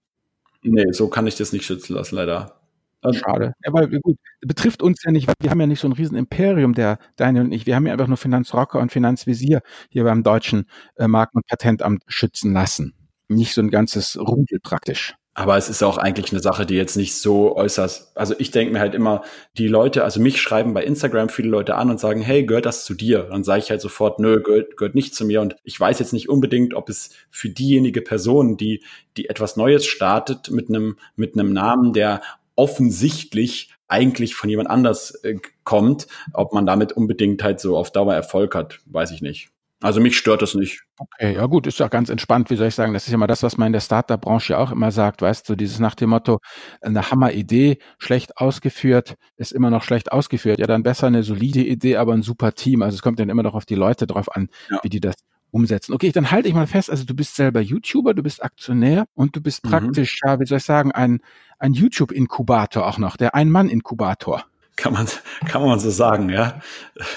Nee, 0.63 0.91
so 0.91 1.07
kann 1.07 1.27
ich 1.27 1.35
das 1.35 1.53
nicht 1.53 1.65
schützen 1.65 1.93
lassen, 1.93 2.15
leider. 2.15 2.62
Schade. 3.11 3.53
Ja, 3.65 3.73
weil 3.73 3.87
gut, 3.99 4.17
betrifft 4.41 4.81
uns 4.81 5.03
ja 5.03 5.11
nicht, 5.11 5.29
wir 5.39 5.49
haben 5.49 5.59
ja 5.59 5.67
nicht 5.67 5.79
so 5.79 5.87
ein 5.87 5.93
riesen 5.93 6.17
Imperium, 6.17 6.73
der 6.73 6.99
Daniel 7.15 7.45
und 7.45 7.51
ich. 7.51 7.65
Wir 7.65 7.75
haben 7.75 7.85
ja 7.85 7.93
einfach 7.93 8.07
nur 8.07 8.17
Finanzrocker 8.17 8.79
und 8.79 8.91
Finanzvisier 8.91 9.61
hier 9.89 10.03
beim 10.03 10.23
deutschen 10.23 10.65
äh, 10.95 11.07
Marken- 11.07 11.37
und 11.37 11.47
Patentamt 11.47 12.03
schützen 12.07 12.53
lassen. 12.53 12.93
Nicht 13.27 13.53
so 13.53 13.61
ein 13.61 13.69
ganzes 13.69 14.17
Rudel 14.19 14.59
praktisch. 14.61 15.15
Aber 15.35 15.57
es 15.57 15.67
ist 15.67 15.81
auch 15.81 15.97
eigentlich 15.97 16.31
eine 16.31 16.41
Sache, 16.41 16.67
die 16.67 16.75
jetzt 16.75 16.95
nicht 16.95 17.15
so 17.15 17.55
äußerst, 17.55 18.15
also 18.15 18.35
ich 18.37 18.51
denke 18.51 18.71
mir 18.71 18.79
halt 18.79 18.93
immer, 18.93 19.23
die 19.57 19.67
Leute, 19.67 20.03
also 20.03 20.19
mich 20.19 20.39
schreiben 20.39 20.75
bei 20.75 20.83
Instagram 20.83 21.29
viele 21.29 21.49
Leute 21.49 21.73
an 21.73 21.89
und 21.89 21.99
sagen, 21.99 22.21
hey, 22.21 22.45
gehört 22.45 22.67
das 22.67 22.85
zu 22.85 22.93
dir? 22.93 23.23
Dann 23.31 23.43
sage 23.43 23.59
ich 23.63 23.71
halt 23.71 23.81
sofort, 23.81 24.19
nö, 24.19 24.43
gehört, 24.43 24.77
gehört 24.77 24.93
nicht 24.93 25.15
zu 25.15 25.25
mir. 25.25 25.41
Und 25.41 25.55
ich 25.63 25.79
weiß 25.79 25.97
jetzt 25.97 26.13
nicht 26.13 26.29
unbedingt, 26.29 26.75
ob 26.75 26.87
es 26.87 27.09
für 27.31 27.49
diejenige 27.49 28.01
Person, 28.03 28.57
die, 28.57 28.83
die 29.17 29.27
etwas 29.27 29.57
Neues 29.57 29.87
startet 29.87 30.51
mit 30.51 30.69
einem, 30.69 30.97
mit 31.15 31.33
einem 31.33 31.51
Namen, 31.51 31.93
der 31.93 32.21
offensichtlich 32.55 33.73
eigentlich 33.87 34.35
von 34.35 34.49
jemand 34.49 34.69
anders 34.69 35.11
äh, 35.23 35.35
kommt, 35.63 36.07
ob 36.33 36.53
man 36.53 36.65
damit 36.65 36.93
unbedingt 36.93 37.43
halt 37.43 37.59
so 37.59 37.77
auf 37.77 37.91
Dauer 37.91 38.13
Erfolg 38.13 38.55
hat, 38.55 38.79
weiß 38.85 39.11
ich 39.11 39.21
nicht. 39.21 39.49
Also 39.83 39.99
mich 39.99 40.17
stört 40.17 40.41
das 40.41 40.55
nicht. 40.55 40.83
Okay, 40.97 41.35
ja 41.35 41.45
gut, 41.45 41.67
ist 41.67 41.79
ja 41.79 41.89
ganz 41.89 42.09
entspannt, 42.09 42.49
wie 42.49 42.55
soll 42.55 42.67
ich 42.67 42.75
sagen, 42.75 42.93
das 42.93 43.05
ist 43.05 43.11
ja 43.11 43.17
mal 43.17 43.27
das, 43.27 43.43
was 43.43 43.57
man 43.57 43.67
in 43.67 43.73
der 43.73 43.81
Startup-Branche 43.81 44.57
auch 44.57 44.71
immer 44.71 44.91
sagt, 44.91 45.21
weißt 45.21 45.49
du, 45.49 45.55
dieses 45.57 45.79
nach 45.79 45.93
dem 45.93 46.11
Motto, 46.11 46.39
eine 46.79 47.11
Hammer-Idee, 47.11 47.79
schlecht 47.97 48.37
ausgeführt, 48.37 49.15
ist 49.35 49.51
immer 49.51 49.69
noch 49.69 49.83
schlecht 49.83 50.13
ausgeführt. 50.13 50.59
Ja, 50.59 50.67
dann 50.67 50.83
besser 50.83 51.07
eine 51.07 51.23
solide 51.23 51.59
Idee, 51.59 51.97
aber 51.97 52.13
ein 52.13 52.21
super 52.21 52.53
Team. 52.53 52.81
Also 52.81 52.95
es 52.95 53.01
kommt 53.01 53.19
dann 53.19 53.29
immer 53.29 53.43
noch 53.43 53.55
auf 53.55 53.65
die 53.65 53.75
Leute 53.75 54.07
drauf 54.07 54.33
an, 54.33 54.47
ja. 54.69 54.79
wie 54.83 54.89
die 54.89 55.01
das 55.01 55.15
umsetzen. 55.53 55.93
Okay, 55.93 56.11
dann 56.11 56.31
halte 56.31 56.47
ich 56.47 56.53
mal 56.53 56.67
fest, 56.67 56.89
also 56.89 57.05
du 57.05 57.13
bist 57.13 57.35
selber 57.35 57.61
YouTuber, 57.61 58.13
du 58.13 58.23
bist 58.23 58.43
Aktionär 58.43 59.05
und 59.13 59.35
du 59.35 59.41
bist 59.41 59.63
mhm. 59.63 59.69
praktisch, 59.69 60.19
ja, 60.25 60.39
wie 60.39 60.45
soll 60.45 60.57
ich 60.57 60.63
sagen, 60.63 60.91
ein, 60.91 61.21
ein 61.59 61.73
YouTube-Inkubator 61.73 62.85
auch 62.87 62.97
noch, 62.97 63.15
der 63.15 63.35
Ein-Mann-Inkubator. 63.35 64.45
Kann 64.75 64.93
man, 64.93 65.07
kann 65.45 65.61
man 65.61 65.79
so 65.79 65.91
sagen, 65.91 66.29
ja. 66.29 66.59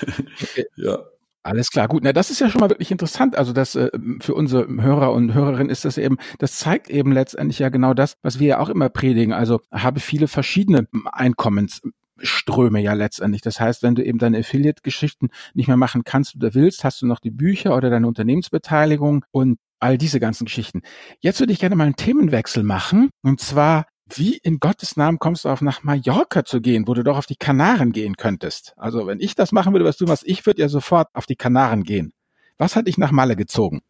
ja. 0.76 0.98
Alles 1.42 1.70
klar, 1.70 1.86
gut. 1.86 2.02
Na, 2.02 2.12
das 2.12 2.30
ist 2.30 2.40
ja 2.40 2.50
schon 2.50 2.60
mal 2.60 2.70
wirklich 2.70 2.90
interessant. 2.90 3.36
Also 3.36 3.52
das 3.52 3.76
äh, 3.76 3.88
für 4.20 4.34
unsere 4.34 4.66
Hörer 4.66 5.12
und 5.12 5.32
Hörerinnen 5.32 5.70
ist 5.70 5.84
das 5.84 5.96
eben, 5.96 6.18
das 6.40 6.58
zeigt 6.58 6.90
eben 6.90 7.12
letztendlich 7.12 7.60
ja 7.60 7.68
genau 7.68 7.94
das, 7.94 8.16
was 8.22 8.40
wir 8.40 8.48
ja 8.48 8.58
auch 8.58 8.68
immer 8.68 8.88
predigen. 8.88 9.32
Also 9.32 9.60
habe 9.70 10.00
viele 10.00 10.26
verschiedene 10.26 10.88
Einkommens 11.12 11.82
Ströme 12.18 12.80
ja 12.80 12.94
letztendlich. 12.94 13.42
Das 13.42 13.60
heißt, 13.60 13.82
wenn 13.82 13.94
du 13.94 14.04
eben 14.04 14.18
deine 14.18 14.38
Affiliate-Geschichten 14.38 15.28
nicht 15.54 15.68
mehr 15.68 15.76
machen 15.76 16.04
kannst 16.04 16.36
oder 16.36 16.54
willst, 16.54 16.84
hast 16.84 17.02
du 17.02 17.06
noch 17.06 17.20
die 17.20 17.30
Bücher 17.30 17.76
oder 17.76 17.90
deine 17.90 18.06
Unternehmensbeteiligung 18.06 19.24
und 19.30 19.58
all 19.78 19.98
diese 19.98 20.20
ganzen 20.20 20.46
Geschichten. 20.46 20.82
Jetzt 21.20 21.40
würde 21.40 21.52
ich 21.52 21.58
gerne 21.58 21.76
mal 21.76 21.84
einen 21.84 21.96
Themenwechsel 21.96 22.62
machen. 22.62 23.10
Und 23.22 23.40
zwar, 23.40 23.86
wie 24.08 24.36
in 24.36 24.58
Gottes 24.58 24.96
Namen 24.96 25.18
kommst 25.18 25.44
du 25.44 25.48
auf 25.48 25.60
nach 25.60 25.82
Mallorca 25.82 26.44
zu 26.44 26.60
gehen, 26.60 26.88
wo 26.88 26.94
du 26.94 27.02
doch 27.02 27.18
auf 27.18 27.26
die 27.26 27.36
Kanaren 27.36 27.92
gehen 27.92 28.16
könntest? 28.16 28.72
Also 28.76 29.06
wenn 29.06 29.20
ich 29.20 29.34
das 29.34 29.52
machen 29.52 29.72
würde, 29.72 29.84
was 29.84 29.96
du 29.96 30.06
machst, 30.06 30.24
ich 30.26 30.46
würde 30.46 30.62
ja 30.62 30.68
sofort 30.68 31.08
auf 31.14 31.26
die 31.26 31.36
Kanaren 31.36 31.82
gehen. 31.82 32.12
Was 32.58 32.76
hat 32.76 32.86
dich 32.86 32.96
nach 32.96 33.10
Malle 33.10 33.36
gezogen? 33.36 33.82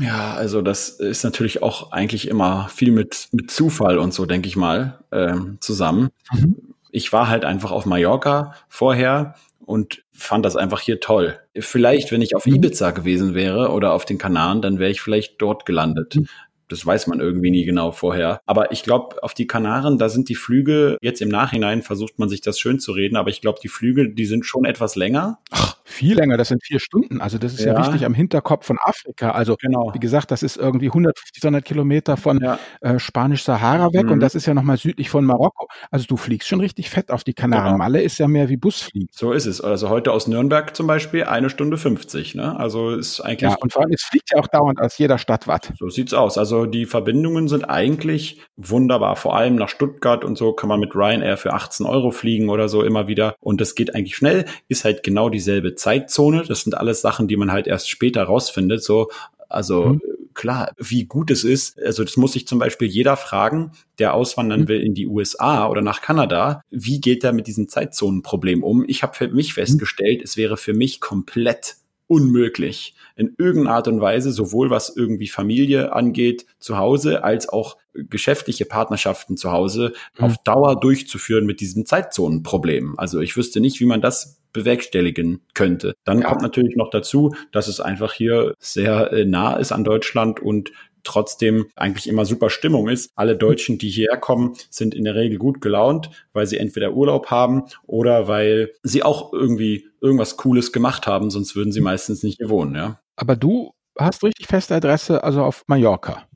Ja, 0.00 0.32
also 0.32 0.62
das 0.62 0.88
ist 0.88 1.22
natürlich 1.24 1.62
auch 1.62 1.92
eigentlich 1.92 2.26
immer 2.26 2.68
viel 2.68 2.90
mit, 2.90 3.28
mit 3.32 3.50
Zufall 3.50 3.98
und 3.98 4.14
so, 4.14 4.24
denke 4.24 4.48
ich 4.48 4.56
mal, 4.56 5.04
ähm, 5.12 5.58
zusammen. 5.60 6.08
Mhm 6.32 6.71
ich 6.92 7.12
war 7.12 7.28
halt 7.28 7.44
einfach 7.44 7.72
auf 7.72 7.86
Mallorca 7.86 8.54
vorher 8.68 9.34
und 9.58 10.04
fand 10.12 10.44
das 10.44 10.56
einfach 10.56 10.80
hier 10.80 11.00
toll. 11.00 11.40
Vielleicht, 11.58 12.12
wenn 12.12 12.22
ich 12.22 12.36
auf 12.36 12.46
mhm. 12.46 12.56
Ibiza 12.56 12.90
gewesen 12.92 13.34
wäre 13.34 13.70
oder 13.70 13.92
auf 13.92 14.04
den 14.04 14.18
Kanaren, 14.18 14.62
dann 14.62 14.78
wäre 14.78 14.90
ich 14.90 15.00
vielleicht 15.00 15.40
dort 15.40 15.66
gelandet. 15.66 16.16
Mhm. 16.16 16.28
Das 16.68 16.86
weiß 16.86 17.06
man 17.06 17.20
irgendwie 17.20 17.50
nie 17.50 17.64
genau 17.64 17.92
vorher. 17.92 18.40
Aber 18.46 18.72
ich 18.72 18.82
glaube, 18.82 19.22
auf 19.22 19.34
die 19.34 19.46
Kanaren, 19.46 19.98
da 19.98 20.08
sind 20.08 20.28
die 20.28 20.34
Flüge, 20.34 20.96
jetzt 21.02 21.20
im 21.20 21.28
Nachhinein 21.28 21.82
versucht 21.82 22.18
man 22.18 22.30
sich 22.30 22.40
das 22.40 22.58
schön 22.58 22.78
zu 22.78 22.92
reden, 22.92 23.16
aber 23.16 23.28
ich 23.28 23.42
glaube, 23.42 23.60
die 23.62 23.68
Flüge, 23.68 24.08
die 24.08 24.24
sind 24.24 24.46
schon 24.46 24.64
etwas 24.64 24.96
länger. 24.96 25.38
Ach, 25.50 25.71
viel 25.92 26.16
länger, 26.16 26.36
das 26.36 26.48
sind 26.48 26.62
vier 26.64 26.80
Stunden. 26.80 27.20
Also 27.20 27.38
das 27.38 27.54
ist 27.54 27.60
ja, 27.60 27.74
ja 27.74 27.80
richtig 27.80 28.04
am 28.04 28.14
Hinterkopf 28.14 28.66
von 28.66 28.78
Afrika. 28.82 29.30
Also 29.32 29.56
genau. 29.60 29.92
wie 29.94 30.00
gesagt, 30.00 30.30
das 30.30 30.42
ist 30.42 30.56
irgendwie 30.56 30.86
150, 30.86 31.40
200 31.40 31.64
Kilometer 31.64 32.16
von 32.16 32.40
ja. 32.40 32.58
äh, 32.80 32.98
Spanisch-Sahara 32.98 33.92
weg 33.92 34.06
mhm. 34.06 34.12
und 34.12 34.20
das 34.20 34.34
ist 34.34 34.46
ja 34.46 34.54
nochmal 34.54 34.76
südlich 34.76 35.10
von 35.10 35.24
Marokko. 35.24 35.68
Also 35.90 36.06
du 36.06 36.16
fliegst 36.16 36.48
schon 36.48 36.60
richtig 36.60 36.90
fett 36.90 37.10
auf 37.10 37.24
die 37.24 37.34
Kanaren. 37.34 37.64
Genau. 37.64 37.78
Malle 37.78 38.02
ist 38.02 38.18
ja 38.18 38.28
mehr 38.28 38.48
wie 38.48 38.56
Busfliegen. 38.56 39.08
So 39.12 39.32
ist 39.32 39.46
es. 39.46 39.60
Also 39.60 39.88
heute 39.88 40.12
aus 40.12 40.26
Nürnberg 40.26 40.74
zum 40.74 40.86
Beispiel 40.86 41.24
eine 41.24 41.50
Stunde 41.50 41.76
50. 41.76 42.34
Ne? 42.34 42.58
Also 42.58 42.90
ist 42.90 43.20
eigentlich. 43.20 43.50
Ja, 43.50 43.56
und 43.60 43.72
vor 43.72 43.82
allem, 43.82 43.92
es 43.92 44.02
fliegt 44.02 44.30
ja 44.32 44.40
auch 44.40 44.46
dauernd 44.46 44.80
aus 44.80 44.98
jeder 44.98 45.18
Stadt 45.18 45.46
was. 45.48 45.60
So 45.78 45.88
sieht's 45.88 46.14
aus. 46.14 46.38
Also 46.38 46.66
die 46.66 46.86
Verbindungen 46.86 47.48
sind 47.48 47.64
eigentlich 47.64 48.40
wunderbar. 48.56 49.16
Vor 49.16 49.36
allem 49.36 49.56
nach 49.56 49.68
Stuttgart 49.68 50.24
und 50.24 50.36
so 50.36 50.52
kann 50.52 50.68
man 50.68 50.80
mit 50.80 50.94
Ryanair 50.94 51.36
für 51.36 51.52
18 51.52 51.86
Euro 51.86 52.10
fliegen 52.10 52.48
oder 52.48 52.68
so 52.68 52.82
immer 52.82 53.08
wieder. 53.08 53.34
Und 53.40 53.60
das 53.60 53.74
geht 53.74 53.94
eigentlich 53.94 54.16
schnell. 54.16 54.44
Ist 54.68 54.84
halt 54.84 55.02
genau 55.02 55.28
dieselbe 55.28 55.74
Zeitzone. 55.82 56.44
Das 56.46 56.62
sind 56.62 56.76
alles 56.76 57.00
Sachen, 57.00 57.26
die 57.28 57.36
man 57.36 57.50
halt 57.50 57.66
erst 57.66 57.90
später 57.90 58.22
rausfindet. 58.22 58.84
So, 58.84 59.10
also 59.48 59.84
mhm. 59.86 60.00
klar, 60.32 60.72
wie 60.78 61.04
gut 61.04 61.30
es 61.30 61.42
ist. 61.44 61.80
Also 61.82 62.04
das 62.04 62.16
muss 62.16 62.32
sich 62.32 62.46
zum 62.46 62.58
Beispiel 62.58 62.88
jeder 62.88 63.16
fragen, 63.16 63.72
der 63.98 64.14
auswandern 64.14 64.62
mhm. 64.62 64.68
will 64.68 64.80
in 64.80 64.94
die 64.94 65.08
USA 65.08 65.68
oder 65.68 65.82
nach 65.82 66.00
Kanada. 66.00 66.62
Wie 66.70 67.00
geht 67.00 67.24
er 67.24 67.32
mit 67.32 67.48
diesem 67.48 67.68
Zeitzonenproblem 67.68 68.62
um? 68.62 68.84
Ich 68.86 69.02
habe 69.02 69.14
für 69.14 69.28
mich 69.28 69.50
mhm. 69.50 69.54
festgestellt, 69.54 70.18
mhm. 70.18 70.24
es 70.24 70.36
wäre 70.36 70.56
für 70.56 70.72
mich 70.72 71.00
komplett 71.00 71.76
unmöglich, 72.12 72.94
in 73.16 73.34
irgendeiner 73.38 73.76
Art 73.76 73.88
und 73.88 74.02
Weise, 74.02 74.32
sowohl 74.32 74.68
was 74.68 74.94
irgendwie 74.94 75.28
Familie 75.28 75.94
angeht 75.94 76.44
zu 76.58 76.76
Hause, 76.76 77.24
als 77.24 77.48
auch 77.48 77.78
geschäftliche 77.94 78.66
Partnerschaften 78.66 79.38
zu 79.38 79.50
Hause 79.50 79.94
mhm. 80.18 80.24
auf 80.26 80.36
Dauer 80.44 80.78
durchzuführen 80.78 81.46
mit 81.46 81.60
diesem 81.60 81.86
Zeitzonenproblem. 81.86 82.98
Also 82.98 83.20
ich 83.20 83.34
wüsste 83.34 83.60
nicht, 83.60 83.80
wie 83.80 83.86
man 83.86 84.02
das 84.02 84.42
bewerkstelligen 84.52 85.40
könnte. 85.54 85.94
Dann 86.04 86.20
ja. 86.20 86.28
kommt 86.28 86.42
natürlich 86.42 86.76
noch 86.76 86.90
dazu, 86.90 87.34
dass 87.50 87.66
es 87.66 87.80
einfach 87.80 88.12
hier 88.12 88.54
sehr 88.58 89.10
äh, 89.10 89.24
nah 89.24 89.54
ist 89.56 89.72
an 89.72 89.84
Deutschland 89.84 90.40
und 90.40 90.70
trotzdem 91.04 91.66
eigentlich 91.76 92.08
immer 92.08 92.24
super 92.24 92.50
Stimmung 92.50 92.88
ist. 92.88 93.12
Alle 93.14 93.36
Deutschen, 93.36 93.78
die 93.78 93.88
hierher 93.88 94.16
kommen, 94.16 94.54
sind 94.70 94.94
in 94.94 95.04
der 95.04 95.14
Regel 95.14 95.38
gut 95.38 95.60
gelaunt, 95.60 96.10
weil 96.32 96.46
sie 96.46 96.58
entweder 96.58 96.92
Urlaub 96.92 97.30
haben 97.30 97.64
oder 97.86 98.28
weil 98.28 98.72
sie 98.82 99.02
auch 99.02 99.32
irgendwie 99.32 99.88
irgendwas 100.00 100.36
Cooles 100.36 100.72
gemacht 100.72 101.06
haben, 101.06 101.30
sonst 101.30 101.56
würden 101.56 101.72
sie 101.72 101.80
meistens 101.80 102.22
nicht 102.22 102.38
hier 102.38 102.48
wohnen, 102.48 102.74
ja. 102.74 103.00
Aber 103.16 103.36
du 103.36 103.72
hast 103.98 104.24
richtig 104.24 104.46
feste 104.46 104.74
Adresse, 104.74 105.22
also 105.22 105.42
auf 105.42 105.64
Mallorca. 105.66 106.26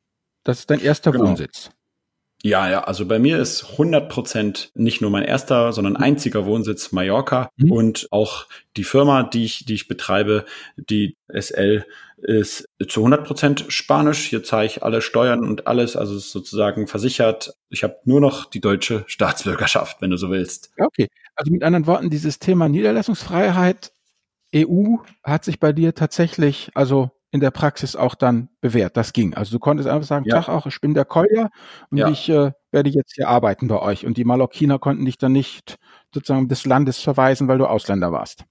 Das 0.44 0.61
ist 0.61 0.70
dein 0.70 0.81
erster 0.81 1.11
genau. 1.11 1.26
Wohnsitz. 1.26 1.70
Ja, 2.42 2.68
ja, 2.68 2.85
also 2.85 3.07
bei 3.07 3.18
mir 3.18 3.38
ist 3.38 3.72
100 3.72 4.09
Prozent 4.09 4.70
nicht 4.75 5.01
nur 5.01 5.11
mein 5.11 5.25
erster, 5.25 5.72
sondern 5.72 5.96
einziger 5.96 6.46
Wohnsitz 6.46 6.92
Mallorca 6.92 7.49
mhm. 7.57 7.72
und 7.72 8.09
auch 8.11 8.46
die 8.77 8.85
Firma, 8.85 9.22
die 9.22 9.44
ich, 9.44 9.64
die 9.64 9.75
ich 9.75 9.88
betreibe, 9.88 10.44
die 10.77 11.16
SL, 11.29 11.85
ist 12.18 12.68
zu 12.88 13.01
100 13.01 13.27
Prozent 13.27 13.64
Spanisch. 13.68 14.27
Hier 14.27 14.42
zahle 14.42 14.66
ich 14.66 14.83
alle 14.83 15.03
Steuern 15.03 15.40
und 15.40 15.66
alles, 15.66 15.96
also 15.96 16.18
sozusagen 16.18 16.87
versichert. 16.87 17.55
Ich 17.68 17.83
habe 17.85 17.96
nur 18.05 18.20
noch 18.20 18.46
die 18.46 18.61
deutsche 18.61 19.05
Staatsbürgerschaft, 19.07 20.01
wenn 20.01 20.11
du 20.11 20.16
so 20.16 20.31
willst. 20.31 20.70
Okay, 20.79 21.09
also 21.35 21.53
mit 21.53 21.62
anderen 21.62 21.87
Worten, 21.87 22.11
dieses 22.11 22.38
Thema 22.38 22.68
Niederlassungsfreiheit 22.68 23.92
EU 24.55 24.96
hat 25.22 25.44
sich 25.44 25.61
bei 25.61 25.72
dir 25.72 25.94
tatsächlich, 25.94 26.70
also 26.75 27.11
in 27.31 27.41
der 27.41 27.51
Praxis 27.51 27.97
auch 27.97 28.15
dann 28.15 28.49
bewährt. 28.61 28.97
Das 28.97 29.12
ging. 29.12 29.35
Also 29.35 29.53
du 29.53 29.59
konntest 29.59 29.89
einfach 29.89 30.07
sagen, 30.07 30.25
ja. 30.27 30.41
Tag 30.41 30.49
auch, 30.49 30.67
ich 30.67 30.81
bin 30.81 30.95
der 30.95 31.05
Kolja 31.05 31.51
und 31.91 31.99
ja. 31.99 32.09
ich 32.09 32.29
äh, 32.29 32.53
werde 32.71 32.91
jetzt 32.91 33.15
hier 33.15 33.29
arbeiten 33.29 33.69
bei 33.69 33.81
euch. 33.81 34.07
Und 34.07 34.17
die 34.17 34.25
Malokkiner 34.25 34.79
konnten 34.79 35.05
dich 35.05 35.19
dann 35.19 35.33
nicht 35.33 35.77
sozusagen 36.15 36.49
des 36.49 36.65
Landes 36.65 37.01
verweisen, 37.01 37.49
weil 37.49 37.59
du 37.59 37.67
Ausländer 37.67 38.12
warst. 38.12 38.45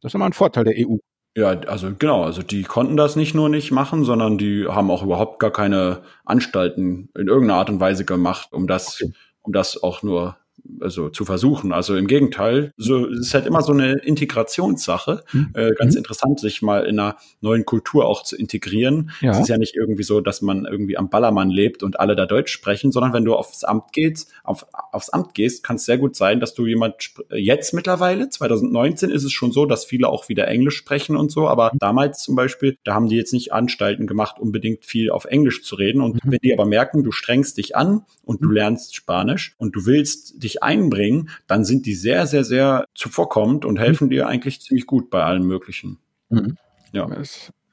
Das 0.00 0.10
ist 0.10 0.14
immer 0.14 0.26
ein 0.26 0.32
Vorteil 0.32 0.64
der 0.64 0.74
EU. 0.76 0.96
Ja, 1.36 1.50
also 1.50 1.92
genau, 1.96 2.24
also 2.24 2.42
die 2.42 2.64
konnten 2.64 2.96
das 2.96 3.14
nicht 3.14 3.34
nur 3.34 3.48
nicht 3.48 3.70
machen, 3.70 4.04
sondern 4.04 4.36
die 4.36 4.66
haben 4.66 4.90
auch 4.90 5.04
überhaupt 5.04 5.38
gar 5.38 5.52
keine 5.52 6.02
Anstalten 6.24 7.08
in 7.16 7.28
irgendeiner 7.28 7.60
Art 7.60 7.70
und 7.70 7.78
Weise 7.78 8.04
gemacht, 8.04 8.52
um 8.52 8.66
das, 8.66 9.00
okay. 9.00 9.12
um 9.42 9.52
das 9.52 9.80
auch 9.80 10.02
nur 10.02 10.36
also 10.80 11.08
zu 11.08 11.24
versuchen. 11.24 11.72
Also 11.72 11.96
im 11.96 12.06
Gegenteil, 12.06 12.72
so 12.76 13.06
es 13.06 13.28
ist 13.28 13.34
halt 13.34 13.46
immer 13.46 13.62
so 13.62 13.72
eine 13.72 13.94
Integrationssache. 13.94 15.22
Mhm. 15.32 15.50
Äh, 15.54 15.72
ganz 15.72 15.94
mhm. 15.94 15.98
interessant, 15.98 16.40
sich 16.40 16.62
mal 16.62 16.84
in 16.84 16.98
einer 16.98 17.16
neuen 17.40 17.64
Kultur 17.64 18.06
auch 18.06 18.22
zu 18.22 18.36
integrieren. 18.36 19.10
Ja. 19.20 19.32
Es 19.32 19.40
ist 19.40 19.48
ja 19.48 19.58
nicht 19.58 19.74
irgendwie 19.76 20.02
so, 20.02 20.20
dass 20.20 20.42
man 20.42 20.64
irgendwie 20.64 20.96
am 20.96 21.10
Ballermann 21.10 21.50
lebt 21.50 21.82
und 21.82 22.00
alle 22.00 22.16
da 22.16 22.26
Deutsch 22.26 22.52
sprechen, 22.52 22.92
sondern 22.92 23.12
wenn 23.12 23.24
du 23.24 23.34
aufs 23.34 23.64
Amt 23.64 23.92
gehst, 23.92 24.30
auf, 24.44 24.66
aufs 24.92 25.10
Amt 25.10 25.34
gehst, 25.34 25.62
kann 25.62 25.76
es 25.76 25.84
sehr 25.84 25.98
gut 25.98 26.16
sein, 26.16 26.40
dass 26.40 26.54
du 26.54 26.66
jemand 26.66 26.94
jetzt 27.32 27.74
mittlerweile, 27.74 28.28
2019 28.28 29.10
ist 29.10 29.24
es 29.24 29.32
schon 29.32 29.52
so, 29.52 29.66
dass 29.66 29.84
viele 29.84 30.08
auch 30.08 30.28
wieder 30.28 30.48
Englisch 30.48 30.76
sprechen 30.76 31.16
und 31.16 31.30
so, 31.30 31.48
aber 31.48 31.72
mhm. 31.72 31.78
damals 31.78 32.22
zum 32.22 32.36
Beispiel, 32.36 32.76
da 32.84 32.94
haben 32.94 33.08
die 33.08 33.16
jetzt 33.16 33.32
nicht 33.32 33.52
Anstalten 33.52 34.06
gemacht, 34.06 34.38
unbedingt 34.38 34.84
viel 34.84 35.10
auf 35.10 35.24
Englisch 35.24 35.62
zu 35.62 35.74
reden. 35.74 36.00
Und 36.00 36.24
mhm. 36.24 36.32
wenn 36.32 36.38
die 36.42 36.52
aber 36.52 36.66
merken, 36.66 37.04
du 37.04 37.12
strengst 37.12 37.56
dich 37.56 37.76
an 37.76 38.04
und 38.24 38.42
du 38.42 38.48
mhm. 38.48 38.54
lernst 38.54 38.94
Spanisch 38.94 39.54
und 39.58 39.76
du 39.76 39.86
willst 39.86 40.42
dich 40.42 40.49
dich 40.50 40.62
einbringen, 40.62 41.30
dann 41.46 41.64
sind 41.64 41.86
die 41.86 41.94
sehr, 41.94 42.26
sehr, 42.26 42.44
sehr 42.44 42.84
zuvorkommend 42.94 43.64
und 43.64 43.78
helfen 43.78 44.06
mhm. 44.06 44.10
dir 44.10 44.26
eigentlich 44.28 44.60
ziemlich 44.60 44.86
gut 44.86 45.10
bei 45.10 45.22
allen 45.22 45.44
möglichen. 45.44 45.98
Mhm. 46.28 46.56
Ja. 46.92 47.08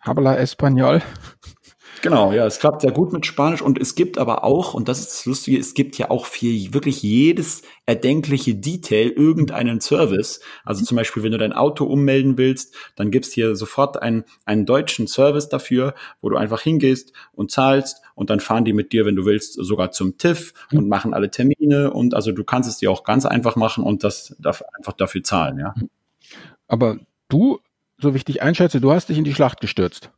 Habla 0.01 0.37
Español. 0.37 1.01
Genau, 2.01 2.31
ja, 2.31 2.45
es 2.45 2.59
klappt 2.59 2.81
sehr 2.81 2.91
gut 2.91 3.11
mit 3.11 3.25
Spanisch 3.25 3.61
und 3.61 3.79
es 3.79 3.95
gibt 3.95 4.17
aber 4.17 4.43
auch, 4.43 4.73
und 4.73 4.87
das 4.87 4.99
ist 4.99 5.11
das 5.11 5.25
Lustige, 5.25 5.57
es 5.57 5.73
gibt 5.73 5.97
ja 5.97 6.09
auch 6.11 6.25
für 6.25 6.45
wirklich 6.45 7.01
jedes 7.01 7.63
erdenkliche 7.85 8.55
Detail 8.55 9.09
irgendeinen 9.09 9.81
Service. 9.81 10.39
Also 10.63 10.83
zum 10.85 10.97
Beispiel, 10.97 11.23
wenn 11.23 11.31
du 11.31 11.37
dein 11.37 11.53
Auto 11.53 11.85
ummelden 11.85 12.37
willst, 12.37 12.75
dann 12.95 13.09
gibt's 13.09 13.31
hier 13.31 13.55
sofort 13.55 14.01
einen, 14.01 14.25
einen 14.45 14.65
deutschen 14.65 15.07
Service 15.07 15.49
dafür, 15.49 15.95
wo 16.21 16.29
du 16.29 16.37
einfach 16.37 16.61
hingehst 16.61 17.13
und 17.33 17.51
zahlst 17.51 18.01
und 18.15 18.29
dann 18.29 18.39
fahren 18.39 18.65
die 18.65 18.73
mit 18.73 18.91
dir, 18.91 19.05
wenn 19.05 19.15
du 19.15 19.25
willst, 19.25 19.53
sogar 19.53 19.91
zum 19.91 20.17
TÜV 20.17 20.53
und 20.71 20.83
mhm. 20.83 20.89
machen 20.89 21.13
alle 21.13 21.31
Termine 21.31 21.91
und 21.91 22.13
also 22.13 22.31
du 22.31 22.43
kannst 22.43 22.69
es 22.69 22.77
dir 22.77 22.91
auch 22.91 23.03
ganz 23.03 23.25
einfach 23.25 23.55
machen 23.55 23.83
und 23.83 24.03
das 24.03 24.35
darf 24.39 24.63
einfach 24.77 24.93
dafür 24.93 25.23
zahlen, 25.23 25.59
ja. 25.59 25.73
Aber 26.67 26.97
du, 27.29 27.59
so 27.97 28.13
wie 28.13 28.17
ich 28.17 28.25
dich 28.25 28.41
einschätze, 28.41 28.81
du 28.81 28.91
hast 28.91 29.09
dich 29.09 29.17
in 29.17 29.23
die 29.23 29.33
Schlacht 29.33 29.61
gestürzt 29.61 30.11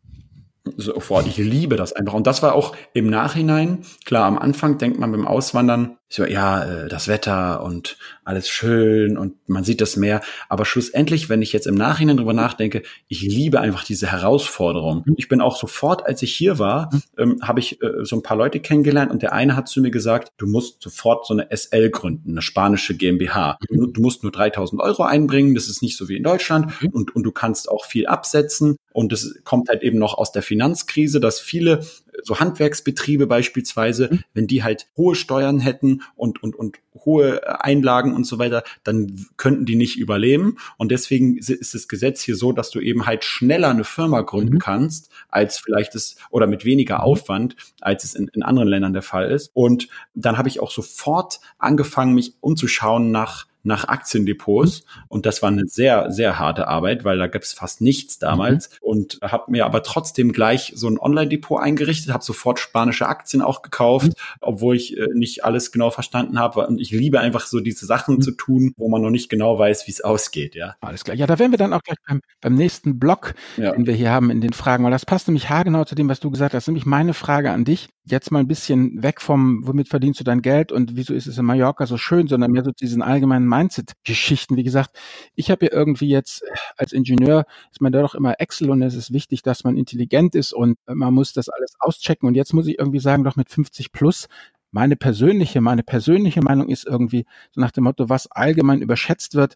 sofort. 0.78 1.28
Ich 1.28 1.38
liebe 1.38 1.76
das 1.76 1.94
einfach. 1.94 2.14
Und 2.14 2.28
das 2.28 2.42
war 2.44 2.54
auch 2.54 2.76
im 2.94 3.10
Nachhinein, 3.10 3.80
klar, 4.06 4.26
am 4.26 4.38
Anfang 4.38 4.78
denkt 4.78 5.00
man 5.00 5.12
beim 5.12 5.28
Auswandern, 5.28 5.98
so, 6.12 6.26
ja, 6.26 6.64
äh, 6.64 6.90
das 6.90 7.08
Wetter 7.08 7.62
und 7.64 7.98
alles 8.24 8.50
schön 8.50 9.16
und 9.16 9.36
man 9.48 9.64
sieht 9.64 9.80
das 9.80 9.96
Meer. 9.96 10.22
Aber 10.50 10.66
schlussendlich, 10.66 11.30
wenn 11.30 11.44
ich 11.44 11.54
jetzt 11.54 11.68
im 11.68 11.76
Nachhinein 11.76 12.18
drüber 12.18 12.34
nachdenke, 12.34 12.82
ich 13.08 13.22
liebe 13.22 13.60
einfach 13.60 13.84
diese 13.84 14.12
Herausforderung. 14.12 15.04
Mhm. 15.06 15.16
Ich 15.18 15.30
bin 15.30 15.40
auch 15.40 15.56
sofort, 15.56 16.08
als 16.08 16.24
ich 16.24 16.34
hier 16.34 16.58
war, 16.58 16.90
mhm. 16.92 17.02
ähm, 17.18 17.40
habe 17.44 17.60
ich 17.60 17.82
äh, 17.84 18.04
so 18.04 18.16
ein 18.16 18.24
paar 18.24 18.38
Leute 18.38 18.60
kennengelernt 18.60 19.12
und 19.12 19.22
der 19.22 19.34
eine 19.34 19.56
hat 19.56 19.68
zu 19.68 19.82
mir 19.82 19.92
gesagt, 19.92 20.32
du 20.38 20.48
musst 20.48 20.82
sofort 20.82 21.28
so 21.28 21.36
eine 21.36 21.56
SL 21.56 21.92
gründen, 21.92 22.32
eine 22.32 22.42
spanische 22.42 22.98
GmbH. 22.98 23.60
Mhm. 23.70 23.78
Du, 23.78 23.88
du 23.88 24.02
musst 24.02 24.24
nur 24.24 24.32
3000 24.32 24.82
Euro 24.82 25.04
einbringen, 25.04 25.54
das 25.54 25.68
ist 25.68 25.84
nicht 25.84 25.96
so 25.96 26.10
wie 26.10 26.18
in 26.18 26.24
Deutschland 26.24 26.74
und, 26.92 27.16
und 27.16 27.22
du 27.22 27.32
kannst 27.32 27.70
auch 27.70 27.86
viel 27.86 28.08
absetzen 28.08 28.78
und 29.00 29.14
es 29.14 29.40
kommt 29.46 29.70
halt 29.70 29.82
eben 29.82 29.98
noch 29.98 30.18
aus 30.18 30.34
der 30.34 30.42
Finanzkrise, 30.42 31.22
dass 31.22 31.40
viele 31.40 31.86
so 32.22 32.42
Handwerksbetriebe 32.42 33.28
beispielsweise, 33.28 34.10
mhm. 34.12 34.20
wenn 34.34 34.46
die 34.46 34.62
halt 34.62 34.88
hohe 34.98 35.16
Steuern 35.16 35.62
hätten 35.62 36.02
und, 36.18 36.44
und, 36.44 36.54
und 36.54 36.80
hohe 37.06 37.64
Einlagen 37.64 38.14
und 38.14 38.26
so 38.26 38.40
weiter, 38.40 38.62
dann 38.84 39.26
könnten 39.38 39.66
die 39.66 39.78
nicht 39.78 39.98
überleben. 39.98 40.58
Und 40.76 40.92
deswegen 40.92 41.38
ist 41.38 41.74
das 41.74 41.88
Gesetz 41.88 42.22
hier 42.22 42.36
so, 42.36 42.52
dass 42.52 42.72
du 42.72 42.82
eben 42.82 43.06
halt 43.06 43.24
schneller 43.24 43.70
eine 43.70 43.86
Firma 43.86 44.20
gründen 44.20 44.56
mhm. 44.56 44.60
kannst, 44.60 45.10
als 45.30 45.60
vielleicht 45.60 45.96
es, 45.96 46.18
oder 46.30 46.46
mit 46.46 46.66
weniger 46.66 46.96
mhm. 46.96 47.04
Aufwand, 47.04 47.56
als 47.80 48.04
es 48.04 48.16
in, 48.16 48.28
in 48.34 48.44
anderen 48.44 48.68
Ländern 48.68 48.92
der 48.92 49.02
Fall 49.02 49.32
ist. 49.32 49.52
Und 49.54 49.88
dann 50.14 50.38
habe 50.38 50.50
ich 50.50 50.60
auch 50.60 50.72
sofort 50.72 51.40
angefangen, 51.58 52.16
mich 52.16 52.34
umzuschauen 52.42 53.12
nach 53.12 53.48
nach 53.64 53.88
Aktiendepots. 53.88 54.84
Und 55.08 55.26
das 55.26 55.42
war 55.42 55.50
eine 55.50 55.68
sehr, 55.68 56.12
sehr 56.12 56.40
harte 56.40 56.68
Arbeit, 56.68 57.04
weil 57.04 57.18
da 57.18 57.28
gab 57.28 57.42
es 57.42 57.54
fast 57.54 57.82
nichts 57.82 58.20
damals. 58.20 58.70
Mhm. 58.70 58.76
Und 58.82 59.20
habe 59.22 59.52
mir 59.52 59.66
aber 59.66 59.84
trotzdem 59.84 60.32
gleich 60.32 60.74
so 60.76 60.88
ein 60.88 60.98
Online-Depot 60.98 61.62
eingerichtet, 61.62 62.14
habe 62.14 62.24
sofort 62.24 62.60
spanische 62.60 63.08
Aktien 63.08 63.42
auch 63.42 63.62
gekauft, 63.62 64.08
mhm. 64.08 64.14
obwohl 64.42 64.76
ich 64.76 64.98
äh, 64.98 65.08
nicht 65.14 65.44
alles 65.44 65.72
genau 65.72 65.92
verstanden 65.92 66.40
habe. 66.40 66.68
Und 66.68 66.80
ich 66.80 66.92
liebe 66.92 67.20
einfach 67.20 67.46
so 67.46 67.60
diese 67.60 67.86
Sachen 67.86 68.16
mhm. 68.16 68.22
zu 68.22 68.32
tun, 68.32 68.74
wo 68.78 68.90
man 68.90 69.02
noch 69.02 69.10
nicht 69.10 69.30
genau 69.30 69.60
weiß, 69.60 69.88
wie 69.88 69.92
es 69.92 70.02
ausgeht. 70.02 70.56
Ja. 70.56 70.76
Alles 70.82 71.04
klar. 71.04 71.16
Ja, 71.16 71.28
da 71.28 71.40
wären 71.40 71.52
wir 71.52 71.58
dann 71.58 71.74
auch 71.74 71.84
gleich 71.84 71.98
beim, 72.08 72.22
beim 72.42 72.56
nächsten 72.56 73.00
Block, 73.00 73.34
ja. 73.58 73.72
den 73.72 73.86
wir 73.86 73.94
hier 73.94 74.12
haben 74.12 74.30
in 74.30 74.42
den 74.42 74.54
Fragen, 74.54 74.84
weil 74.84 74.92
das 74.92 75.06
passt 75.06 75.28
nämlich 75.28 75.50
haargenau 75.50 75.84
zu 75.84 75.96
dem, 75.96 76.10
was 76.10 76.20
du 76.20 76.32
gesagt 76.32 76.54
hast. 76.54 76.68
Nämlich 76.68 76.86
meine 76.86 77.14
Frage 77.14 77.52
an 77.52 77.66
dich. 77.66 77.90
Jetzt 78.06 78.32
mal 78.32 78.40
ein 78.40 78.48
bisschen 78.48 79.04
weg 79.04 79.22
vom, 79.22 79.68
womit 79.68 79.90
verdienst 79.90 80.20
du 80.20 80.24
dein 80.24 80.42
Geld 80.42 80.72
und 80.72 80.96
wieso 80.96 81.14
ist 81.14 81.28
es 81.28 81.38
in 81.38 81.46
Mallorca 81.46 81.86
so 81.86 81.98
schön, 81.98 82.28
sondern 82.28 82.52
mehr 82.52 82.64
so 82.64 82.72
diesen 82.72 83.04
allgemeinen 83.04 83.46
Mindset-Geschichten. 83.50 84.56
Wie 84.56 84.64
gesagt, 84.64 84.98
ich 85.36 85.52
habe 85.52 85.66
ja 85.66 85.74
irgendwie 85.74 86.10
jetzt 86.10 86.44
als 86.78 86.94
Ingenieur 86.94 87.46
ist 87.72 87.82
man 87.82 87.92
da 87.92 88.02
doch 88.02 88.16
immer 88.16 88.40
Excel 88.40 88.70
und 88.70 88.82
es 88.82 88.96
ist 88.96 89.12
wichtig, 89.12 89.42
dass 89.42 89.64
man 89.64 89.78
intelligent 89.78 90.36
ist 90.36 90.54
und 90.54 90.78
man 90.86 91.14
muss 91.14 91.34
das 91.34 91.50
alles 91.50 91.76
auschecken. 91.80 92.28
Und 92.28 92.36
jetzt 92.36 92.54
muss 92.54 92.68
ich 92.68 92.80
irgendwie 92.80 93.00
sagen, 93.00 93.24
doch 93.24 93.36
mit 93.36 93.50
50 93.50 93.92
plus 93.92 94.28
meine 94.72 94.96
persönliche, 94.96 95.62
meine 95.62 95.84
persönliche 95.84 96.42
Meinung 96.42 96.70
ist 96.70 96.86
irgendwie 96.86 97.26
so 97.52 97.62
nach 97.62 97.72
dem 97.72 97.86
Motto, 97.86 98.10
was 98.10 98.28
allgemein 98.32 98.82
überschätzt 98.82 99.36
wird, 99.36 99.56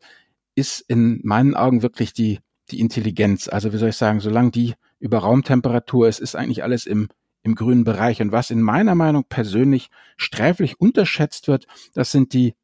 ist 0.56 0.82
in 0.82 1.20
meinen 1.24 1.56
Augen 1.56 1.82
wirklich 1.82 2.14
die, 2.14 2.40
die 2.72 2.80
Intelligenz. 2.80 3.48
Also 3.48 3.74
wie 3.74 3.78
soll 3.78 3.90
ich 3.90 3.98
sagen, 3.98 4.20
solange 4.20 4.52
die 4.52 4.74
über 5.00 5.20
Raumtemperatur 5.20 6.08
ist, 6.08 6.20
ist 6.20 6.36
eigentlich 6.36 6.64
alles 6.64 6.86
im, 6.86 7.10
im 7.44 7.56
grünen 7.56 7.84
Bereich. 7.84 8.22
Und 8.22 8.32
was 8.32 8.52
in 8.52 8.62
meiner 8.62 8.96
Meinung 8.96 9.26
persönlich 9.28 9.90
sträflich 10.18 10.80
unterschätzt 10.80 11.48
wird, 11.48 11.68
das 11.94 12.12
sind 12.12 12.34
die 12.34 12.56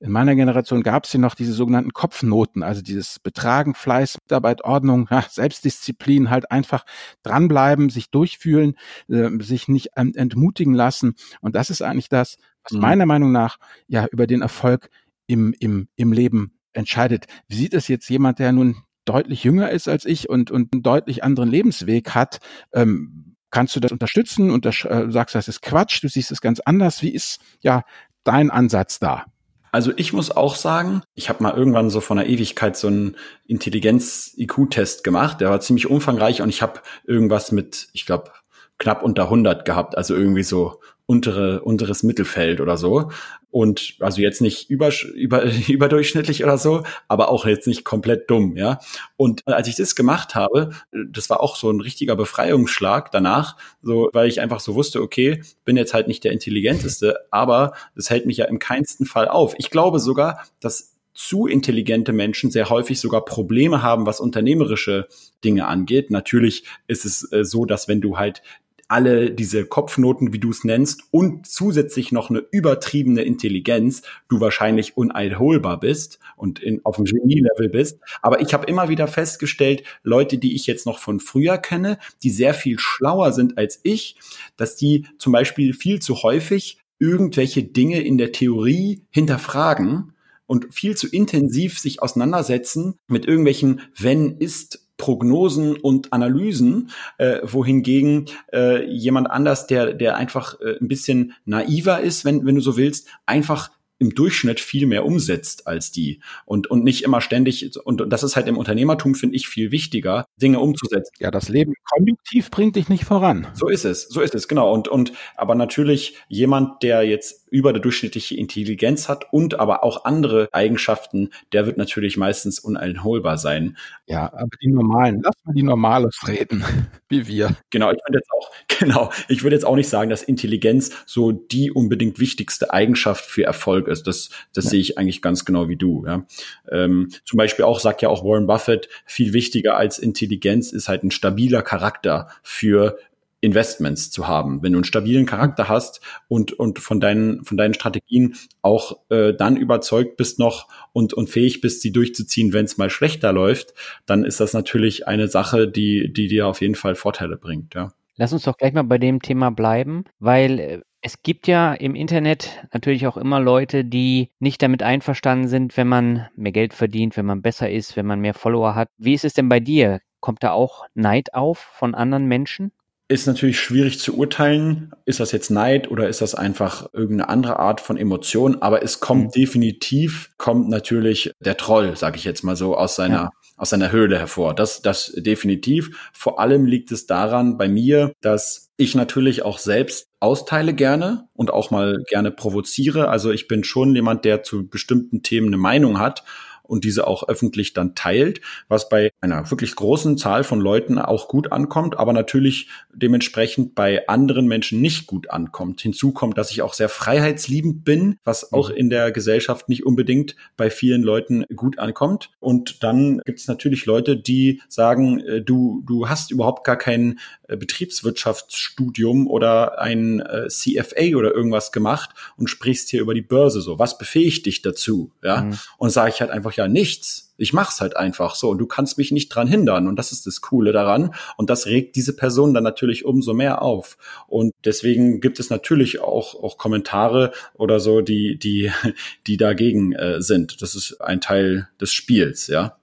in 0.00 0.12
meiner 0.12 0.36
Generation 0.36 0.82
gab 0.82 1.04
es 1.04 1.10
hier 1.10 1.20
noch 1.20 1.34
diese 1.34 1.52
sogenannten 1.52 1.92
Kopfnoten, 1.92 2.62
also 2.62 2.82
dieses 2.82 3.18
Betragen, 3.18 3.74
Fleiß, 3.74 4.18
Mitarbeit, 4.22 4.62
Ordnung, 4.62 5.08
ja, 5.10 5.24
Selbstdisziplin, 5.28 6.30
halt 6.30 6.50
einfach 6.50 6.84
dranbleiben, 7.22 7.90
sich 7.90 8.10
durchfühlen, 8.10 8.76
äh, 9.08 9.30
sich 9.40 9.66
nicht 9.66 9.90
ähm, 9.96 10.12
entmutigen 10.14 10.74
lassen. 10.74 11.14
Und 11.40 11.56
das 11.56 11.70
ist 11.70 11.82
eigentlich 11.82 12.08
das, 12.08 12.36
was 12.62 12.72
mhm. 12.72 12.80
meiner 12.80 13.06
Meinung 13.06 13.32
nach 13.32 13.58
ja 13.88 14.06
über 14.06 14.26
den 14.26 14.42
Erfolg 14.42 14.88
im, 15.26 15.52
im, 15.58 15.88
im 15.96 16.12
Leben 16.12 16.52
entscheidet. 16.72 17.26
Wie 17.48 17.56
sieht 17.56 17.74
es 17.74 17.88
jetzt 17.88 18.08
jemand, 18.08 18.38
der 18.38 18.52
nun 18.52 18.76
deutlich 19.04 19.42
jünger 19.42 19.70
ist 19.70 19.88
als 19.88 20.04
ich 20.04 20.28
und, 20.28 20.50
und 20.50 20.72
einen 20.72 20.82
deutlich 20.82 21.24
anderen 21.24 21.50
Lebensweg 21.50 22.10
hat? 22.14 22.38
Ähm, 22.72 23.34
kannst 23.50 23.74
du 23.74 23.80
das 23.80 23.90
unterstützen 23.90 24.50
und 24.50 24.64
das, 24.64 24.84
äh, 24.84 25.06
sagst, 25.08 25.34
das 25.34 25.48
ist 25.48 25.60
Quatsch, 25.60 26.02
du 26.04 26.08
siehst 26.08 26.30
es 26.30 26.40
ganz 26.40 26.60
anders. 26.60 27.02
Wie 27.02 27.12
ist 27.12 27.40
ja 27.60 27.82
dein 28.22 28.50
Ansatz 28.50 29.00
da? 29.00 29.24
Also 29.72 29.92
ich 29.96 30.12
muss 30.12 30.30
auch 30.30 30.54
sagen, 30.54 31.02
ich 31.14 31.28
habe 31.28 31.42
mal 31.42 31.54
irgendwann 31.54 31.90
so 31.90 32.00
von 32.00 32.16
der 32.16 32.28
Ewigkeit 32.28 32.76
so 32.76 32.88
einen 32.88 33.16
Intelligenz-IQ-Test 33.46 35.04
gemacht. 35.04 35.40
Der 35.40 35.50
war 35.50 35.60
ziemlich 35.60 35.88
umfangreich 35.88 36.42
und 36.42 36.48
ich 36.48 36.62
habe 36.62 36.80
irgendwas 37.04 37.52
mit, 37.52 37.88
ich 37.92 38.06
glaube, 38.06 38.32
knapp 38.78 39.02
unter 39.02 39.24
100 39.24 39.64
gehabt. 39.64 39.96
Also 39.96 40.14
irgendwie 40.14 40.42
so 40.42 40.80
untere, 41.08 41.62
unteres 41.62 42.02
Mittelfeld 42.02 42.60
oder 42.60 42.76
so. 42.76 43.10
Und 43.50 43.96
also 44.00 44.20
jetzt 44.20 44.42
nicht 44.42 44.68
über, 44.68 44.92
über, 45.14 45.44
überdurchschnittlich 45.68 46.44
oder 46.44 46.58
so, 46.58 46.82
aber 47.08 47.30
auch 47.30 47.46
jetzt 47.46 47.66
nicht 47.66 47.82
komplett 47.82 48.30
dumm, 48.30 48.58
ja. 48.58 48.78
Und 49.16 49.48
als 49.48 49.68
ich 49.68 49.76
das 49.76 49.94
gemacht 49.94 50.34
habe, 50.34 50.70
das 50.92 51.30
war 51.30 51.40
auch 51.40 51.56
so 51.56 51.70
ein 51.70 51.80
richtiger 51.80 52.14
Befreiungsschlag 52.14 53.10
danach, 53.10 53.56
so, 53.80 54.10
weil 54.12 54.28
ich 54.28 54.42
einfach 54.42 54.60
so 54.60 54.74
wusste, 54.74 55.00
okay, 55.00 55.42
bin 55.64 55.78
jetzt 55.78 55.94
halt 55.94 56.08
nicht 56.08 56.24
der 56.24 56.32
intelligenteste, 56.32 57.16
aber 57.30 57.72
das 57.96 58.10
hält 58.10 58.26
mich 58.26 58.36
ja 58.36 58.44
im 58.44 58.58
keinsten 58.58 59.06
Fall 59.06 59.28
auf. 59.28 59.54
Ich 59.56 59.70
glaube 59.70 60.00
sogar, 60.00 60.44
dass 60.60 60.94
zu 61.14 61.46
intelligente 61.46 62.12
Menschen 62.12 62.50
sehr 62.50 62.68
häufig 62.68 63.00
sogar 63.00 63.24
Probleme 63.24 63.82
haben, 63.82 64.04
was 64.04 64.20
unternehmerische 64.20 65.08
Dinge 65.42 65.66
angeht. 65.66 66.10
Natürlich 66.10 66.64
ist 66.86 67.06
es 67.06 67.32
äh, 67.32 67.44
so, 67.44 67.64
dass 67.64 67.88
wenn 67.88 68.02
du 68.02 68.18
halt 68.18 68.42
alle 68.88 69.30
diese 69.30 69.66
Kopfnoten, 69.66 70.32
wie 70.32 70.38
du 70.38 70.50
es 70.50 70.64
nennst, 70.64 71.02
und 71.10 71.46
zusätzlich 71.46 72.10
noch 72.10 72.30
eine 72.30 72.42
übertriebene 72.50 73.22
Intelligenz, 73.22 74.02
du 74.28 74.40
wahrscheinlich 74.40 74.96
uneinholbar 74.96 75.78
bist 75.78 76.18
und 76.36 76.58
in, 76.58 76.84
auf 76.84 76.96
dem 76.96 77.04
Genie-Level 77.04 77.68
bist. 77.68 78.00
Aber 78.22 78.40
ich 78.40 78.54
habe 78.54 78.66
immer 78.66 78.88
wieder 78.88 79.06
festgestellt, 79.06 79.82
Leute, 80.02 80.38
die 80.38 80.54
ich 80.54 80.66
jetzt 80.66 80.86
noch 80.86 80.98
von 80.98 81.20
früher 81.20 81.58
kenne, 81.58 81.98
die 82.22 82.30
sehr 82.30 82.54
viel 82.54 82.78
schlauer 82.78 83.32
sind 83.32 83.58
als 83.58 83.80
ich, 83.82 84.16
dass 84.56 84.76
die 84.76 85.06
zum 85.18 85.32
Beispiel 85.32 85.74
viel 85.74 86.00
zu 86.00 86.22
häufig 86.22 86.78
irgendwelche 86.98 87.62
Dinge 87.62 88.00
in 88.00 88.18
der 88.18 88.32
Theorie 88.32 89.02
hinterfragen 89.10 90.14
und 90.46 90.74
viel 90.74 90.96
zu 90.96 91.08
intensiv 91.08 91.78
sich 91.78 92.02
auseinandersetzen 92.02 92.94
mit 93.06 93.26
irgendwelchen 93.26 93.82
wenn 93.96 94.38
ist 94.38 94.87
Prognosen 94.98 95.76
und 95.76 96.12
Analysen, 96.12 96.90
äh, 97.16 97.38
wohingegen 97.42 98.26
äh, 98.52 98.84
jemand 98.84 99.30
anders, 99.30 99.66
der 99.66 99.94
der 99.94 100.16
einfach 100.16 100.60
äh, 100.60 100.76
ein 100.78 100.88
bisschen 100.88 101.32
naiver 101.46 102.00
ist, 102.00 102.26
wenn 102.26 102.44
wenn 102.44 102.56
du 102.56 102.60
so 102.60 102.76
willst, 102.76 103.08
einfach 103.24 103.70
im 103.98 104.14
Durchschnitt 104.14 104.60
viel 104.60 104.86
mehr 104.86 105.04
umsetzt 105.04 105.66
als 105.66 105.90
die 105.90 106.20
und, 106.44 106.70
und 106.70 106.84
nicht 106.84 107.02
immer 107.02 107.20
ständig, 107.20 107.76
und 107.84 108.04
das 108.08 108.22
ist 108.22 108.36
halt 108.36 108.46
im 108.46 108.56
Unternehmertum, 108.56 109.14
finde 109.14 109.36
ich, 109.36 109.48
viel 109.48 109.72
wichtiger, 109.72 110.24
Dinge 110.40 110.60
umzusetzen. 110.60 111.12
Ja, 111.18 111.30
das 111.30 111.48
Leben 111.48 111.74
konjunktiv 111.90 112.50
bringt 112.50 112.76
dich 112.76 112.88
nicht 112.88 113.04
voran. 113.04 113.48
So 113.54 113.68
ist 113.68 113.84
es, 113.84 114.08
so 114.08 114.20
ist 114.20 114.34
es, 114.34 114.46
genau. 114.46 114.72
Und, 114.72 114.88
und 114.88 115.12
aber 115.36 115.54
natürlich 115.54 116.16
jemand, 116.28 116.82
der 116.82 117.02
jetzt 117.02 117.47
über 117.50 117.72
der 117.72 117.82
durchschnittliche 117.82 118.36
Intelligenz 118.36 119.08
hat 119.08 119.26
und 119.32 119.58
aber 119.58 119.84
auch 119.84 120.04
andere 120.04 120.48
Eigenschaften, 120.52 121.30
der 121.52 121.66
wird 121.66 121.76
natürlich 121.76 122.16
meistens 122.16 122.58
uneinholbar 122.58 123.38
sein. 123.38 123.76
Ja, 124.06 124.32
aber 124.32 124.50
die 124.62 124.68
normalen, 124.68 125.20
lass 125.22 125.34
mal 125.44 125.52
die 125.54 125.62
Normales 125.62 126.20
reden, 126.26 126.64
wie 127.08 127.26
wir. 127.26 127.56
Genau, 127.70 127.90
ich 127.90 127.98
würde 128.06 128.18
jetzt 128.18 128.30
auch, 128.30 128.50
genau, 128.78 129.10
ich 129.28 129.42
würde 129.42 129.56
jetzt 129.56 129.64
auch 129.64 129.76
nicht 129.76 129.88
sagen, 129.88 130.10
dass 130.10 130.22
Intelligenz 130.22 130.90
so 131.06 131.32
die 131.32 131.70
unbedingt 131.70 132.18
wichtigste 132.18 132.72
Eigenschaft 132.72 133.24
für 133.24 133.44
Erfolg 133.44 133.88
ist. 133.88 134.06
Das, 134.06 134.30
das 134.52 134.64
ja. 134.64 134.70
sehe 134.70 134.80
ich 134.80 134.98
eigentlich 134.98 135.22
ganz 135.22 135.44
genau 135.44 135.68
wie 135.68 135.76
du. 135.76 136.04
Ja. 136.06 136.26
Ähm, 136.70 137.10
zum 137.24 137.36
Beispiel 137.36 137.64
auch, 137.64 137.80
sagt 137.80 138.02
ja 138.02 138.08
auch 138.08 138.24
Warren 138.24 138.46
Buffett, 138.46 138.88
viel 139.04 139.32
wichtiger 139.32 139.76
als 139.76 139.98
Intelligenz 139.98 140.72
ist 140.72 140.88
halt 140.88 141.04
ein 141.04 141.10
stabiler 141.10 141.62
Charakter 141.62 142.28
für 142.42 142.98
Investments 143.40 144.10
zu 144.10 144.26
haben. 144.26 144.62
Wenn 144.62 144.72
du 144.72 144.78
einen 144.78 144.84
stabilen 144.84 145.26
Charakter 145.26 145.68
hast 145.68 146.00
und, 146.28 146.52
und 146.52 146.78
von 146.78 147.00
deinen, 147.00 147.44
von 147.44 147.56
deinen 147.56 147.74
Strategien 147.74 148.36
auch 148.62 148.98
äh, 149.10 149.32
dann 149.32 149.56
überzeugt 149.56 150.16
bist 150.16 150.38
noch 150.38 150.68
und, 150.92 151.14
und 151.14 151.30
fähig 151.30 151.60
bist, 151.60 151.82
sie 151.82 151.92
durchzuziehen, 151.92 152.52
wenn 152.52 152.64
es 152.64 152.78
mal 152.78 152.90
schlechter 152.90 153.32
läuft, 153.32 153.74
dann 154.06 154.24
ist 154.24 154.40
das 154.40 154.52
natürlich 154.52 155.06
eine 155.06 155.28
Sache, 155.28 155.68
die, 155.68 156.12
die 156.12 156.28
dir 156.28 156.46
auf 156.46 156.60
jeden 156.60 156.74
Fall 156.74 156.94
Vorteile 156.94 157.36
bringt, 157.36 157.74
ja. 157.74 157.92
Lass 158.16 158.32
uns 158.32 158.42
doch 158.42 158.56
gleich 158.56 158.72
mal 158.72 158.82
bei 158.82 158.98
dem 158.98 159.22
Thema 159.22 159.50
bleiben, 159.50 160.04
weil 160.18 160.58
äh, 160.58 160.80
es 161.00 161.22
gibt 161.22 161.46
ja 161.46 161.72
im 161.74 161.94
Internet 161.94 162.66
natürlich 162.72 163.06
auch 163.06 163.16
immer 163.16 163.38
Leute, 163.38 163.84
die 163.84 164.30
nicht 164.40 164.60
damit 164.62 164.82
einverstanden 164.82 165.46
sind, 165.46 165.76
wenn 165.76 165.86
man 165.86 166.26
mehr 166.34 166.50
Geld 166.50 166.74
verdient, 166.74 167.16
wenn 167.16 167.26
man 167.26 167.42
besser 167.42 167.70
ist, 167.70 167.96
wenn 167.96 168.06
man 168.06 168.20
mehr 168.20 168.34
Follower 168.34 168.74
hat. 168.74 168.88
Wie 168.98 169.14
ist 169.14 169.24
es 169.24 169.34
denn 169.34 169.48
bei 169.48 169.60
dir? 169.60 170.00
Kommt 170.18 170.42
da 170.42 170.50
auch 170.50 170.84
Neid 170.94 171.34
auf 171.34 171.58
von 171.58 171.94
anderen 171.94 172.26
Menschen? 172.26 172.72
Ist 173.08 173.26
natürlich 173.26 173.58
schwierig 173.58 173.98
zu 173.98 174.16
urteilen. 174.16 174.92
Ist 175.06 175.18
das 175.18 175.32
jetzt 175.32 175.50
Neid 175.50 175.90
oder 175.90 176.08
ist 176.08 176.20
das 176.20 176.34
einfach 176.34 176.92
irgendeine 176.92 177.30
andere 177.30 177.58
Art 177.58 177.80
von 177.80 177.96
Emotion? 177.96 178.60
Aber 178.60 178.82
es 178.82 179.00
kommt 179.00 179.28
mhm. 179.28 179.30
definitiv, 179.40 180.30
kommt 180.36 180.68
natürlich 180.68 181.32
der 181.40 181.56
Troll, 181.56 181.96
sage 181.96 182.18
ich 182.18 182.24
jetzt 182.24 182.44
mal 182.44 182.54
so, 182.54 182.76
aus 182.76 182.96
seiner, 182.96 183.14
ja. 183.14 183.30
aus 183.56 183.70
seiner 183.70 183.92
Höhle 183.92 184.18
hervor. 184.18 184.54
Das, 184.54 184.82
das 184.82 185.12
definitiv. 185.16 186.10
Vor 186.12 186.38
allem 186.38 186.66
liegt 186.66 186.92
es 186.92 187.06
daran 187.06 187.56
bei 187.56 187.68
mir, 187.68 188.12
dass 188.20 188.70
ich 188.76 188.94
natürlich 188.94 189.42
auch 189.42 189.58
selbst 189.58 190.08
austeile 190.20 190.74
gerne 190.74 191.28
und 191.32 191.50
auch 191.50 191.70
mal 191.70 192.02
gerne 192.08 192.30
provoziere. 192.30 193.08
Also 193.08 193.30
ich 193.30 193.48
bin 193.48 193.64
schon 193.64 193.94
jemand, 193.94 194.26
der 194.26 194.42
zu 194.42 194.68
bestimmten 194.68 195.22
Themen 195.22 195.48
eine 195.48 195.56
Meinung 195.56 195.98
hat 195.98 196.24
und 196.62 196.84
diese 196.84 197.06
auch 197.06 197.26
öffentlich 197.28 197.72
dann 197.72 197.94
teilt, 197.94 198.40
was 198.68 198.88
bei 198.88 199.10
einer 199.20 199.50
wirklich 199.50 199.74
großen 199.74 200.16
Zahl 200.16 200.44
von 200.44 200.60
Leuten 200.60 200.98
auch 200.98 201.26
gut 201.26 201.50
ankommt, 201.50 201.98
aber 201.98 202.12
natürlich 202.12 202.68
dementsprechend 202.92 203.74
bei 203.74 204.06
anderen 204.08 204.46
Menschen 204.46 204.80
nicht 204.80 205.06
gut 205.06 205.30
ankommt. 205.30 205.80
Hinzu 205.80 206.12
kommt, 206.12 206.38
dass 206.38 206.52
ich 206.52 206.62
auch 206.62 206.72
sehr 206.72 206.88
freiheitsliebend 206.88 207.84
bin, 207.84 208.18
was 208.22 208.52
auch 208.52 208.70
mhm. 208.70 208.76
in 208.76 208.90
der 208.90 209.10
Gesellschaft 209.10 209.68
nicht 209.68 209.84
unbedingt 209.84 210.36
bei 210.56 210.70
vielen 210.70 211.02
Leuten 211.02 211.44
gut 211.56 211.80
ankommt. 211.80 212.30
Und 212.38 212.84
dann 212.84 213.20
gibt 213.24 213.40
es 213.40 213.48
natürlich 213.48 213.86
Leute, 213.86 214.16
die 214.16 214.62
sagen, 214.68 215.18
äh, 215.20 215.42
du, 215.42 215.82
du 215.84 216.08
hast 216.08 216.30
überhaupt 216.30 216.64
gar 216.64 216.76
kein 216.76 217.18
äh, 217.48 217.56
Betriebswirtschaftsstudium 217.56 219.26
oder 219.26 219.80
ein 219.80 220.20
äh, 220.20 220.46
CFA 220.46 221.16
oder 221.16 221.34
irgendwas 221.34 221.72
gemacht 221.72 222.10
und 222.36 222.48
sprichst 222.48 222.88
hier 222.90 223.00
über 223.00 223.14
die 223.14 223.22
Börse 223.22 223.60
so. 223.62 223.80
Was 223.80 223.98
befähigt 223.98 224.46
dich 224.46 224.62
dazu? 224.62 225.10
Ja. 225.24 225.42
Mhm. 225.42 225.58
Und 225.76 225.90
sage 225.90 226.10
ich 226.14 226.20
halt 226.20 226.30
einfach, 226.30 226.52
ja 226.52 226.68
nichts. 226.68 227.27
Ich 227.38 227.52
mach's 227.52 227.80
halt 227.80 227.96
einfach 227.96 228.34
so 228.34 228.50
und 228.50 228.58
du 228.58 228.66
kannst 228.66 228.98
mich 228.98 229.12
nicht 229.12 229.30
dran 229.30 229.48
hindern 229.48 229.88
und 229.88 229.96
das 229.96 230.12
ist 230.12 230.26
das 230.26 230.40
Coole 230.40 230.72
daran 230.72 231.14
und 231.36 231.48
das 231.48 231.66
regt 231.66 231.96
diese 231.96 232.14
Person 232.14 232.52
dann 232.52 232.64
natürlich 232.64 233.04
umso 233.04 233.32
mehr 233.32 233.62
auf 233.62 233.96
und 234.26 234.52
deswegen 234.64 235.20
gibt 235.20 235.40
es 235.40 235.48
natürlich 235.48 236.00
auch 236.00 236.34
auch 236.34 236.58
Kommentare 236.58 237.32
oder 237.54 237.80
so, 237.80 238.00
die 238.00 238.38
die 238.38 238.70
die 239.26 239.36
dagegen 239.36 239.92
äh, 239.92 240.20
sind. 240.20 240.60
Das 240.60 240.74
ist 240.74 241.00
ein 241.00 241.20
Teil 241.20 241.68
des 241.80 241.92
Spiels, 241.92 242.48
ja. 242.48 242.76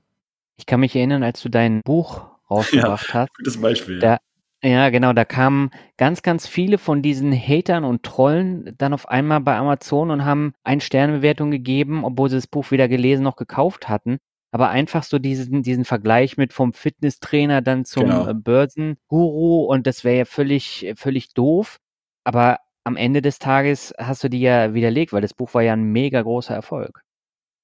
Ich 0.57 0.65
kann 0.65 0.79
mich 0.79 0.95
erinnern, 0.95 1.23
als 1.23 1.41
du 1.41 1.49
dein 1.49 1.81
Buch 1.83 2.21
rausgebracht 2.49 3.09
ja, 3.09 3.13
hast. 3.13 3.35
Gutes 3.35 3.59
Beispiel. 3.59 3.99
Da, 3.99 4.19
ja, 4.63 4.89
genau, 4.89 5.13
da 5.13 5.25
kamen 5.25 5.69
ganz, 5.97 6.23
ganz 6.23 6.47
viele 6.47 6.77
von 6.77 7.01
diesen 7.01 7.33
Hatern 7.33 7.83
und 7.83 8.03
Trollen 8.03 8.73
dann 8.77 8.93
auf 8.93 9.07
einmal 9.07 9.41
bei 9.41 9.55
Amazon 9.55 10.11
und 10.11 10.25
haben 10.25 10.53
ein 10.63 10.81
Sternebewertung 10.81 11.51
gegeben, 11.51 12.03
obwohl 12.03 12.29
sie 12.29 12.37
das 12.37 12.47
Buch 12.47 12.71
weder 12.71 12.87
gelesen 12.87 13.23
noch 13.23 13.35
gekauft 13.35 13.89
hatten. 13.89 14.17
Aber 14.55 14.69
einfach 14.69 15.03
so 15.03 15.19
diesen, 15.19 15.63
diesen 15.63 15.83
Vergleich 15.83 16.37
mit 16.37 16.53
vom 16.53 16.71
Fitnesstrainer 16.71 17.61
dann 17.61 17.83
zum 17.83 18.03
genau. 18.03 18.25
Äh, 18.25 18.33
Börsenguru 18.33 19.65
und 19.65 19.85
das 19.85 20.05
wäre 20.05 20.19
ja 20.19 20.23
völlig, 20.23 20.93
völlig 20.95 21.33
doof. 21.33 21.81
Aber 22.23 22.59
am 22.85 22.95
Ende 22.95 23.21
des 23.21 23.37
Tages 23.37 23.93
hast 23.97 24.23
du 24.23 24.29
die 24.29 24.39
ja 24.39 24.73
widerlegt, 24.73 25.11
weil 25.11 25.21
das 25.21 25.33
Buch 25.33 25.53
war 25.55 25.61
ja 25.61 25.73
ein 25.73 25.83
mega 25.83 26.21
großer 26.21 26.55
Erfolg. 26.55 27.01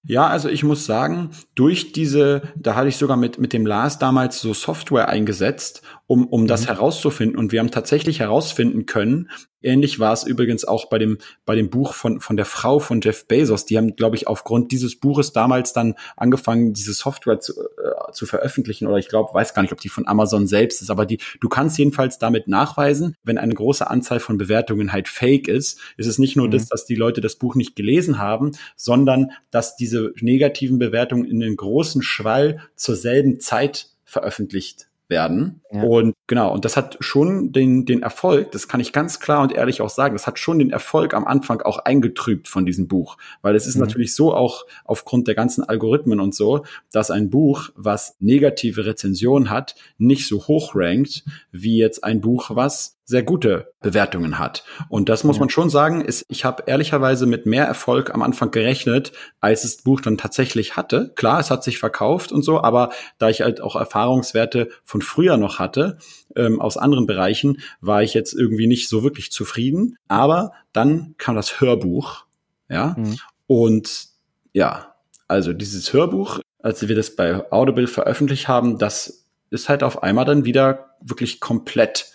Ja, 0.04 0.28
also 0.28 0.50
ich 0.50 0.66
muss 0.66 0.86
sagen, 0.86 1.30
durch 1.56 1.94
diese, 1.94 2.42
da 2.58 2.76
hatte 2.76 2.90
ich 2.90 2.98
sogar 2.98 3.16
mit, 3.16 3.40
mit 3.40 3.54
dem 3.54 3.66
Lars 3.66 3.98
damals 3.98 4.42
so 4.42 4.54
Software 4.54 5.08
eingesetzt, 5.08 5.84
um, 6.12 6.28
um 6.28 6.46
das 6.46 6.64
mhm. 6.64 6.68
herauszufinden. 6.68 7.38
Und 7.38 7.54
wir 7.54 7.62
haben 7.62 7.72
tatsächlich 7.72 8.20
herausfinden 8.20 8.86
können, 8.86 9.30
ähnlich 9.62 9.98
war 9.98 10.12
es 10.12 10.26
übrigens 10.26 10.66
auch 10.66 10.90
bei 10.90 10.98
dem, 10.98 11.20
bei 11.46 11.56
dem 11.56 11.70
Buch 11.70 11.94
von, 11.94 12.20
von 12.20 12.36
der 12.36 12.44
Frau 12.44 12.80
von 12.80 13.00
Jeff 13.00 13.30
Bezos. 13.30 13.64
Die 13.64 13.78
haben, 13.78 13.96
glaube 13.96 14.18
ich, 14.18 14.28
aufgrund 14.28 14.74
dieses 14.74 15.00
Buches 15.00 15.32
damals 15.32 15.72
dann 15.72 15.96
angefangen, 16.18 16.74
diese 16.74 16.92
Software 16.92 17.40
zu, 17.40 17.54
äh, 17.54 18.12
zu 18.12 18.26
veröffentlichen. 18.26 18.88
Oder 18.88 18.98
ich 18.98 19.08
glaube, 19.08 19.34
weiß 19.34 19.54
gar 19.54 19.62
nicht, 19.62 19.72
ob 19.72 19.80
die 19.80 19.88
von 19.88 20.06
Amazon 20.06 20.48
selbst 20.48 20.82
ist, 20.82 20.90
aber 20.90 21.06
die, 21.06 21.18
du 21.40 21.48
kannst 21.48 21.78
jedenfalls 21.78 22.20
damit 22.20 22.50
nachweisen, 22.50 23.16
wenn 23.24 23.38
eine 23.38 23.54
große 23.54 23.90
Anzahl 23.90 24.20
von 24.20 24.38
Bewertungen 24.38 24.92
halt 24.92 25.08
fake 25.08 25.48
ist, 25.48 25.80
ist 25.96 26.08
es 26.08 26.20
nicht 26.20 26.36
nur 26.36 26.48
mhm. 26.48 26.52
das, 26.52 26.68
dass 26.68 26.86
die 26.86 26.96
Leute 26.96 27.22
das 27.22 27.38
Buch 27.38 27.56
nicht 27.56 27.78
gelesen 27.78 28.18
haben, 28.18 28.52
sondern 28.76 29.32
dass 29.50 29.78
diese 29.78 30.12
negativen 30.20 30.78
Bewertungen 30.78 31.24
in 31.24 31.40
den 31.40 31.56
großen 31.56 32.02
Schwall 32.02 32.60
zur 32.76 32.98
selben 32.98 33.40
Zeit 33.40 33.88
veröffentlicht 34.04 34.91
werden. 35.12 35.62
Ja. 35.72 35.84
Und 35.84 36.16
genau, 36.26 36.52
und 36.52 36.66
das 36.66 36.76
hat 36.76 36.98
schon 37.02 37.52
den, 37.52 37.86
den 37.86 38.02
Erfolg, 38.02 38.52
das 38.52 38.68
kann 38.68 38.80
ich 38.80 38.92
ganz 38.92 39.20
klar 39.20 39.44
und 39.44 39.52
ehrlich 39.52 39.82
auch 39.82 39.92
sagen, 39.92 40.16
das 40.16 40.26
hat 40.26 40.40
schon 40.40 40.58
den 40.58 40.72
Erfolg 40.72 41.14
am 41.14 41.26
Anfang 41.26 41.62
auch 41.62 41.78
eingetrübt 41.78 42.48
von 42.48 42.66
diesem 42.66 42.88
Buch. 42.88 43.18
Weil 43.44 43.56
es 43.56 43.68
ist 43.68 43.76
mhm. 43.76 43.82
natürlich 43.82 44.16
so 44.16 44.34
auch 44.34 44.66
aufgrund 44.86 45.28
der 45.28 45.36
ganzen 45.36 45.64
Algorithmen 45.64 46.20
und 46.20 46.34
so, 46.34 46.66
dass 46.92 47.12
ein 47.12 47.30
Buch, 47.30 47.70
was 47.76 48.16
negative 48.20 48.88
Rezensionen 48.88 49.52
hat, 49.52 49.76
nicht 50.00 50.28
so 50.28 50.48
hoch 50.48 50.72
rankt, 50.74 51.24
wie 51.52 51.78
jetzt 51.78 52.04
ein 52.04 52.22
Buch, 52.22 52.50
was 52.56 52.98
sehr 53.12 53.24
gute 53.24 53.74
Bewertungen 53.82 54.40
hat. 54.40 54.64
Und 54.88 55.10
das 55.10 55.26
muss 55.26 55.38
man 55.38 55.50
schon 55.50 55.70
sagen, 55.70 56.00
ist, 56.00 56.26
ich 56.30 56.46
habe 56.46 56.64
ehrlicherweise 56.66 57.26
mit 57.26 57.46
mehr 57.46 57.66
Erfolg 57.66 58.14
am 58.14 58.22
Anfang 58.22 58.52
gerechnet, 58.52 59.12
als 59.42 59.64
das 59.64 59.78
Buch 59.78 60.00
dann 60.00 60.18
tatsächlich 60.18 60.78
hatte. 60.78 61.12
Klar, 61.16 61.42
es 61.42 61.52
hat 61.52 61.64
sich 61.64 61.78
verkauft 61.78 62.32
und 62.32 62.42
so, 62.44 62.62
aber 62.64 62.92
da 63.20 63.30
ich 63.30 63.42
halt 63.42 63.60
auch 63.60 63.76
Erfahrungswerte 63.76 64.70
von 64.86 65.02
früher 65.02 65.36
noch 65.36 65.60
hatte, 65.60 65.98
ähm, 66.38 66.62
aus 66.62 66.78
anderen 66.78 67.06
Bereichen, 67.06 67.58
war 67.82 68.02
ich 68.02 68.14
jetzt 68.14 68.34
irgendwie 68.34 68.68
nicht 68.68 68.88
so 68.88 69.04
wirklich 69.04 69.32
zufrieden. 69.32 69.98
Aber 70.08 70.54
dann 70.72 71.16
kam 71.18 71.36
das 71.36 71.60
Hörbuch, 71.60 72.26
ja, 72.70 72.96
mhm. 72.98 73.18
und 73.48 74.06
ja, 74.54 74.96
also 75.28 75.52
dieses 75.52 75.92
Hörbuch, 75.92 76.40
als 76.60 76.88
wir 76.88 76.96
das 76.96 77.16
bei 77.16 77.52
Audible 77.52 77.88
veröffentlicht 77.88 78.48
haben, 78.48 78.78
das 78.78 79.26
ist 79.50 79.68
halt 79.68 79.84
auf 79.84 80.02
einmal 80.02 80.24
dann 80.24 80.46
wieder 80.46 80.96
wirklich 81.02 81.42
komplett 81.42 82.11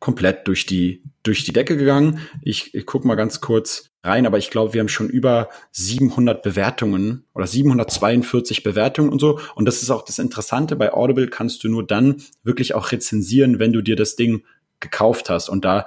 komplett 0.00 0.46
durch 0.46 0.66
die, 0.66 1.02
durch 1.22 1.44
die 1.44 1.52
Decke 1.52 1.76
gegangen. 1.76 2.20
Ich, 2.42 2.74
ich 2.74 2.86
gucke 2.86 3.06
mal 3.06 3.16
ganz 3.16 3.40
kurz 3.40 3.90
rein, 4.04 4.26
aber 4.26 4.38
ich 4.38 4.50
glaube, 4.50 4.74
wir 4.74 4.80
haben 4.80 4.88
schon 4.88 5.08
über 5.08 5.48
700 5.72 6.42
Bewertungen 6.42 7.24
oder 7.34 7.46
742 7.46 8.62
Bewertungen 8.62 9.10
und 9.10 9.20
so. 9.20 9.40
Und 9.54 9.66
das 9.66 9.82
ist 9.82 9.90
auch 9.90 10.04
das 10.04 10.18
Interessante. 10.18 10.76
Bei 10.76 10.92
Audible 10.92 11.28
kannst 11.28 11.64
du 11.64 11.68
nur 11.68 11.86
dann 11.86 12.22
wirklich 12.44 12.74
auch 12.74 12.92
rezensieren, 12.92 13.58
wenn 13.58 13.72
du 13.72 13.82
dir 13.82 13.96
das 13.96 14.16
Ding 14.16 14.44
gekauft 14.80 15.30
hast. 15.30 15.48
Und 15.48 15.64
da 15.64 15.86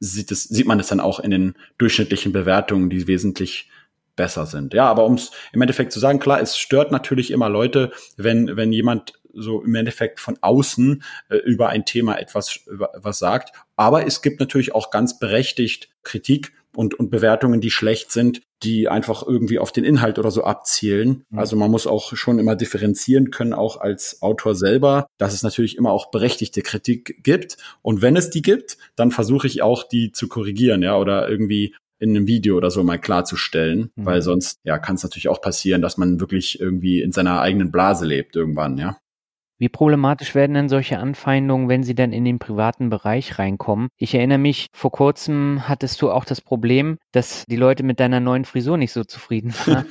sieht, 0.00 0.32
es, 0.32 0.44
sieht 0.44 0.66
man 0.66 0.80
es 0.80 0.88
dann 0.88 1.00
auch 1.00 1.20
in 1.20 1.30
den 1.30 1.54
durchschnittlichen 1.78 2.32
Bewertungen, 2.32 2.90
die 2.90 3.06
wesentlich 3.06 3.68
besser 4.16 4.46
sind. 4.46 4.74
Ja, 4.74 4.86
aber 4.86 5.04
um 5.04 5.14
es 5.14 5.30
im 5.52 5.62
Endeffekt 5.62 5.92
zu 5.92 6.00
sagen, 6.00 6.18
klar, 6.18 6.40
es 6.40 6.58
stört 6.58 6.92
natürlich 6.92 7.30
immer 7.30 7.48
Leute, 7.48 7.92
wenn, 8.16 8.56
wenn 8.56 8.72
jemand 8.72 9.14
so 9.34 9.62
im 9.62 9.74
Endeffekt 9.74 10.20
von 10.20 10.38
außen 10.40 11.02
äh, 11.28 11.36
über 11.36 11.68
ein 11.68 11.84
Thema 11.84 12.18
etwas 12.18 12.60
was 12.66 13.18
sagt. 13.18 13.52
Aber 13.76 14.06
es 14.06 14.22
gibt 14.22 14.40
natürlich 14.40 14.74
auch 14.74 14.90
ganz 14.90 15.18
berechtigt 15.18 15.90
Kritik 16.02 16.52
und, 16.74 16.94
und 16.94 17.10
Bewertungen, 17.10 17.60
die 17.60 17.70
schlecht 17.70 18.12
sind, 18.12 18.42
die 18.62 18.88
einfach 18.88 19.26
irgendwie 19.26 19.58
auf 19.58 19.72
den 19.72 19.84
Inhalt 19.84 20.18
oder 20.18 20.30
so 20.30 20.44
abzielen. 20.44 21.24
Mhm. 21.30 21.38
Also 21.38 21.56
man 21.56 21.70
muss 21.70 21.86
auch 21.86 22.14
schon 22.16 22.38
immer 22.38 22.56
differenzieren 22.56 23.30
können, 23.30 23.52
auch 23.52 23.78
als 23.78 24.22
Autor 24.22 24.54
selber, 24.54 25.06
dass 25.18 25.34
es 25.34 25.42
natürlich 25.42 25.76
immer 25.76 25.90
auch 25.90 26.10
berechtigte 26.10 26.62
Kritik 26.62 27.22
gibt. 27.22 27.56
Und 27.82 28.02
wenn 28.02 28.16
es 28.16 28.30
die 28.30 28.42
gibt, 28.42 28.78
dann 28.96 29.10
versuche 29.10 29.46
ich 29.46 29.62
auch, 29.62 29.82
die 29.84 30.12
zu 30.12 30.28
korrigieren, 30.28 30.82
ja, 30.82 30.96
oder 30.96 31.28
irgendwie 31.28 31.74
in 31.98 32.10
einem 32.10 32.26
Video 32.26 32.56
oder 32.56 32.70
so 32.70 32.82
mal 32.82 32.98
klarzustellen, 32.98 33.90
mhm. 33.94 34.06
weil 34.06 34.22
sonst 34.22 34.58
ja 34.64 34.78
kann 34.78 34.96
es 34.96 35.02
natürlich 35.02 35.28
auch 35.28 35.40
passieren, 35.40 35.82
dass 35.82 35.98
man 35.98 36.20
wirklich 36.20 36.60
irgendwie 36.60 37.00
in 37.00 37.12
seiner 37.12 37.40
eigenen 37.40 37.70
Blase 37.70 38.06
lebt 38.06 38.34
irgendwann, 38.34 38.78
ja. 38.78 38.96
Wie 39.62 39.68
problematisch 39.68 40.34
werden 40.34 40.54
denn 40.54 40.68
solche 40.68 40.98
Anfeindungen, 40.98 41.68
wenn 41.68 41.84
sie 41.84 41.94
dann 41.94 42.12
in 42.12 42.24
den 42.24 42.40
privaten 42.40 42.90
Bereich 42.90 43.38
reinkommen? 43.38 43.90
Ich 43.96 44.12
erinnere 44.12 44.38
mich, 44.38 44.66
vor 44.72 44.90
kurzem 44.90 45.68
hattest 45.68 46.02
du 46.02 46.10
auch 46.10 46.24
das 46.24 46.40
Problem, 46.40 46.98
dass 47.12 47.44
die 47.46 47.54
Leute 47.54 47.84
mit 47.84 48.00
deiner 48.00 48.18
neuen 48.18 48.44
Frisur 48.44 48.76
nicht 48.76 48.90
so 48.90 49.04
zufrieden 49.04 49.54
waren 49.66 49.86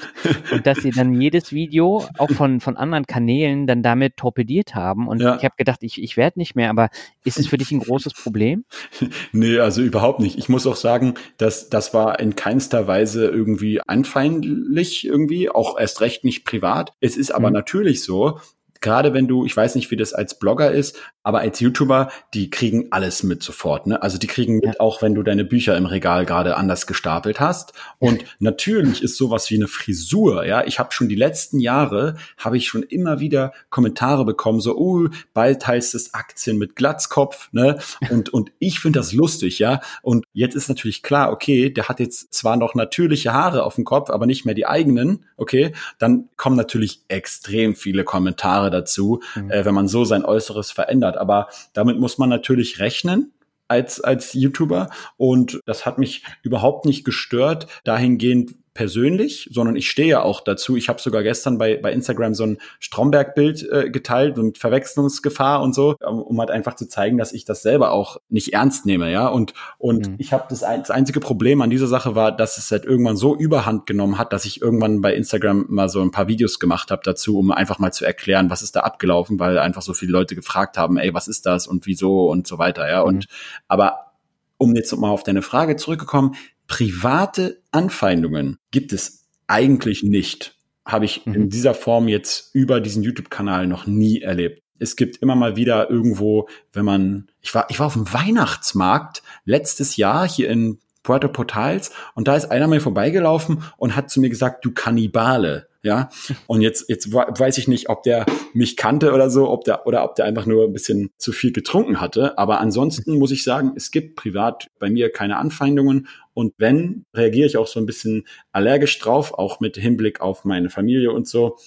und 0.51 0.67
dass 0.67 0.79
sie 0.79 0.91
dann 0.91 1.21
jedes 1.21 1.53
Video 1.53 2.03
auch 2.17 2.29
von, 2.31 2.59
von 2.59 2.75
anderen 2.75 3.07
Kanälen 3.07 3.65
dann 3.65 3.81
damit 3.81 4.17
torpediert 4.17 4.75
haben. 4.75 5.07
Und 5.07 5.21
ja. 5.21 5.37
ich 5.37 5.45
habe 5.45 5.55
gedacht, 5.57 5.83
ich, 5.83 6.03
ich 6.03 6.17
werde 6.17 6.37
nicht 6.37 6.53
mehr, 6.53 6.69
aber 6.69 6.89
ist 7.23 7.39
es 7.39 7.47
für 7.47 7.57
dich 7.57 7.71
ein 7.71 7.79
großes 7.79 8.11
Problem? 8.11 8.65
nee, 9.31 9.57
also 9.57 9.81
überhaupt 9.81 10.19
nicht. 10.19 10.37
Ich 10.37 10.49
muss 10.49 10.67
auch 10.67 10.75
sagen, 10.75 11.13
dass 11.37 11.69
das 11.69 11.93
war 11.93 12.19
in 12.19 12.35
keinster 12.35 12.87
Weise 12.87 13.25
irgendwie 13.27 13.79
anfeindlich 13.87 15.05
irgendwie, 15.07 15.49
auch 15.49 15.79
erst 15.79 16.01
recht 16.01 16.25
nicht 16.25 16.43
privat. 16.43 16.91
Es 16.99 17.15
ist 17.15 17.33
aber 17.33 17.47
mhm. 17.47 17.53
natürlich 17.53 18.03
so, 18.03 18.37
gerade 18.81 19.13
wenn 19.13 19.27
du, 19.27 19.45
ich 19.45 19.55
weiß 19.55 19.75
nicht, 19.75 19.89
wie 19.91 19.95
das 19.95 20.13
als 20.13 20.37
Blogger 20.37 20.71
ist, 20.71 20.99
aber 21.23 21.39
als 21.39 21.59
YouTuber, 21.59 22.11
die 22.33 22.49
kriegen 22.49 22.87
alles 22.91 23.23
mit 23.23 23.43
sofort. 23.43 23.87
Ne? 23.87 24.01
Also 24.01 24.17
die 24.17 24.27
kriegen 24.27 24.57
mit, 24.57 24.79
auch 24.79 25.01
wenn 25.01 25.13
du 25.13 25.23
deine 25.23 25.45
Bücher 25.45 25.77
im 25.77 25.85
Regal 25.85 26.25
gerade 26.25 26.57
anders 26.57 26.87
gestapelt 26.87 27.39
hast. 27.39 27.73
Und 27.99 28.23
natürlich 28.39 29.03
ist 29.03 29.17
sowas 29.17 29.49
wie 29.49 29.55
eine 29.55 29.67
Frisur. 29.67 30.45
Ja, 30.45 30.65
ich 30.65 30.79
habe 30.79 30.91
schon 30.91 31.09
die 31.09 31.15
letzten 31.15 31.59
Jahre 31.59 32.15
habe 32.37 32.57
ich 32.57 32.67
schon 32.67 32.83
immer 32.83 33.19
wieder 33.19 33.53
Kommentare 33.69 34.25
bekommen, 34.25 34.61
so, 34.61 34.77
uh, 34.77 35.09
bald 35.33 35.65
heißt 35.67 35.95
es 35.95 36.13
Aktien 36.13 36.57
mit 36.57 36.75
Glatzkopf. 36.75 37.49
Ne? 37.51 37.77
Und 38.09 38.29
und 38.29 38.51
ich 38.59 38.79
finde 38.79 38.99
das 38.99 39.13
lustig, 39.13 39.59
ja. 39.59 39.81
Und 40.01 40.25
jetzt 40.33 40.55
ist 40.55 40.69
natürlich 40.69 41.03
klar, 41.03 41.31
okay, 41.31 41.69
der 41.69 41.87
hat 41.89 41.99
jetzt 41.99 42.33
zwar 42.33 42.57
noch 42.57 42.75
natürliche 42.75 43.33
Haare 43.33 43.63
auf 43.63 43.75
dem 43.75 43.85
Kopf, 43.85 44.09
aber 44.09 44.25
nicht 44.25 44.45
mehr 44.45 44.55
die 44.55 44.65
eigenen. 44.65 45.25
Okay, 45.37 45.73
dann 45.99 46.29
kommen 46.37 46.55
natürlich 46.55 47.01
extrem 47.07 47.75
viele 47.75 48.03
Kommentare 48.03 48.71
dazu, 48.71 49.21
mhm. 49.35 49.51
äh, 49.51 49.65
wenn 49.65 49.75
man 49.75 49.87
so 49.87 50.05
sein 50.05 50.25
Äußeres 50.25 50.71
verändert. 50.71 51.10
Aber 51.17 51.47
damit 51.73 51.99
muss 51.99 52.17
man 52.17 52.29
natürlich 52.29 52.79
rechnen 52.79 53.31
als, 53.67 54.01
als 54.01 54.33
YouTuber. 54.33 54.89
Und 55.17 55.61
das 55.65 55.85
hat 55.85 55.97
mich 55.97 56.23
überhaupt 56.43 56.85
nicht 56.85 57.05
gestört, 57.05 57.67
dahingehend, 57.83 58.55
persönlich, 58.73 59.49
sondern 59.51 59.75
ich 59.75 59.89
stehe 59.89 60.07
ja 60.07 60.21
auch 60.21 60.41
dazu. 60.41 60.77
Ich 60.77 60.87
habe 60.87 61.01
sogar 61.01 61.23
gestern 61.23 61.57
bei, 61.57 61.75
bei 61.75 61.91
Instagram 61.91 62.33
so 62.33 62.45
ein 62.45 62.57
Stromberg-Bild 62.79 63.69
äh, 63.69 63.89
geteilt 63.89 64.37
mit 64.37 64.57
Verwechslungsgefahr 64.57 65.61
und 65.61 65.75
so, 65.75 65.95
um 65.99 66.39
halt 66.39 66.51
einfach 66.51 66.75
zu 66.75 66.87
zeigen, 66.87 67.17
dass 67.17 67.33
ich 67.33 67.43
das 67.43 67.63
selber 67.63 67.91
auch 67.91 68.17
nicht 68.29 68.53
ernst 68.53 68.85
nehme, 68.85 69.11
ja. 69.11 69.27
Und 69.27 69.53
und 69.77 70.07
mhm. 70.07 70.15
ich 70.19 70.31
habe 70.31 70.45
das, 70.49 70.63
ein, 70.63 70.79
das 70.79 70.91
einzige 70.91 71.19
Problem 71.19 71.61
an 71.61 71.69
dieser 71.69 71.87
Sache 71.87 72.15
war, 72.15 72.31
dass 72.35 72.57
es 72.57 72.71
halt 72.71 72.85
irgendwann 72.85 73.17
so 73.17 73.35
Überhand 73.35 73.87
genommen 73.87 74.17
hat, 74.17 74.31
dass 74.31 74.45
ich 74.45 74.61
irgendwann 74.61 75.01
bei 75.01 75.13
Instagram 75.13 75.65
mal 75.67 75.89
so 75.89 76.01
ein 76.01 76.11
paar 76.11 76.29
Videos 76.29 76.59
gemacht 76.59 76.91
habe 76.91 77.01
dazu, 77.03 77.37
um 77.37 77.51
einfach 77.51 77.77
mal 77.79 77.91
zu 77.91 78.05
erklären, 78.05 78.49
was 78.49 78.61
ist 78.61 78.75
da 78.75 78.81
abgelaufen, 78.81 79.39
weil 79.39 79.59
einfach 79.59 79.81
so 79.81 79.93
viele 79.93 80.13
Leute 80.13 80.35
gefragt 80.35 80.77
haben, 80.77 80.97
ey, 80.97 81.13
was 81.13 81.27
ist 81.27 81.45
das 81.45 81.67
und 81.67 81.85
wieso 81.87 82.29
und 82.29 82.47
so 82.47 82.57
weiter, 82.57 82.89
ja. 82.89 83.01
Mhm. 83.01 83.07
Und 83.07 83.27
aber 83.67 84.11
um 84.57 84.75
jetzt 84.75 84.95
mal 84.95 85.09
auf 85.09 85.23
deine 85.23 85.41
Frage 85.41 85.75
zurückgekommen, 85.75 86.35
private 86.71 87.61
Anfeindungen 87.71 88.57
gibt 88.71 88.93
es 88.93 89.27
eigentlich 89.45 90.03
nicht. 90.03 90.55
Habe 90.85 91.03
ich 91.03 91.25
mhm. 91.25 91.33
in 91.33 91.49
dieser 91.49 91.73
Form 91.73 92.07
jetzt 92.07 92.55
über 92.55 92.79
diesen 92.79 93.03
YouTube-Kanal 93.03 93.67
noch 93.67 93.87
nie 93.87 94.21
erlebt. 94.21 94.63
Es 94.79 94.95
gibt 94.95 95.17
immer 95.17 95.35
mal 95.35 95.57
wieder 95.57 95.89
irgendwo, 95.89 96.47
wenn 96.71 96.85
man, 96.85 97.27
ich 97.41 97.53
war, 97.53 97.69
ich 97.69 97.79
war 97.79 97.87
auf 97.87 97.93
dem 97.93 98.11
Weihnachtsmarkt 98.11 99.21
letztes 99.43 99.97
Jahr 99.97 100.25
hier 100.25 100.49
in 100.49 100.79
Puerto 101.03 101.27
Portals 101.27 101.91
und 102.15 102.29
da 102.29 102.37
ist 102.37 102.45
einer 102.45 102.67
mir 102.67 102.79
vorbeigelaufen 102.79 103.63
und 103.75 103.97
hat 103.97 104.09
zu 104.09 104.21
mir 104.21 104.29
gesagt, 104.29 104.63
du 104.63 104.71
Kannibale. 104.71 105.67
Ja, 105.83 106.09
und 106.45 106.61
jetzt, 106.61 106.89
jetzt 106.89 107.11
weiß 107.11 107.57
ich 107.57 107.67
nicht, 107.67 107.89
ob 107.89 108.03
der 108.03 108.27
mich 108.53 108.77
kannte 108.77 109.13
oder 109.13 109.31
so, 109.31 109.49
ob 109.49 109.63
der, 109.63 109.87
oder 109.87 110.03
ob 110.03 110.13
der 110.13 110.25
einfach 110.25 110.45
nur 110.45 110.65
ein 110.65 110.73
bisschen 110.73 111.09
zu 111.17 111.31
viel 111.31 111.51
getrunken 111.51 111.99
hatte. 111.99 112.37
Aber 112.37 112.59
ansonsten 112.59 113.17
muss 113.17 113.31
ich 113.31 113.43
sagen, 113.43 113.73
es 113.75 113.89
gibt 113.89 114.15
privat 114.15 114.67
bei 114.77 114.91
mir 114.91 115.11
keine 115.11 115.37
Anfeindungen. 115.37 116.07
Und 116.35 116.53
wenn, 116.57 117.05
reagiere 117.15 117.47
ich 117.47 117.57
auch 117.57 117.65
so 117.65 117.79
ein 117.79 117.87
bisschen 117.87 118.27
allergisch 118.51 118.99
drauf, 118.99 119.33
auch 119.33 119.59
mit 119.59 119.75
Hinblick 119.75 120.21
auf 120.21 120.45
meine 120.45 120.69
Familie 120.69 121.11
und 121.11 121.27
so 121.27 121.57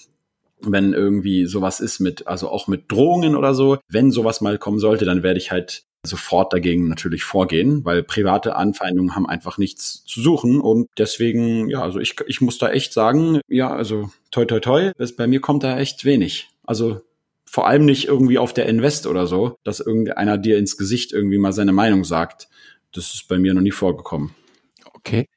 wenn 0.66 0.94
irgendwie 0.94 1.44
sowas 1.44 1.80
ist 1.80 2.00
mit, 2.00 2.26
also 2.26 2.48
auch 2.48 2.68
mit 2.68 2.90
Drohungen 2.90 3.36
oder 3.36 3.54
so, 3.54 3.78
wenn 3.88 4.10
sowas 4.10 4.40
mal 4.40 4.56
kommen 4.56 4.78
sollte, 4.78 5.04
dann 5.04 5.22
werde 5.22 5.38
ich 5.38 5.50
halt 5.50 5.84
sofort 6.04 6.52
dagegen 6.52 6.88
natürlich 6.88 7.24
vorgehen, 7.24 7.84
weil 7.84 8.02
private 8.02 8.56
Anfeindungen 8.56 9.14
haben 9.14 9.28
einfach 9.28 9.58
nichts 9.58 10.04
zu 10.04 10.20
suchen 10.20 10.60
und 10.60 10.88
deswegen, 10.98 11.68
ja, 11.68 11.82
also 11.82 11.98
ich, 11.98 12.16
ich 12.26 12.40
muss 12.40 12.58
da 12.58 12.70
echt 12.70 12.92
sagen, 12.92 13.40
ja, 13.48 13.74
also 13.74 14.10
toi 14.30 14.44
toi 14.44 14.60
toi, 14.60 14.92
bei 15.16 15.26
mir 15.26 15.40
kommt 15.40 15.62
da 15.62 15.78
echt 15.78 16.04
wenig. 16.04 16.50
Also 16.64 17.00
vor 17.44 17.66
allem 17.66 17.84
nicht 17.84 18.08
irgendwie 18.08 18.38
auf 18.38 18.52
der 18.52 18.66
Invest 18.66 19.06
oder 19.06 19.26
so, 19.26 19.56
dass 19.64 19.80
irgendeiner 19.80 20.38
dir 20.38 20.58
ins 20.58 20.76
Gesicht 20.76 21.12
irgendwie 21.12 21.38
mal 21.38 21.52
seine 21.52 21.72
Meinung 21.72 22.04
sagt. 22.04 22.48
Das 22.92 23.14
ist 23.14 23.28
bei 23.28 23.38
mir 23.38 23.54
noch 23.54 23.62
nie 23.62 23.70
vorgekommen. 23.70 24.34
Okay. 24.92 25.28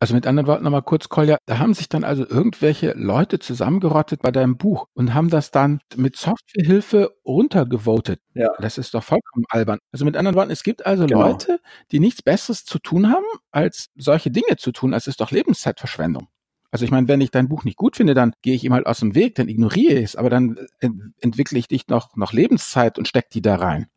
Also 0.00 0.14
mit 0.14 0.28
anderen 0.28 0.46
Worten 0.46 0.62
nochmal 0.62 0.82
kurz, 0.82 1.08
Kolja, 1.08 1.38
da 1.46 1.58
haben 1.58 1.74
sich 1.74 1.88
dann 1.88 2.04
also 2.04 2.24
irgendwelche 2.28 2.92
Leute 2.92 3.40
zusammengerottet 3.40 4.22
bei 4.22 4.30
deinem 4.30 4.56
Buch 4.56 4.86
und 4.94 5.12
haben 5.12 5.28
das 5.28 5.50
dann 5.50 5.80
mit 5.96 6.16
Softwarehilfe 6.16 7.16
runtergevotet. 7.24 8.20
Ja. 8.34 8.50
Das 8.60 8.78
ist 8.78 8.94
doch 8.94 9.02
vollkommen 9.02 9.44
albern. 9.48 9.80
Also 9.90 10.04
mit 10.04 10.16
anderen 10.16 10.36
Worten, 10.36 10.52
es 10.52 10.62
gibt 10.62 10.86
also 10.86 11.06
genau. 11.06 11.22
Leute, 11.22 11.58
die 11.90 11.98
nichts 11.98 12.22
Besseres 12.22 12.64
zu 12.64 12.78
tun 12.78 13.10
haben, 13.10 13.26
als 13.50 13.88
solche 13.96 14.30
Dinge 14.30 14.56
zu 14.56 14.70
tun. 14.70 14.92
Das 14.92 15.08
ist 15.08 15.20
doch 15.20 15.32
Lebenszeitverschwendung. 15.32 16.28
Also 16.70 16.84
ich 16.84 16.92
meine, 16.92 17.08
wenn 17.08 17.20
ich 17.20 17.32
dein 17.32 17.48
Buch 17.48 17.64
nicht 17.64 17.76
gut 17.76 17.96
finde, 17.96 18.14
dann 18.14 18.34
gehe 18.42 18.54
ich 18.54 18.62
ihm 18.62 18.74
halt 18.74 18.86
aus 18.86 19.00
dem 19.00 19.16
Weg, 19.16 19.34
dann 19.34 19.48
ignoriere 19.48 19.94
ich 19.94 20.04
es, 20.04 20.16
aber 20.16 20.30
dann 20.30 20.58
entwickle 20.80 21.58
ich 21.58 21.66
dich 21.66 21.88
noch, 21.88 22.14
noch 22.14 22.32
Lebenszeit 22.32 22.98
und 22.98 23.08
steck 23.08 23.30
die 23.30 23.42
da 23.42 23.56
rein. 23.56 23.88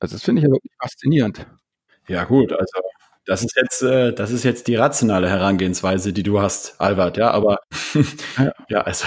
Also 0.00 0.16
das 0.16 0.24
finde 0.24 0.40
ich 0.40 0.48
ja 0.48 0.50
wirklich 0.50 0.72
faszinierend. 0.80 1.46
Ja 2.08 2.24
gut, 2.24 2.52
also 2.52 2.80
das 3.30 3.44
ist 3.44 3.54
jetzt, 3.56 3.82
äh, 3.82 4.12
das 4.12 4.32
ist 4.32 4.42
jetzt 4.42 4.66
die 4.66 4.74
rationale 4.74 5.30
Herangehensweise, 5.30 6.12
die 6.12 6.24
du 6.24 6.40
hast, 6.40 6.74
Albert, 6.80 7.16
ja, 7.16 7.30
aber 7.30 7.60
ja. 8.68 8.80
also 8.80 9.06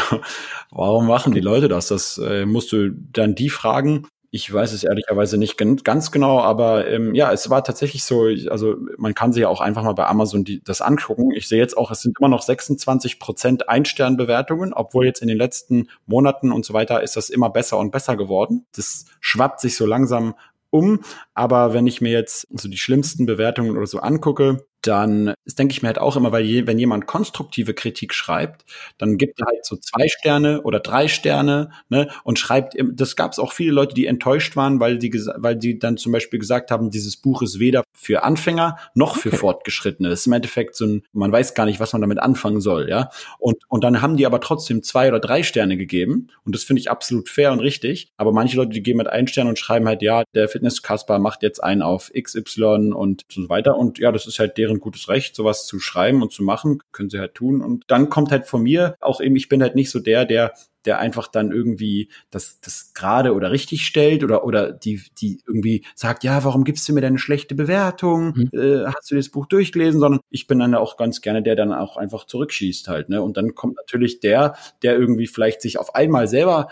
warum 0.72 1.08
machen 1.08 1.34
die 1.34 1.42
Leute 1.42 1.68
das? 1.68 1.90
Das 1.90 2.18
äh, 2.20 2.46
musst 2.46 2.72
du 2.72 2.92
dann 2.92 3.36
die 3.36 3.50
fragen. 3.50 4.08
Ich 4.32 4.52
weiß 4.52 4.72
es 4.72 4.86
ehrlicherweise 4.86 5.38
nicht 5.38 5.58
ganz 5.58 6.12
genau, 6.12 6.40
aber 6.40 6.88
ähm, 6.88 7.14
ja, 7.14 7.34
es 7.34 7.50
war 7.50 7.66
tatsächlich 7.66 8.06
so, 8.06 8.30
also 8.50 8.78
man 8.98 9.14
kann 9.14 9.34
sich 9.34 9.42
ja 9.42 9.50
auch 9.50 9.60
einfach 9.60 9.84
mal 9.84 9.94
bei 9.94 10.08
Amazon 10.08 10.46
die, 10.46 10.64
das 10.64 10.82
angucken. 10.82 11.32
Ich 11.32 11.50
sehe 11.50 11.60
jetzt 11.60 11.78
auch, 11.78 11.92
es 11.92 12.02
sind 12.02 12.18
immer 12.18 12.30
noch 12.30 12.42
26 12.42 13.20
Prozent 13.20 13.68
Einsternbewertungen, 13.68 14.74
obwohl 14.74 15.06
jetzt 15.06 15.22
in 15.22 15.28
den 15.28 15.38
letzten 15.38 15.90
Monaten 16.06 16.54
und 16.54 16.66
so 16.66 16.74
weiter 16.74 17.04
ist 17.04 17.18
das 17.18 17.30
immer 17.30 17.50
besser 17.50 17.78
und 17.78 17.92
besser 17.92 18.16
geworden. 18.16 18.66
Das 18.74 19.06
schwappt 19.20 19.60
sich 19.60 19.76
so 19.76 19.86
langsam 19.86 20.34
um. 20.74 21.02
Aber 21.34 21.74
wenn 21.74 21.88
ich 21.88 22.02
mir 22.02 22.12
jetzt 22.12 22.48
so 22.52 22.68
die 22.68 22.78
schlimmsten 22.78 23.26
Bewertungen 23.26 23.78
oder 23.78 23.88
so 23.88 24.00
angucke, 24.00 24.66
dann 24.88 25.34
ist, 25.46 25.60
denke 25.60 25.72
ich 25.72 25.82
mir 25.82 25.88
halt 25.88 26.00
auch 26.00 26.16
immer, 26.16 26.32
weil 26.32 26.46
je, 26.46 26.68
wenn 26.68 26.80
jemand 26.80 27.08
konstruktive 27.08 27.74
Kritik 27.74 28.14
schreibt, 28.14 28.66
dann 28.98 29.18
gibt 29.18 29.40
er 29.40 29.48
halt 29.48 29.66
so 29.66 29.76
zwei 29.78 30.08
Sterne 30.08 30.62
oder 30.62 30.80
drei 30.80 31.08
Sterne, 31.08 31.72
ne, 31.90 32.10
und 32.24 32.40
schreibt, 32.40 32.76
das 32.94 33.16
gab 33.16 33.32
es 33.32 33.40
auch 33.40 33.54
viele 33.54 33.72
Leute, 33.72 33.96
die 33.96 34.06
enttäuscht 34.06 34.56
waren, 34.56 34.80
weil 34.80 34.98
die, 34.98 35.12
weil 35.38 35.56
die 35.56 35.80
dann 35.80 35.98
zum 35.98 36.12
Beispiel 36.12 36.40
gesagt 36.40 36.72
haben, 36.72 36.92
dieses 36.92 37.18
Buch 37.18 37.42
ist 37.42 37.60
weder 37.60 37.84
für 37.94 38.24
Anfänger 38.24 38.78
noch 38.94 39.18
für 39.18 39.30
okay. 39.30 39.38
Fortgeschrittene. 39.38 40.10
Das 40.10 40.22
ist 40.22 40.28
im 40.28 40.34
Endeffekt 40.34 40.76
so 40.76 40.86
ein, 40.86 41.04
man 41.14 41.32
weiß 41.32 41.54
gar 41.54 41.66
nicht, 41.66 41.80
was 41.80 41.94
man 41.94 42.02
damit 42.02 42.20
anfangen 42.20 42.62
soll, 42.62 42.90
ja. 42.90 43.10
Und, 43.40 43.58
und 43.70 43.84
dann 43.84 44.02
haben 44.02 44.18
die 44.18 44.26
aber 44.26 44.42
trotzdem 44.42 44.84
zwei 44.84 45.08
oder 45.08 45.20
drei 45.20 45.44
Sterne 45.44 45.78
gegeben. 45.78 46.30
Und 46.46 46.56
das 46.56 46.64
finde 46.64 46.82
ich 46.82 46.90
absolut 46.90 47.30
fair 47.30 47.52
und 47.52 47.60
richtig. 47.60 48.12
Aber 48.18 48.32
manche 48.32 48.58
Leute, 48.58 48.72
die 48.72 48.84
geben 48.84 49.00
halt 49.00 49.10
einen 49.10 49.28
Stern 49.28 49.48
und 49.48 49.60
schreiben 49.60 49.88
halt, 49.88 50.02
ja, 50.02 50.24
der 50.34 50.50
Fitness-Kasper 50.50 51.20
macht 51.20 51.44
jetzt 51.44 51.64
einen 51.64 51.82
auf 51.82 52.12
XY 52.14 52.92
und 52.94 53.24
so 53.30 53.50
weiter. 53.50 53.78
Und 53.78 54.00
ja, 54.00 54.12
das 54.12 54.28
ist 54.28 54.40
halt 54.40 54.58
deren 54.58 54.73
gutes 54.80 55.10
Recht, 55.10 55.36
sowas 55.36 55.66
zu 55.66 55.80
schreiben 55.80 56.22
und 56.22 56.32
zu 56.32 56.44
machen, 56.44 56.80
können 56.92 57.10
sie 57.10 57.20
halt 57.20 57.36
tun. 57.36 57.62
Und 57.62 57.86
dann 57.88 58.10
kommt 58.10 58.32
halt 58.32 58.48
von 58.48 58.64
mir 58.64 58.96
auch 59.00 59.22
eben, 59.22 59.36
ich 59.36 59.50
bin 59.50 59.62
halt 59.62 59.76
nicht 59.76 59.90
so 59.90 60.00
der, 60.00 60.26
der 60.26 60.54
der 60.86 61.00
einfach 61.00 61.28
dann 61.28 61.52
irgendwie 61.52 62.10
das, 62.30 62.60
das 62.60 62.94
gerade 62.94 63.34
oder 63.34 63.52
richtig 63.52 63.86
stellt 63.86 64.24
oder, 64.24 64.44
oder 64.44 64.72
die, 64.72 65.02
die 65.18 65.42
irgendwie 65.48 65.86
sagt, 65.96 66.24
ja, 66.24 66.44
warum 66.44 66.64
gibst 66.64 66.88
du 66.88 66.94
mir 66.94 67.02
deine 67.02 67.20
schlechte 67.20 67.56
Bewertung? 67.56 68.34
Mhm. 68.36 68.50
Äh, 68.52 68.86
hast 68.86 69.10
du 69.10 69.16
das 69.16 69.30
Buch 69.30 69.46
durchgelesen? 69.46 70.00
Sondern 70.00 70.20
ich 70.30 70.48
bin 70.48 70.60
dann 70.60 70.76
auch 70.76 70.98
ganz 70.98 71.22
gerne 71.22 71.42
der, 71.42 71.56
der 71.56 71.66
dann 71.66 71.74
auch 71.74 71.98
einfach 71.98 72.26
zurückschießt 72.26 72.88
halt. 72.88 73.10
Ne? 73.10 73.22
Und 73.22 73.38
dann 73.38 73.56
kommt 73.56 73.76
natürlich 73.76 74.20
der, 74.20 74.56
der 74.82 74.98
irgendwie 74.98 75.28
vielleicht 75.28 75.62
sich 75.62 75.78
auf 75.78 75.96
einmal 75.96 76.28
selber 76.28 76.68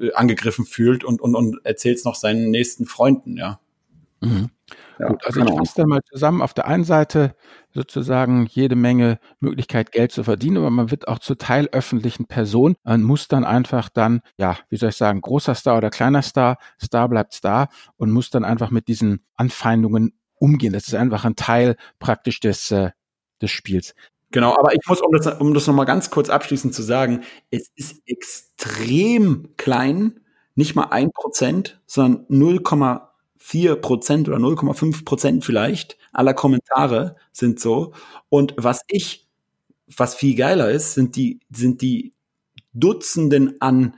äh, 0.00 0.12
angegriffen 0.12 0.64
fühlt 0.64 1.04
und, 1.04 1.20
und, 1.20 1.34
und 1.34 1.64
erzählt 1.64 1.98
es 1.98 2.04
noch 2.04 2.14
seinen 2.14 2.50
nächsten 2.50 2.86
Freunden, 2.86 3.36
ja. 3.36 3.60
Mhm. 4.20 4.50
Ja, 4.98 5.08
Gut, 5.08 5.26
also 5.26 5.40
ich 5.40 5.50
fasse 5.50 5.72
da 5.76 5.86
mal 5.86 6.00
zusammen. 6.10 6.42
Auf 6.42 6.54
der 6.54 6.66
einen 6.66 6.84
Seite 6.84 7.34
sozusagen 7.72 8.46
jede 8.46 8.76
Menge 8.76 9.18
Möglichkeit, 9.40 9.92
Geld 9.92 10.12
zu 10.12 10.24
verdienen, 10.24 10.56
aber 10.58 10.70
man 10.70 10.90
wird 10.90 11.08
auch 11.08 11.18
zur 11.18 11.36
teilöffentlichen 11.36 12.26
Person. 12.26 12.76
Man 12.84 13.02
muss 13.02 13.28
dann 13.28 13.44
einfach 13.44 13.88
dann, 13.88 14.20
ja, 14.38 14.56
wie 14.70 14.76
soll 14.76 14.90
ich 14.90 14.96
sagen, 14.96 15.20
großer 15.20 15.54
Star 15.54 15.76
oder 15.76 15.90
kleiner 15.90 16.22
Star, 16.22 16.56
Star 16.82 17.08
bleibt 17.08 17.34
Star 17.34 17.68
und 17.96 18.10
muss 18.10 18.30
dann 18.30 18.44
einfach 18.44 18.70
mit 18.70 18.88
diesen 18.88 19.24
Anfeindungen 19.34 20.18
umgehen. 20.36 20.72
Das 20.72 20.88
ist 20.88 20.94
einfach 20.94 21.24
ein 21.24 21.36
Teil 21.36 21.76
praktisch 21.98 22.40
des, 22.40 22.70
äh, 22.70 22.90
des 23.42 23.50
Spiels. 23.50 23.94
Genau, 24.32 24.56
aber 24.56 24.74
ich 24.74 24.80
muss, 24.86 25.00
um 25.00 25.12
das, 25.12 25.26
um 25.40 25.54
das 25.54 25.66
nochmal 25.66 25.86
ganz 25.86 26.10
kurz 26.10 26.30
abschließend 26.30 26.74
zu 26.74 26.82
sagen, 26.82 27.22
es 27.50 27.70
ist 27.76 28.02
extrem 28.06 29.54
klein, 29.56 30.20
nicht 30.54 30.74
mal 30.74 30.88
ein 30.90 31.10
Prozent, 31.12 31.80
sondern 31.86 32.26
0,4 33.46 33.76
Prozent 33.76 34.28
oder 34.28 34.38
0,5 34.38 35.04
Prozent 35.04 35.44
vielleicht 35.44 35.96
aller 36.12 36.34
Kommentare 36.34 37.16
sind 37.32 37.60
so. 37.60 37.92
Und 38.28 38.54
was 38.56 38.82
ich, 38.88 39.28
was 39.86 40.14
viel 40.14 40.34
geiler 40.36 40.70
ist, 40.70 40.94
sind 40.94 41.16
die, 41.16 41.40
sind 41.50 41.80
die 41.82 42.12
Dutzenden 42.72 43.60
an 43.60 43.96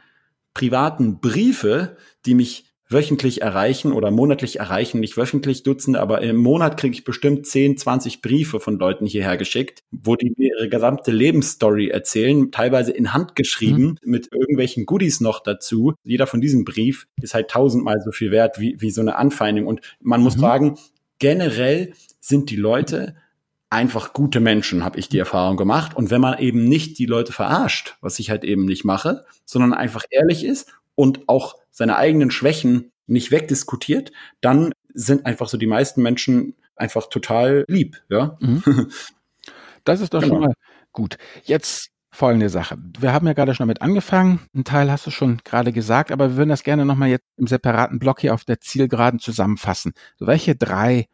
privaten 0.54 1.20
Briefe, 1.20 1.96
die 2.26 2.34
mich 2.34 2.67
wöchentlich 2.88 3.42
erreichen 3.42 3.92
oder 3.92 4.10
monatlich 4.10 4.58
erreichen, 4.58 5.00
nicht 5.00 5.16
wöchentlich 5.16 5.62
Dutzende, 5.62 6.00
aber 6.00 6.22
im 6.22 6.36
Monat 6.36 6.78
kriege 6.78 6.94
ich 6.94 7.04
bestimmt 7.04 7.46
10, 7.46 7.76
20 7.76 8.22
Briefe 8.22 8.60
von 8.60 8.78
Leuten 8.78 9.06
hierher 9.06 9.36
geschickt, 9.36 9.82
wo 9.90 10.16
die 10.16 10.32
mir 10.36 10.56
ihre 10.56 10.68
gesamte 10.68 11.10
Lebensstory 11.10 11.88
erzählen, 11.88 12.50
teilweise 12.50 12.92
in 12.92 13.12
Hand 13.12 13.36
geschrieben, 13.36 13.98
mhm. 14.02 14.10
mit 14.10 14.32
irgendwelchen 14.32 14.86
Goodies 14.86 15.20
noch 15.20 15.40
dazu. 15.42 15.94
Jeder 16.02 16.26
von 16.26 16.40
diesem 16.40 16.64
Brief 16.64 17.06
ist 17.20 17.34
halt 17.34 17.50
tausendmal 17.50 18.00
so 18.00 18.10
viel 18.10 18.30
wert 18.30 18.58
wie, 18.58 18.76
wie 18.80 18.90
so 18.90 19.02
eine 19.02 19.16
Anfeindung. 19.16 19.66
Und 19.66 19.80
man 20.00 20.22
muss 20.22 20.36
mhm. 20.36 20.40
sagen, 20.40 20.78
generell 21.18 21.92
sind 22.20 22.50
die 22.50 22.56
Leute 22.56 23.16
einfach 23.70 24.14
gute 24.14 24.40
Menschen, 24.40 24.82
habe 24.82 24.98
ich 24.98 25.08
die 25.10 25.18
Erfahrung 25.18 25.56
gemacht. 25.56 25.94
Und 25.94 26.10
wenn 26.10 26.20
man 26.20 26.38
eben 26.38 26.64
nicht 26.64 26.98
die 26.98 27.06
Leute 27.06 27.32
verarscht, 27.32 27.96
was 28.00 28.18
ich 28.18 28.30
halt 28.30 28.44
eben 28.44 28.64
nicht 28.64 28.84
mache, 28.84 29.24
sondern 29.44 29.74
einfach 29.74 30.04
ehrlich 30.10 30.44
ist 30.44 30.72
und 30.98 31.28
auch 31.28 31.54
seine 31.70 31.96
eigenen 31.96 32.32
Schwächen 32.32 32.90
nicht 33.06 33.30
wegdiskutiert, 33.30 34.10
dann 34.40 34.72
sind 34.92 35.26
einfach 35.26 35.48
so 35.48 35.56
die 35.56 35.68
meisten 35.68 36.02
Menschen 36.02 36.56
einfach 36.74 37.08
total 37.08 37.64
lieb, 37.68 38.02
ja. 38.10 38.36
Mhm. 38.40 38.62
Das 39.84 40.02
ist 40.02 40.12
doch 40.12 40.20
genau. 40.20 40.34
schon 40.34 40.42
mal 40.42 40.54
gut. 40.92 41.16
Jetzt 41.44 41.88
folgende 42.10 42.50
Sache. 42.50 42.76
Wir 42.98 43.14
haben 43.14 43.26
ja 43.26 43.32
gerade 43.32 43.54
schon 43.54 43.64
damit 43.64 43.80
angefangen. 43.80 44.40
Ein 44.54 44.64
Teil 44.64 44.90
hast 44.90 45.06
du 45.06 45.10
schon 45.10 45.38
gerade 45.44 45.72
gesagt, 45.72 46.12
aber 46.12 46.30
wir 46.30 46.36
würden 46.36 46.50
das 46.50 46.62
gerne 46.62 46.84
nochmal 46.84 47.08
jetzt 47.08 47.24
im 47.38 47.46
separaten 47.46 47.98
Block 47.98 48.20
hier 48.20 48.34
auf 48.34 48.44
der 48.44 48.60
Zielgeraden 48.60 49.18
zusammenfassen. 49.18 49.92
So, 50.18 50.26
welche 50.26 50.56
drei 50.56 51.06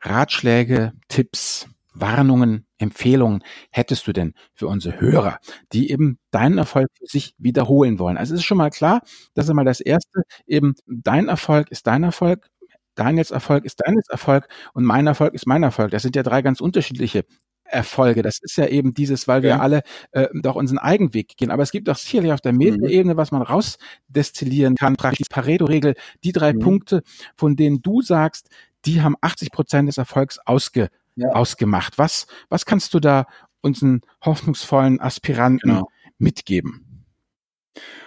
Ratschläge, 0.00 0.92
Tipps, 1.06 1.68
Warnungen, 2.00 2.66
Empfehlungen 2.78 3.42
hättest 3.70 4.06
du 4.06 4.12
denn 4.12 4.34
für 4.54 4.66
unsere 4.68 5.00
Hörer, 5.00 5.38
die 5.72 5.90
eben 5.90 6.18
deinen 6.30 6.58
Erfolg 6.58 6.88
für 6.98 7.06
sich 7.06 7.34
wiederholen 7.38 7.98
wollen? 7.98 8.16
Also 8.16 8.34
es 8.34 8.40
ist 8.40 8.46
schon 8.46 8.58
mal 8.58 8.70
klar, 8.70 9.00
das 9.34 9.48
ist 9.48 9.54
mal 9.54 9.64
das 9.64 9.80
Erste, 9.80 10.22
eben 10.46 10.74
dein 10.86 11.28
Erfolg 11.28 11.70
ist 11.70 11.86
dein 11.86 12.02
Erfolg, 12.02 12.48
Daniels 12.96 13.30
Erfolg 13.30 13.64
ist 13.64 13.80
deines 13.86 14.08
Erfolg 14.08 14.48
und 14.72 14.84
mein 14.84 15.06
Erfolg 15.06 15.34
ist 15.34 15.46
mein 15.46 15.62
Erfolg. 15.62 15.90
Das 15.90 16.02
sind 16.02 16.16
ja 16.16 16.22
drei 16.22 16.42
ganz 16.42 16.60
unterschiedliche 16.60 17.24
Erfolge. 17.68 18.22
Das 18.22 18.38
ist 18.40 18.56
ja 18.56 18.66
eben 18.66 18.94
dieses, 18.94 19.28
weil 19.28 19.42
wir 19.42 19.50
ja. 19.50 19.60
alle 19.60 19.82
äh, 20.12 20.28
doch 20.42 20.56
unseren 20.56 20.78
Eigenweg 20.78 21.36
gehen. 21.36 21.50
Aber 21.50 21.62
es 21.62 21.72
gibt 21.72 21.88
auch 21.88 21.96
sicherlich 21.96 22.32
auf 22.32 22.40
der 22.40 22.52
mhm. 22.52 22.58
Metaebene, 22.58 23.16
was 23.16 23.32
man 23.32 23.42
rausdestillieren 23.42 24.76
kann, 24.76 24.96
praktisch 24.96 25.26
die 25.28 25.34
Pareto-Regel, 25.34 25.94
die 26.24 26.32
drei 26.32 26.52
mhm. 26.52 26.60
Punkte, 26.60 27.02
von 27.36 27.56
denen 27.56 27.82
du 27.82 28.02
sagst, 28.02 28.48
die 28.84 29.02
haben 29.02 29.16
80 29.20 29.50
Prozent 29.50 29.88
des 29.88 29.98
Erfolgs 29.98 30.38
ausge 30.44 30.88
ja. 31.16 31.30
ausgemacht. 31.30 31.98
Was, 31.98 32.26
was 32.48 32.64
kannst 32.64 32.94
du 32.94 33.00
da 33.00 33.26
unseren 33.60 34.02
hoffnungsvollen 34.24 35.00
Aspiranten 35.00 35.70
genau. 35.70 35.88
mitgeben? 36.18 37.04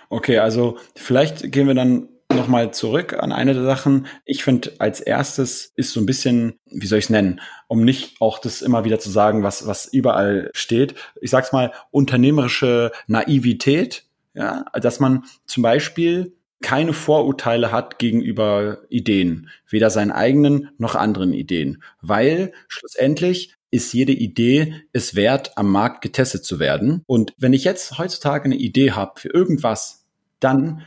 Okay, 0.09 0.39
also 0.39 0.77
vielleicht 0.95 1.51
gehen 1.51 1.67
wir 1.67 1.75
dann 1.75 2.09
nochmal 2.31 2.71
zurück 2.73 3.13
an 3.13 3.31
eine 3.31 3.53
der 3.53 3.63
Sachen. 3.63 4.07
Ich 4.25 4.43
finde, 4.43 4.73
als 4.79 5.01
erstes 5.01 5.71
ist 5.75 5.91
so 5.91 5.99
ein 5.99 6.05
bisschen, 6.05 6.59
wie 6.65 6.85
soll 6.85 6.99
ich 6.99 7.05
es 7.05 7.09
nennen, 7.09 7.41
um 7.67 7.83
nicht 7.83 8.15
auch 8.19 8.39
das 8.39 8.61
immer 8.61 8.85
wieder 8.85 8.99
zu 8.99 9.09
sagen, 9.09 9.43
was, 9.43 9.67
was 9.67 9.85
überall 9.85 10.49
steht. 10.53 10.95
Ich 11.21 11.31
sag's 11.31 11.51
mal, 11.51 11.73
unternehmerische 11.91 12.91
Naivität, 13.07 14.05
ja, 14.33 14.65
dass 14.73 14.99
man 14.99 15.25
zum 15.45 15.63
Beispiel 15.63 16.35
keine 16.61 16.93
Vorurteile 16.93 17.71
hat 17.71 17.99
gegenüber 17.99 18.79
Ideen, 18.89 19.49
weder 19.69 19.89
seinen 19.89 20.11
eigenen 20.11 20.69
noch 20.77 20.95
anderen 20.95 21.33
Ideen, 21.33 21.83
weil 22.01 22.53
schlussendlich 22.67 23.55
ist 23.71 23.93
jede 23.93 24.11
Idee 24.11 24.73
es 24.93 25.15
wert, 25.15 25.57
am 25.57 25.71
Markt 25.71 26.01
getestet 26.01 26.43
zu 26.43 26.59
werden. 26.59 27.03
Und 27.05 27.33
wenn 27.37 27.53
ich 27.53 27.63
jetzt 27.63 27.97
heutzutage 27.97 28.45
eine 28.45 28.55
Idee 28.55 28.91
habe 28.91 29.19
für 29.19 29.29
irgendwas, 29.29 30.05
dann 30.39 30.83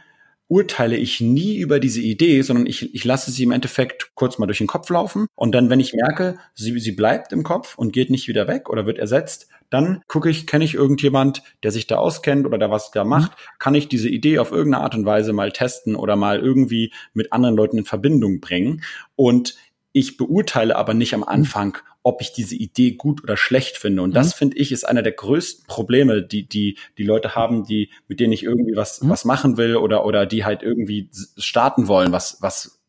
urteile 0.53 0.99
ich 0.99 1.23
nie 1.23 1.57
über 1.57 1.81
diese 1.81 2.03
Idee, 2.03 2.43
sondern 2.43 2.67
ich, 2.67 2.95
ich 2.95 3.05
lasse 3.07 3.31
sie 3.31 3.45
im 3.45 3.53
Endeffekt 3.53 4.11
kurz 4.15 4.39
mal 4.39 4.45
durch 4.45 4.59
den 4.59 4.67
Kopf 4.67 4.91
laufen. 4.91 5.27
Und 5.35 5.55
dann, 5.55 5.71
wenn 5.71 5.81
ich 5.81 5.95
merke, 5.95 6.37
sie, 6.55 6.79
sie 6.79 6.93
bleibt 6.93 7.33
im 7.33 7.43
Kopf 7.43 7.79
und 7.79 7.95
geht 7.95 8.11
nicht 8.11 8.29
wieder 8.29 8.47
weg 8.49 8.69
oder 8.69 8.85
wird 8.85 8.99
ersetzt, 8.99 9.49
dann 9.71 10.03
gucke 10.09 10.29
ich, 10.29 10.47
kenne 10.47 10.65
ich 10.65 10.75
irgendjemand, 10.75 11.43
der 11.63 11.71
sich 11.71 11.87
da 11.87 11.97
auskennt 11.97 12.45
oder 12.45 12.59
der 12.59 12.71
was 12.71 12.91
da 12.91 13.03
macht, 13.05 13.33
kann 13.59 13.75
ich 13.75 13.89
diese 13.89 14.11
Idee 14.11 14.41
auf 14.41 14.53
irgendeine 14.53 14.85
Art 14.85 14.95
und 14.95 15.07
Weise 15.07 15.33
mal 15.33 15.53
testen 15.53 15.97
oder 15.97 16.17
mal 16.17 16.39
irgendwie 16.39 16.93
mit 17.15 17.33
anderen 17.33 17.57
Leuten 17.57 17.79
in 17.79 17.87
Verbindung 17.87 18.41
bringen. 18.41 18.83
Und 19.17 19.57
ich 19.93 20.19
beurteile 20.19 20.77
aber 20.77 20.93
nicht 20.93 21.15
am 21.15 21.25
Anfang, 21.25 21.79
ob 22.03 22.21
ich 22.21 22.33
diese 22.33 22.57
Idee 22.57 22.93
gut 22.93 23.23
oder 23.23 23.37
schlecht 23.37 23.77
finde. 23.77 24.03
Und 24.03 24.11
mhm. 24.11 24.15
das 24.15 24.35
finde 24.35 24.57
ich 24.59 24.73
ist 24.73 24.85
einer 24.85 25.03
der 25.03 25.13
größten 25.13 25.67
Probleme, 25.67 26.23
die 26.23 26.47
die 26.47 26.79
die 26.99 27.05
Leute 27.05 27.35
haben, 27.35 27.65
die 27.65 27.91
mit 28.09 28.21
denen 28.21 28.33
ich 28.33 28.43
irgendwie 28.43 28.77
was 28.77 29.03
mhm. 29.03 29.11
was 29.11 29.25
machen 29.25 29.57
will 29.57 29.77
oder 29.77 30.05
oder 30.05 30.27
die 30.27 30.45
halt 30.45 30.63
irgendwie 30.63 31.09
starten 31.37 31.89
wollen, 31.89 32.13
was 32.13 32.39
was 32.41 32.83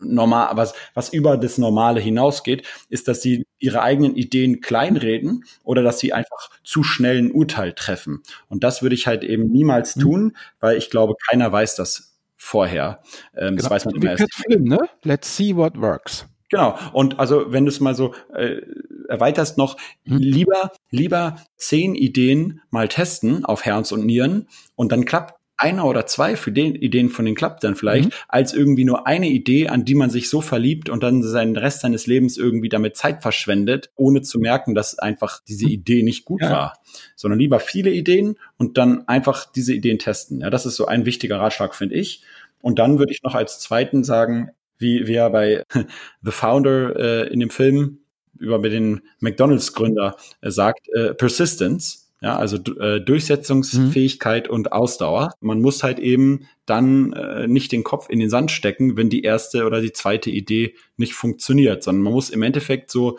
normal, 0.00 0.56
was, 0.56 0.74
was 0.94 1.12
über 1.12 1.36
das 1.36 1.58
Normale 1.58 2.00
hinausgeht, 2.00 2.66
ist, 2.88 3.08
dass 3.08 3.22
sie 3.22 3.46
ihre 3.58 3.82
eigenen 3.82 4.14
Ideen 4.14 4.60
kleinreden 4.60 5.44
oder 5.64 5.82
dass 5.82 5.98
sie 5.98 6.12
einfach 6.12 6.50
zu 6.62 6.82
schnell 6.82 7.18
ein 7.18 7.32
Urteil 7.32 7.72
treffen. 7.72 8.22
Und 8.48 8.64
das 8.64 8.82
würde 8.82 8.94
ich 8.94 9.06
halt 9.06 9.24
eben 9.24 9.48
niemals 9.48 9.96
mhm. 9.96 10.00
tun, 10.00 10.36
weil 10.60 10.76
ich 10.76 10.90
glaube, 10.90 11.14
keiner 11.28 11.50
weiß 11.50 11.74
das 11.76 12.16
vorher. 12.36 13.02
Ähm, 13.34 13.56
genau. 13.56 13.62
Das 13.62 13.70
weiß 13.70 13.84
man 13.86 13.94
immer 13.96 14.10
erst. 14.12 14.34
Film, 14.34 14.64
ne? 14.64 14.78
Let's 15.02 15.36
see 15.36 15.54
what 15.56 15.80
works. 15.80 16.26
Genau. 16.48 16.78
Und 16.92 17.18
also, 17.18 17.52
wenn 17.52 17.64
du 17.64 17.70
es 17.70 17.80
mal 17.80 17.94
so 17.94 18.14
äh, 18.34 18.62
erweiterst 19.08 19.58
noch, 19.58 19.76
mhm. 20.04 20.18
lieber, 20.18 20.72
lieber 20.90 21.36
zehn 21.56 21.94
Ideen 21.94 22.60
mal 22.70 22.88
testen 22.88 23.44
auf 23.44 23.64
Herz 23.64 23.92
und 23.92 24.06
Nieren 24.06 24.48
und 24.74 24.92
dann 24.92 25.04
klappt 25.04 25.34
einer 25.58 25.86
oder 25.86 26.06
zwei 26.06 26.36
für 26.36 26.52
den 26.52 26.76
Ideen 26.76 27.10
von 27.10 27.24
den 27.24 27.34
klappt 27.34 27.64
dann 27.64 27.74
vielleicht, 27.74 28.10
mhm. 28.10 28.14
als 28.28 28.54
irgendwie 28.54 28.84
nur 28.84 29.08
eine 29.08 29.28
Idee, 29.28 29.68
an 29.68 29.84
die 29.84 29.96
man 29.96 30.08
sich 30.08 30.30
so 30.30 30.40
verliebt 30.40 30.88
und 30.88 31.02
dann 31.02 31.22
seinen 31.22 31.56
Rest 31.56 31.80
seines 31.80 32.06
Lebens 32.06 32.36
irgendwie 32.36 32.68
damit 32.68 32.96
Zeit 32.96 33.22
verschwendet, 33.22 33.90
ohne 33.96 34.22
zu 34.22 34.38
merken, 34.38 34.76
dass 34.76 34.98
einfach 34.98 35.40
diese 35.46 35.66
mhm. 35.66 35.72
Idee 35.72 36.02
nicht 36.04 36.24
gut 36.24 36.42
ja. 36.42 36.50
war. 36.50 36.78
Sondern 37.16 37.40
lieber 37.40 37.58
viele 37.58 37.90
Ideen 37.90 38.36
und 38.56 38.78
dann 38.78 39.06
einfach 39.08 39.50
diese 39.50 39.74
Ideen 39.74 39.98
testen. 39.98 40.40
Ja, 40.40 40.48
das 40.48 40.64
ist 40.64 40.76
so 40.76 40.86
ein 40.86 41.04
wichtiger 41.04 41.40
Ratschlag, 41.40 41.74
finde 41.74 41.96
ich. 41.96 42.22
Und 42.62 42.78
dann 42.78 43.00
würde 43.00 43.12
ich 43.12 43.22
noch 43.22 43.34
als 43.34 43.58
zweiten 43.58 44.04
sagen, 44.04 44.50
wie 44.78 45.06
wie 45.06 45.14
er 45.14 45.30
bei 45.30 45.64
The 46.22 46.30
Founder 46.30 46.96
äh, 46.96 47.32
in 47.32 47.40
dem 47.40 47.50
Film 47.50 47.98
über 48.38 48.58
den 48.58 49.02
McDonalds-Gründer 49.20 50.16
äh, 50.40 50.50
sagt, 50.50 50.88
äh, 50.94 51.14
Persistence 51.14 52.08
ja, 52.20 52.36
also 52.36 52.56
äh, 52.56 53.00
Durchsetzungsfähigkeit 53.00 54.48
mhm. 54.48 54.54
und 54.54 54.72
Ausdauer. 54.72 55.32
Man 55.40 55.60
muss 55.60 55.84
halt 55.84 56.00
eben 56.00 56.48
dann 56.66 57.12
äh, 57.12 57.46
nicht 57.46 57.70
den 57.70 57.84
Kopf 57.84 58.08
in 58.08 58.18
den 58.18 58.28
Sand 58.28 58.50
stecken, 58.50 58.96
wenn 58.96 59.08
die 59.08 59.22
erste 59.22 59.64
oder 59.64 59.80
die 59.80 59.92
zweite 59.92 60.30
Idee 60.30 60.74
nicht 60.96 61.14
funktioniert, 61.14 61.84
sondern 61.84 62.02
man 62.02 62.12
muss 62.12 62.30
im 62.30 62.42
Endeffekt 62.42 62.90
so 62.90 63.18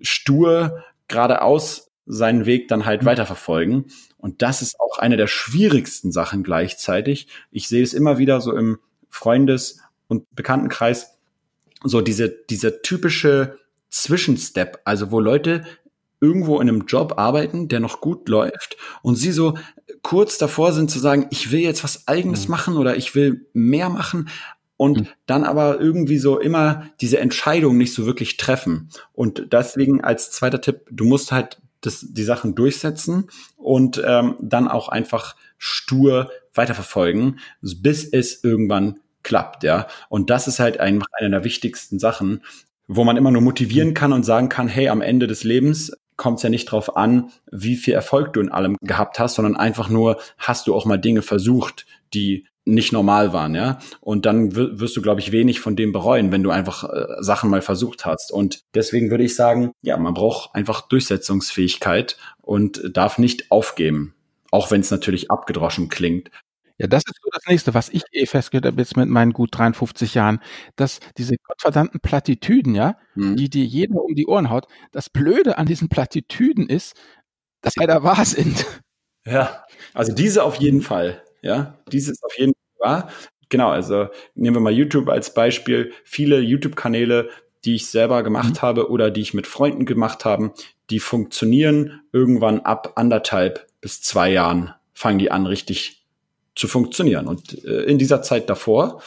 stur 0.00 0.82
geradeaus 1.08 1.90
seinen 2.06 2.46
Weg 2.46 2.68
dann 2.68 2.86
halt 2.86 3.02
mhm. 3.02 3.06
weiterverfolgen. 3.06 3.86
Und 4.16 4.40
das 4.40 4.62
ist 4.62 4.80
auch 4.80 4.98
eine 4.98 5.18
der 5.18 5.26
schwierigsten 5.26 6.10
Sachen 6.10 6.42
gleichzeitig. 6.42 7.28
Ich 7.50 7.68
sehe 7.68 7.82
es 7.82 7.92
immer 7.92 8.16
wieder 8.16 8.40
so 8.40 8.56
im 8.56 8.78
Freundes- 9.10 9.83
und 10.14 10.34
Bekanntenkreis, 10.34 11.18
so 11.82 12.00
diese, 12.00 12.28
dieser 12.28 12.82
typische 12.82 13.58
Zwischenstep, 13.90 14.80
also 14.84 15.10
wo 15.10 15.20
Leute 15.20 15.64
irgendwo 16.20 16.60
in 16.60 16.68
einem 16.68 16.86
Job 16.86 17.14
arbeiten, 17.18 17.68
der 17.68 17.80
noch 17.80 18.00
gut 18.00 18.28
läuft 18.28 18.76
und 19.02 19.16
sie 19.16 19.32
so 19.32 19.58
kurz 20.02 20.38
davor 20.38 20.72
sind 20.72 20.90
zu 20.90 20.98
sagen, 20.98 21.26
ich 21.30 21.52
will 21.52 21.60
jetzt 21.60 21.84
was 21.84 22.08
eigenes 22.08 22.46
mhm. 22.46 22.52
machen 22.52 22.76
oder 22.76 22.96
ich 22.96 23.14
will 23.14 23.46
mehr 23.52 23.90
machen 23.90 24.28
und 24.76 25.00
mhm. 25.00 25.08
dann 25.26 25.44
aber 25.44 25.80
irgendwie 25.80 26.18
so 26.18 26.38
immer 26.38 26.88
diese 27.00 27.18
Entscheidung 27.18 27.76
nicht 27.76 27.92
so 27.94 28.06
wirklich 28.06 28.36
treffen. 28.36 28.88
Und 29.12 29.52
deswegen 29.52 30.02
als 30.02 30.30
zweiter 30.30 30.60
Tipp, 30.60 30.86
du 30.90 31.04
musst 31.04 31.30
halt 31.30 31.60
das, 31.82 32.06
die 32.08 32.24
Sachen 32.24 32.54
durchsetzen 32.54 33.28
und 33.56 34.02
ähm, 34.04 34.36
dann 34.40 34.68
auch 34.68 34.88
einfach 34.88 35.36
stur 35.58 36.30
weiterverfolgen, 36.54 37.38
bis 37.60 38.04
es 38.04 38.42
irgendwann 38.42 39.00
klappt, 39.24 39.64
ja. 39.64 39.86
Und 40.08 40.30
das 40.30 40.46
ist 40.46 40.60
halt 40.60 40.78
einfach 40.78 41.08
eine 41.18 41.30
der 41.30 41.44
wichtigsten 41.44 41.98
Sachen, 41.98 42.42
wo 42.86 43.04
man 43.04 43.16
immer 43.16 43.30
nur 43.30 43.42
motivieren 43.42 43.94
kann 43.94 44.12
und 44.12 44.24
sagen 44.24 44.48
kann, 44.48 44.68
hey, 44.68 44.88
am 44.88 45.00
Ende 45.00 45.26
des 45.26 45.42
Lebens 45.42 45.92
kommt 46.16 46.36
es 46.36 46.42
ja 46.44 46.50
nicht 46.50 46.66
drauf 46.66 46.96
an, 46.96 47.30
wie 47.50 47.76
viel 47.76 47.94
Erfolg 47.94 48.32
du 48.32 48.40
in 48.40 48.52
allem 48.52 48.76
gehabt 48.80 49.18
hast, 49.18 49.34
sondern 49.34 49.56
einfach 49.56 49.88
nur, 49.88 50.20
hast 50.38 50.66
du 50.66 50.74
auch 50.74 50.84
mal 50.84 50.98
Dinge 50.98 51.22
versucht, 51.22 51.86
die 52.12 52.46
nicht 52.66 52.92
normal 52.92 53.32
waren, 53.32 53.54
ja. 53.54 53.78
Und 54.00 54.24
dann 54.24 54.54
wirst 54.54 54.96
du, 54.96 55.02
glaube 55.02 55.20
ich, 55.20 55.32
wenig 55.32 55.60
von 55.60 55.76
dem 55.76 55.92
bereuen, 55.92 56.32
wenn 56.32 56.42
du 56.42 56.50
einfach 56.50 56.84
äh, 56.84 57.06
Sachen 57.20 57.50
mal 57.50 57.60
versucht 57.60 58.06
hast. 58.06 58.32
Und 58.32 58.62
deswegen 58.74 59.10
würde 59.10 59.24
ich 59.24 59.34
sagen, 59.34 59.72
ja, 59.82 59.98
man 59.98 60.14
braucht 60.14 60.54
einfach 60.54 60.88
Durchsetzungsfähigkeit 60.88 62.16
und 62.40 62.80
darf 62.96 63.18
nicht 63.18 63.50
aufgeben, 63.50 64.14
auch 64.50 64.70
wenn 64.70 64.80
es 64.80 64.90
natürlich 64.90 65.30
abgedroschen 65.30 65.88
klingt. 65.88 66.30
Ja, 66.78 66.88
das 66.88 67.04
ist 67.06 67.20
so 67.22 67.28
das 67.32 67.46
nächste, 67.46 67.72
was 67.72 67.88
ich 67.88 68.02
eh 68.12 68.26
festgestellt 68.26 68.66
habe 68.66 68.80
jetzt 68.80 68.96
mit 68.96 69.08
meinen 69.08 69.32
gut 69.32 69.56
53 69.56 70.14
Jahren, 70.14 70.40
dass 70.74 70.98
diese 71.16 71.36
gottverdammten 71.36 72.00
Plattitüden, 72.00 72.74
ja, 72.74 72.96
hm. 73.14 73.36
die 73.36 73.48
dir 73.48 73.64
jeder 73.64 74.02
um 74.02 74.14
die 74.14 74.26
Ohren 74.26 74.50
haut, 74.50 74.66
das 74.90 75.08
Blöde 75.08 75.56
an 75.56 75.66
diesen 75.66 75.88
Plattitüden 75.88 76.68
ist, 76.68 76.94
dass 77.60 77.74
sie 77.74 77.80
leider 77.80 78.02
wahr 78.02 78.24
sind. 78.24 78.66
Ja, 79.26 79.64
also 79.94 80.12
diese 80.12 80.42
auf 80.42 80.56
jeden 80.56 80.82
Fall. 80.82 81.22
Ja, 81.42 81.78
diese 81.90 82.12
ist 82.12 82.22
auf 82.24 82.36
jeden 82.36 82.52
Fall 82.78 82.90
wahr. 82.90 83.10
Genau, 83.48 83.70
also 83.70 84.08
nehmen 84.34 84.56
wir 84.56 84.60
mal 84.60 84.72
YouTube 84.72 85.08
als 85.08 85.32
Beispiel. 85.32 85.92
Viele 86.04 86.40
YouTube-Kanäle, 86.40 87.30
die 87.64 87.76
ich 87.76 87.86
selber 87.86 88.22
gemacht 88.22 88.56
mhm. 88.56 88.62
habe 88.62 88.90
oder 88.90 89.10
die 89.10 89.20
ich 89.20 89.32
mit 89.32 89.46
Freunden 89.46 89.86
gemacht 89.86 90.24
habe, 90.24 90.52
die 90.90 90.98
funktionieren 90.98 92.02
irgendwann 92.12 92.60
ab 92.60 92.92
anderthalb 92.96 93.66
bis 93.80 94.02
zwei 94.02 94.30
Jahren, 94.30 94.74
fangen 94.92 95.18
die 95.18 95.30
an, 95.30 95.46
richtig 95.46 96.03
zu 96.54 96.68
funktionieren. 96.68 97.26
Und 97.26 97.64
äh, 97.64 97.82
in 97.82 97.98
dieser 97.98 98.22
Zeit 98.22 98.48
davor 98.48 99.02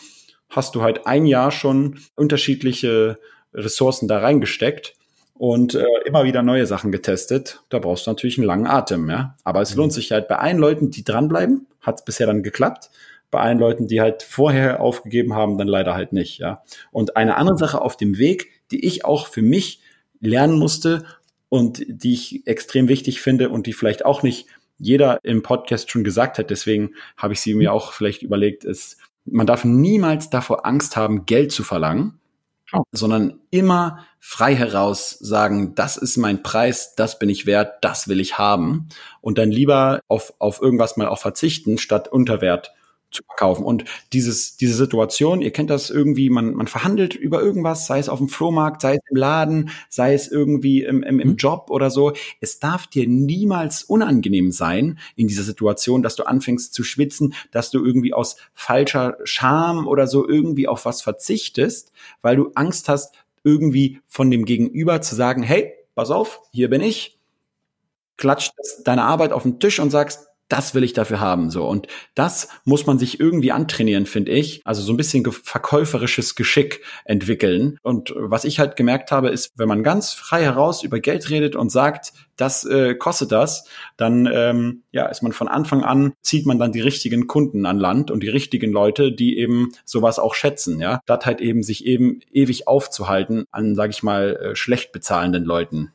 hast 0.50 0.76
du 0.76 0.82
halt 0.82 1.06
ein 1.08 1.26
Jahr 1.26 1.52
schon 1.52 2.00
unterschiedliche 2.16 3.20
Ressourcen 3.54 4.08
da 4.08 4.20
reingesteckt 4.20 4.93
und 5.34 5.76
äh, 5.76 5.86
immer 6.06 6.24
wieder 6.24 6.41
neue 6.41 6.66
Sachen 6.66 6.91
getestet. 6.91 7.62
Da 7.70 7.80
brauchst 7.80 8.08
du 8.08 8.12
natürlich 8.12 8.38
einen 8.38 8.48
langen 8.48 8.68
Atem, 8.68 9.10
ja. 9.10 9.36
Aber 9.43 9.62
es 9.62 9.72
mhm. 9.72 9.78
lohnt 9.78 9.93
sich 9.93 10.12
halt 10.12 10.28
bei 10.28 10.38
allen 10.38 10.58
Leuten, 10.58 10.91
die 10.91 11.04
dranbleiben, 11.04 11.68
hat 11.82 12.00
es 12.00 12.06
bisher 12.06 12.28
dann 12.28 12.43
geklappt. 12.43 12.89
Bei 13.30 13.39
allen 13.39 13.60
Leuten, 13.60 13.88
die 13.88 14.00
halt 14.00 14.24
vorher 14.24 14.80
aufgegeben 14.80 15.36
haben, 15.36 15.58
dann 15.58 15.68
leider 15.68 15.93
halt 15.93 16.14
nicht, 16.14 16.39
ja. 16.39 16.64
Und 16.91 17.18
eine 17.18 17.36
andere 17.36 17.58
Sache 17.58 17.82
auf 17.82 17.98
dem 17.98 18.18
Weg, 18.18 18.52
die 18.72 18.86
ich 18.86 19.06
auch 19.06 19.28
für 19.28 19.41
mich 19.41 19.82
lernen 20.20 20.58
musste 20.58 21.06
und 21.50 21.84
die 21.88 22.14
ich 22.14 22.48
extrem 22.48 22.88
wichtig 22.88 23.22
finde 23.22 23.50
und 23.50 23.68
die 23.68 23.74
vielleicht 23.74 24.06
auch 24.06 24.24
nicht 24.24 24.48
jeder 24.78 25.20
im 25.24 25.44
Podcast 25.44 25.90
schon 25.92 26.04
gesagt 26.04 26.38
hat, 26.38 26.50
deswegen 26.50 26.92
habe 27.16 27.34
ich 27.34 27.42
sie 27.42 27.54
mir 27.54 27.74
auch 27.74 27.94
vielleicht 27.94 28.24
überlegt, 28.24 28.64
ist, 28.64 28.98
man 29.26 29.48
darf 29.48 29.66
niemals 29.66 30.30
davor 30.30 30.66
Angst 30.66 30.96
haben, 30.96 31.26
Geld 31.26 31.52
zu 31.52 31.64
verlangen, 31.64 32.20
oh. 32.74 32.84
sondern 32.92 33.40
immer 33.50 34.06
frei 34.20 34.56
heraus 34.56 35.12
sagen, 35.20 35.76
das 35.76 35.98
ist 35.98 36.18
mein 36.18 36.44
Preis, 36.44 36.96
das 36.96 37.20
bin 37.20 37.30
ich 37.30 37.46
wert, 37.46 37.84
das 37.84 38.08
will 38.08 38.20
ich 38.20 38.38
haben 38.38 38.90
und 39.22 39.38
dann 39.38 39.52
lieber 39.52 40.00
auf, 40.08 40.34
auf 40.40 40.62
irgendwas 40.62 40.98
mal 40.98 41.08
auch 41.08 41.20
verzichten, 41.20 41.78
statt 41.78 42.08
Unterwert 42.08 42.74
zu 43.18 43.24
verkaufen. 43.26 43.65
Und 43.65 43.86
dieses, 44.13 44.57
diese 44.57 44.74
Situation, 44.76 45.41
ihr 45.41 45.51
kennt 45.51 45.70
das 45.70 45.89
irgendwie, 45.89 46.30
man, 46.30 46.53
man 46.53 46.68
verhandelt 46.68 47.15
über 47.15 47.41
irgendwas, 47.41 47.88
sei 47.88 47.99
es 47.99 48.09
auf 48.09 48.20
dem 48.20 48.30
Flohmarkt, 48.30 48.82
sei 48.82 48.93
es 48.93 48.99
im 49.09 49.18
Laden, 49.18 49.70
sei 49.89 50.13
es 50.13 50.28
irgendwie 50.28 50.84
im, 50.84 51.03
im, 51.03 51.20
im 51.20 51.30
mhm. 51.30 51.36
Job 51.36 51.68
oder 51.70 51.89
so. 51.89 52.13
Es 52.39 52.59
darf 52.59 52.88
dir 52.88 53.07
niemals 53.07 53.84
unangenehm 53.84 54.51
sein 54.51 54.99
in 55.15 55.28
dieser 55.28 55.43
Situation, 55.43 56.03
dass 56.03 56.15
du 56.15 56.24
anfängst 56.24 56.74
zu 56.74 56.84
schwitzen, 56.84 57.34
dass 57.51 57.72
du 57.72 57.84
irgendwie 57.84 58.13
aus 58.13 58.38
falscher 58.53 59.18
Scham 59.24 59.88
oder 59.88 60.07
so 60.07 60.28
irgendwie 60.28 60.68
auf 60.68 60.86
was 60.86 61.01
verzichtest, 61.01 61.91
weil 62.22 62.36
du 62.36 62.51
Angst 62.55 62.89
hast, 62.89 63.15
irgendwie 63.43 64.01
von 64.07 64.30
dem 64.30 64.45
Gegenüber 64.45 65.01
zu 65.01 65.15
sagen, 65.15 65.41
hey, 65.41 65.74
pass 65.95 66.11
auf, 66.11 66.41
hier 66.51 66.70
bin 66.70 66.82
ich, 66.82 67.18
klatscht 68.18 68.53
deine 68.84 69.03
Arbeit 69.03 69.32
auf 69.32 69.43
den 69.43 69.59
Tisch 69.59 69.80
und 69.80 69.89
sagst, 69.89 70.27
das 70.50 70.74
will 70.74 70.84
ich 70.84 70.93
dafür 70.93 71.20
haben, 71.20 71.50
so. 71.50 71.68
Und 71.68 71.88
das 72.16 72.48
muss 72.64 72.86
man 72.86 72.98
sich 72.98 73.20
irgendwie 73.20 73.52
antrainieren, 73.52 74.06
finde 74.06 74.32
ich. 74.32 74.62
Also 74.66 74.82
so 74.82 74.93
ein 74.93 74.98
bisschen 74.98 75.26
verkäuferisches 75.26 76.36
Geschick 76.36 76.84
entwickeln. 77.06 77.78
Und 77.82 78.14
was 78.16 78.45
ich 78.45 78.60
halt 78.60 78.76
gemerkt 78.76 79.12
habe, 79.12 79.30
ist, 79.30 79.52
wenn 79.58 79.68
man 79.68 79.84
ganz 79.84 80.14
frei 80.14 80.43
heraus 80.43 80.84
über 80.84 81.00
Geld 81.00 81.30
redet 81.30 81.56
und 81.56 81.72
sagt, 81.72 82.14
das 82.38 82.64
äh, 82.66 82.95
kostet 82.95 83.32
das, 83.32 83.66
dann 83.98 84.30
ähm, 84.32 84.84
ja, 84.91 85.08
ist 85.08 85.24
man 85.24 85.34
von 85.34 85.48
Anfang 85.48 85.84
an, 85.84 86.14
zieht 86.22 86.45
man 86.45 86.60
dann 86.60 86.72
die 86.72 86.82
richtigen 86.82 87.28
Kunden 87.28 87.66
an 87.66 87.80
Land 87.80 88.12
und 88.12 88.22
die 88.22 88.30
richtigen 88.30 88.72
Leute, 88.72 89.12
die 89.12 89.38
eben 89.38 89.72
sowas 89.86 90.20
auch 90.20 90.36
schätzen, 90.36 90.80
ja. 90.80 91.02
Statt 91.04 91.26
halt 91.26 91.41
eben 91.41 91.64
sich 91.64 91.86
eben 91.86 92.22
ewig 92.32 92.68
aufzuhalten 92.68 93.45
an, 93.52 93.76
sag 93.76 93.89
ich 93.89 94.04
mal, 94.04 94.36
äh, 94.36 94.56
schlecht 94.56 94.91
bezahlenden 94.91 95.43
Leuten. 95.43 95.91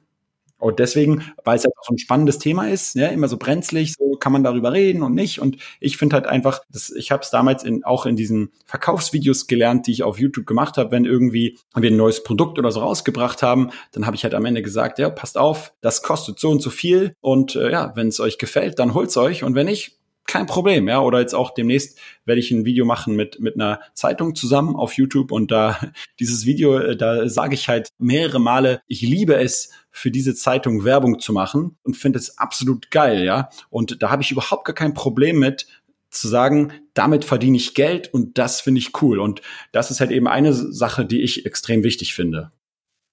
Und 0.63 0.79
deswegen, 0.79 1.25
weil 1.43 1.57
es 1.57 1.65
halt 1.65 1.75
auch 1.77 1.91
ein 1.91 1.99
spannendes 1.99 2.39
Thema 2.39 2.69
ist, 2.69 2.95
ja, 2.95 3.09
immer 3.09 3.27
so 3.27 3.37
brenzlig, 3.37 3.95
so 3.95 4.13
kann 4.13 4.33
man 4.33 4.45
darüber 4.45 4.73
reden 4.73 5.03
und 5.03 5.13
nicht. 5.13 5.41
Und 5.41 5.57
ich 5.81 5.97
finde 5.97 6.15
halt 6.15 6.29
einfach, 6.29 6.61
das, 6.71 6.91
ich 6.91 7.11
habe 7.11 7.25
es 7.25 7.31
damals 7.31 7.65
in, 7.65 7.83
auch 7.83 8.07
in 8.07 8.15
diesen 8.15 8.53
Verkaufsvideos 8.67 9.49
gelernt, 9.49 9.89
die 9.89 9.91
ich 9.91 10.05
auf 10.05 10.21
YouTube 10.21 10.47
gemacht 10.47 10.77
habe, 10.77 10.93
wenn 10.93 11.05
irgendwie 11.05 11.59
wir 11.75 11.91
ein 11.91 11.97
neues 11.97 12.23
Produkt 12.23 12.61
oder 12.61 12.71
so 12.71 12.79
rausgebracht 12.79 13.43
haben, 13.43 13.71
dann 13.91 14.07
habe 14.07 14.15
ich 14.15 14.23
halt 14.23 14.35
am 14.35 14.45
Ende 14.45 14.63
gesagt, 14.63 15.01
ja, 15.01 15.11
passt 15.11 15.37
auf, 15.37 15.73
das 15.81 16.01
kostet 16.05 16.39
so 16.39 16.51
und 16.51 16.63
so 16.63 16.71
viel. 16.71 17.17
Und 17.21 17.57
äh, 17.57 17.73
ja, 17.73 17.93
wenn 17.97 18.07
es 18.07 18.21
euch 18.21 18.39
gefällt, 18.39 18.79
dann 18.79 18.95
holt's 18.95 19.17
euch. 19.17 19.43
Und 19.43 19.57
wenn 19.57 19.67
nicht, 19.67 19.99
kein 20.27 20.47
Problem, 20.47 20.89
ja. 20.89 21.01
Oder 21.01 21.21
jetzt 21.21 21.35
auch 21.35 21.51
demnächst 21.51 21.99
werde 22.25 22.41
ich 22.41 22.51
ein 22.51 22.65
Video 22.65 22.85
machen 22.85 23.17
mit, 23.17 23.41
mit 23.41 23.57
einer 23.57 23.81
Zeitung 23.95 24.35
zusammen 24.35 24.77
auf 24.77 24.95
YouTube 24.95 25.33
und 25.33 25.51
da 25.51 25.79
dieses 26.21 26.47
Video, 26.47 26.79
äh, 26.79 26.97
da 26.97 27.29
sage 27.29 27.55
ich 27.55 27.69
halt 27.69 27.89
mehrere 27.99 28.41
Male, 28.41 28.81
ich 28.87 29.03
liebe 29.03 29.35
es, 29.35 29.71
für 29.93 30.11
diese 30.11 30.35
Zeitung 30.35 30.85
Werbung 30.85 31.21
zu 31.21 31.33
machen 31.33 31.77
und 31.83 31.97
finde 31.97 32.19
es 32.19 32.39
absolut 32.39 32.91
geil, 32.91 33.25
ja. 33.25 33.51
Und 33.71 34.03
da 34.03 34.11
habe 34.11 34.23
ich 34.23 34.31
überhaupt 34.31 34.65
gar 34.65 34.75
kein 34.75 34.95
Problem 34.95 35.39
mit, 35.39 35.67
zu 36.11 36.29
sagen, 36.29 36.73
damit 36.95 37.25
verdiene 37.25 37.57
ich 37.57 37.75
Geld 37.75 38.13
und 38.13 38.39
das 38.39 38.61
finde 38.61 38.81
ich 38.81 39.03
cool. 39.03 39.19
Und 39.19 39.41
das 39.73 39.91
ist 39.91 40.01
halt 40.01 40.11
eben 40.11 40.29
eine 40.29 40.53
Sache, 40.53 41.07
die 41.07 41.23
ich 41.23 41.47
extrem 41.47 41.83
wichtig 41.85 42.15
finde. 42.15 42.53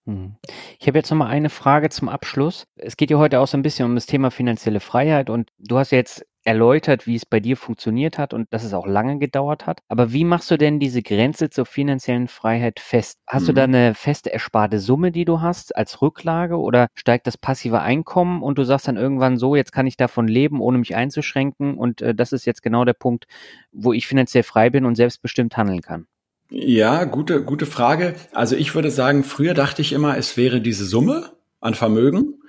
Hm. 0.06 0.36
Ich 0.80 0.88
habe 0.88 0.98
jetzt 0.98 1.10
noch 1.10 1.18
mal 1.18 1.28
eine 1.28 1.50
Frage 1.50 1.90
zum 1.90 2.10
Abschluss. 2.10 2.68
Es 2.76 2.98
geht 2.98 3.10
ja 3.10 3.18
heute 3.18 3.40
auch 3.40 3.48
so 3.48 3.58
ein 3.58 3.62
bisschen 3.62 3.86
um 3.86 3.96
das 3.96 4.06
Thema 4.06 4.32
finanzielle 4.32 4.80
Freiheit 4.80 5.30
und 5.30 5.50
du 5.58 5.78
hast 5.78 5.92
jetzt 5.92 6.26
erläutert, 6.50 7.06
wie 7.06 7.16
es 7.16 7.28
bei 7.28 7.40
dir 7.40 7.56
funktioniert 7.56 8.18
hat 8.18 8.34
und 8.34 8.52
dass 8.52 8.64
es 8.64 8.74
auch 8.74 8.88
lange 8.88 9.20
gedauert 9.20 9.68
hat. 9.68 9.82
Aber 9.88 10.14
wie 10.14 10.24
machst 10.24 10.50
du 10.50 10.58
denn 10.58 10.80
diese 10.80 11.04
Grenze 11.04 11.52
zur 11.52 11.68
finanziellen 11.68 12.28
Freiheit 12.28 12.80
fest? 12.80 13.20
Hast 13.28 13.44
mhm. 13.44 13.48
du 13.48 13.54
da 13.54 13.68
mhm. 13.68 13.76
eine 13.76 13.94
feste 13.94 14.34
ersparte 14.34 14.80
Summe, 14.80 15.12
die 15.12 15.26
du 15.26 15.42
hast 15.42 15.76
als 15.76 16.02
Rücklage 16.02 16.58
oder 16.58 16.88
steigt 16.96 17.28
das 17.28 17.38
passive 17.38 17.82
Einkommen 17.82 18.42
und 18.42 18.58
du 18.58 18.64
sagst 18.64 18.88
dann 18.88 18.98
irgendwann 18.98 19.38
so, 19.38 19.56
jetzt 19.56 19.72
kann 19.72 19.86
ich 19.86 19.96
davon 19.96 20.28
leben, 20.28 20.60
ohne 20.60 20.80
mich 20.80 20.96
einzuschränken 20.96 21.78
und 21.78 22.02
äh, 22.02 22.16
das 22.16 22.34
ist 22.34 22.46
jetzt 22.46 22.64
genau 22.64 22.84
der 22.84 22.94
Punkt, 22.94 23.28
wo 23.72 23.94
ich 23.94 24.08
finanziell 24.08 24.44
frei 24.44 24.72
bin 24.72 24.86
und 24.86 24.96
selbstbestimmt 24.96 25.56
handeln 25.56 25.82
kann? 25.82 26.08
Ja, 26.50 27.04
gute, 27.04 27.44
gute 27.44 27.68
Frage. 27.68 28.16
Also 28.34 28.56
ich 28.56 28.74
würde 28.74 28.90
sagen, 28.90 29.24
früher 29.24 29.54
dachte 29.54 29.84
ich 29.84 29.94
immer, 29.94 30.18
es 30.18 30.36
wäre 30.36 30.62
diese 30.62 30.86
Summe 30.86 31.30
an 31.60 31.76
Vermögen, 31.76 32.42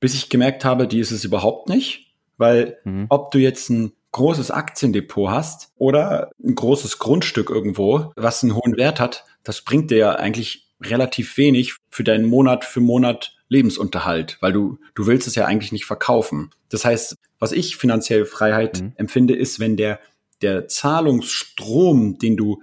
bis 0.00 0.14
ich 0.14 0.30
gemerkt 0.30 0.64
habe, 0.64 0.88
die 0.88 0.98
ist 0.98 1.10
es 1.10 1.26
überhaupt 1.26 1.68
nicht. 1.68 2.13
Weil 2.36 2.78
mhm. 2.84 3.06
ob 3.08 3.30
du 3.30 3.38
jetzt 3.38 3.70
ein 3.70 3.92
großes 4.12 4.50
Aktiendepot 4.50 5.30
hast 5.30 5.72
oder 5.76 6.30
ein 6.42 6.54
großes 6.54 6.98
Grundstück 6.98 7.50
irgendwo, 7.50 8.12
was 8.16 8.42
einen 8.42 8.54
hohen 8.54 8.76
Wert 8.76 9.00
hat, 9.00 9.24
das 9.42 9.62
bringt 9.62 9.90
dir 9.90 9.98
ja 9.98 10.12
eigentlich 10.12 10.68
relativ 10.80 11.36
wenig 11.36 11.76
für 11.90 12.04
deinen 12.04 12.26
Monat 12.26 12.64
für 12.64 12.80
Monat 12.80 13.36
Lebensunterhalt, 13.48 14.38
weil 14.40 14.52
du, 14.52 14.78
du 14.94 15.06
willst 15.06 15.26
es 15.26 15.34
ja 15.34 15.44
eigentlich 15.46 15.72
nicht 15.72 15.84
verkaufen. 15.84 16.50
Das 16.70 16.84
heißt, 16.84 17.16
was 17.38 17.52
ich 17.52 17.76
finanziell 17.76 18.24
Freiheit 18.24 18.80
mhm. 18.80 18.92
empfinde, 18.96 19.34
ist, 19.34 19.60
wenn 19.60 19.76
der, 19.76 20.00
der 20.42 20.66
Zahlungsstrom, 20.68 22.18
den 22.18 22.36
du 22.36 22.62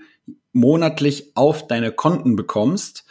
monatlich 0.53 1.31
auf 1.35 1.67
deine 1.67 1.91
Konten 1.91 2.35
bekommst, 2.35 3.05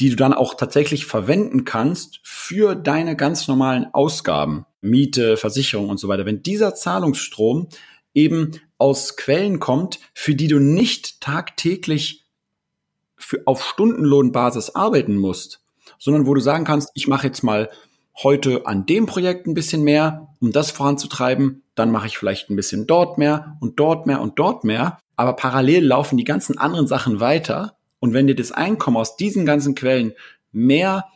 die 0.00 0.10
du 0.10 0.16
dann 0.16 0.34
auch 0.34 0.54
tatsächlich 0.54 1.06
verwenden 1.06 1.64
kannst 1.64 2.20
für 2.22 2.74
deine 2.74 3.16
ganz 3.16 3.48
normalen 3.48 3.86
Ausgaben. 3.92 4.66
Miete, 4.84 5.36
Versicherung 5.36 5.88
und 5.88 5.98
so 5.98 6.08
weiter, 6.08 6.26
wenn 6.26 6.42
dieser 6.42 6.74
Zahlungsstrom 6.74 7.68
eben 8.14 8.60
aus 8.78 9.16
Quellen 9.16 9.58
kommt, 9.58 9.98
für 10.12 10.34
die 10.34 10.48
du 10.48 10.58
nicht 10.58 11.20
tagtäglich 11.20 12.24
für, 13.16 13.42
auf 13.46 13.64
Stundenlohnbasis 13.64 14.70
arbeiten 14.70 15.16
musst, 15.16 15.60
sondern 15.98 16.26
wo 16.26 16.34
du 16.34 16.40
sagen 16.40 16.64
kannst, 16.64 16.90
ich 16.94 17.08
mache 17.08 17.26
jetzt 17.26 17.42
mal 17.42 17.70
heute 18.22 18.66
an 18.66 18.86
dem 18.86 19.06
Projekt 19.06 19.46
ein 19.46 19.54
bisschen 19.54 19.82
mehr, 19.82 20.28
um 20.40 20.52
das 20.52 20.70
voranzutreiben, 20.70 21.62
dann 21.74 21.90
mache 21.90 22.06
ich 22.06 22.18
vielleicht 22.18 22.50
ein 22.50 22.56
bisschen 22.56 22.86
dort 22.86 23.18
mehr 23.18 23.56
und 23.60 23.80
dort 23.80 24.06
mehr 24.06 24.20
und 24.20 24.38
dort 24.38 24.64
mehr, 24.64 24.98
aber 25.16 25.34
parallel 25.34 25.84
laufen 25.84 26.16
die 26.16 26.24
ganzen 26.24 26.58
anderen 26.58 26.86
Sachen 26.86 27.20
weiter. 27.20 27.76
Und 28.00 28.12
wenn 28.12 28.26
dir 28.26 28.34
das 28.34 28.52
Einkommen 28.52 28.96
aus 28.96 29.16
diesen 29.16 29.46
ganzen 29.46 29.74
Quellen 29.74 30.12
mehr 30.52 31.06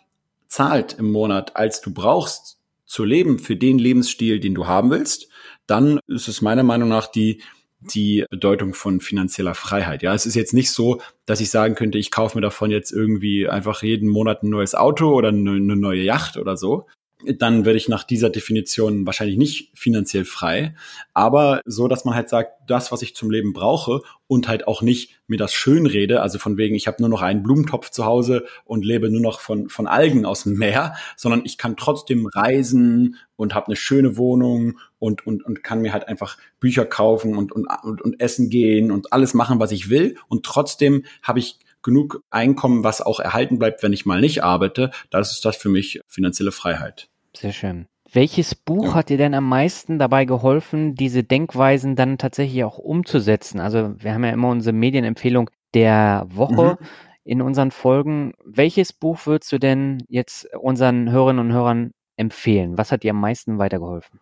zahlt 0.47 0.95
im 0.95 1.13
Monat, 1.13 1.57
als 1.57 1.81
du 1.81 1.93
brauchst 1.93 2.58
zu 2.89 3.05
leben 3.05 3.39
für 3.39 3.55
den 3.55 3.79
Lebensstil, 3.79 4.41
den 4.41 4.55
du 4.55 4.67
haben 4.67 4.91
willst, 4.91 5.29
dann 5.67 6.01
ist 6.07 6.27
es 6.27 6.43
meiner 6.43 6.63
Meinung 6.63 6.89
nach 6.89 7.07
die, 7.07 7.43
die 7.81 8.25
Bedeutung 8.31 8.75
von 8.75 9.01
finanzieller 9.01 9.55
Freiheit. 9.55 10.03
Ja, 10.03 10.15
es 10.15 10.27
ist 10.27 10.35
jetzt 10.35 10.55
nicht 10.55 10.73
so, 10.73 11.01
dass 11.27 11.41
ich 11.41 11.51
sagen 11.51 11.75
könnte, 11.75 11.99
ich 11.99 12.11
kaufe 12.11 12.37
mir 12.37 12.43
davon 12.43 12.71
jetzt 12.71 12.91
irgendwie 12.91 13.47
einfach 13.47 13.83
jeden 13.83 14.09
Monat 14.09 14.43
ein 14.43 14.49
neues 14.49 14.75
Auto 14.75 15.13
oder 15.13 15.29
eine, 15.29 15.53
eine 15.53 15.77
neue 15.77 16.03
Yacht 16.03 16.39
oder 16.39 16.57
so, 16.57 16.87
dann 17.25 17.65
werde 17.65 17.77
ich 17.77 17.89
nach 17.89 18.05
dieser 18.05 18.31
Definition 18.31 19.05
wahrscheinlich 19.05 19.37
nicht 19.37 19.71
finanziell 19.75 20.25
frei, 20.25 20.75
aber 21.15 21.61
so, 21.65 21.89
dass 21.89 22.05
man 22.05 22.15
halt 22.15 22.29
sagt, 22.29 22.53
das, 22.69 22.93
was 22.93 23.03
ich 23.03 23.17
zum 23.17 23.31
Leben 23.31 23.53
brauche 23.53 24.03
und 24.29 24.47
halt 24.47 24.69
auch 24.69 24.83
nicht 24.83 25.19
mir 25.27 25.37
das 25.37 25.53
schön 25.53 25.87
rede, 25.87 26.23
also 26.23 26.39
von 26.39 26.57
wegen, 26.57 26.77
ich 26.77 26.87
habe 26.87 27.03
nur 27.03 27.09
noch 27.09 27.23
einen 27.23 27.43
Blumentopf 27.43 27.91
zu 27.91 28.05
Hause 28.05 28.45
und 28.65 28.85
lebe 28.85 29.11
nur 29.11 29.21
noch 29.21 29.41
von, 29.41 29.69
von 29.69 29.89
Algen 29.89 30.27
aus 30.27 30.45
dem 30.45 30.55
Meer, 30.55 30.95
sondern 31.17 31.43
ich 31.45 31.59
kann 31.59 31.77
trotzdem 31.77 32.27
reisen 32.27 33.17
und 33.37 33.55
habe 33.55 33.67
eine 33.67 33.77
schöne 33.77 34.17
Wohnung 34.17 34.79
und, 34.99 35.27
und, 35.27 35.45
und 35.45 35.65
kann 35.65 35.81
mir 35.81 35.93
halt 35.93 36.07
einfach 36.07 36.39
Bücher 36.61 36.85
kaufen 36.85 37.37
und, 37.37 37.51
und, 37.51 37.67
und, 37.83 38.01
und 38.01 38.21
essen 38.21 38.49
gehen 38.49 38.93
und 38.93 39.13
alles 39.13 39.35
machen, 39.35 39.59
was 39.59 39.73
ich 39.73 39.91
will. 39.91 40.17
Und 40.29 40.45
trotzdem 40.45 41.05
habe 41.23 41.41
ich 41.41 41.59
genug 41.83 42.23
Einkommen, 42.31 42.85
was 42.85 43.01
auch 43.01 43.21
erhalten 43.21 43.59
bleibt, 43.59 43.83
wenn 43.83 43.93
ich 43.93 44.07
mal 44.07 44.21
nicht 44.21 44.43
arbeite, 44.43 44.91
das 45.11 45.33
ist 45.33 45.45
das 45.45 45.57
für 45.57 45.69
mich 45.69 46.01
finanzielle 46.07 46.53
Freiheit. 46.53 47.09
Sehr 47.37 47.53
schön. 47.53 47.87
Welches 48.11 48.55
Buch 48.55 48.87
ja. 48.87 48.95
hat 48.95 49.11
dir 49.11 49.19
denn 49.19 49.35
am 49.35 49.49
meisten 49.49 49.99
dabei 49.99 50.25
geholfen, 50.25 50.95
diese 50.95 51.25
Denkweisen 51.25 51.95
dann 51.95 52.17
tatsächlich 52.17 52.65
auch 52.65 52.79
umzusetzen? 52.79 53.61
Also 53.61 53.95
wir 53.99 54.15
haben 54.15 54.25
ja 54.25 54.31
immer 54.31 54.49
unsere 54.49 54.75
Medienempfehlung 54.75 55.51
der 55.75 56.27
Woche 56.31 56.79
mhm. 56.81 56.87
in 57.25 57.43
unseren 57.43 57.71
Folgen. 57.71 58.33
Welches 58.45 58.95
Buch 58.95 59.27
würdest 59.27 59.53
du 59.53 59.59
denn 59.59 60.03
jetzt 60.09 60.49
unseren 60.57 61.11
Hörerinnen 61.11 61.47
und 61.47 61.53
Hörern 61.53 61.93
empfehlen? 62.17 62.79
Was 62.79 62.93
hat 62.93 63.03
dir 63.03 63.11
am 63.11 63.21
meisten 63.21 63.59
weitergeholfen? 63.59 64.21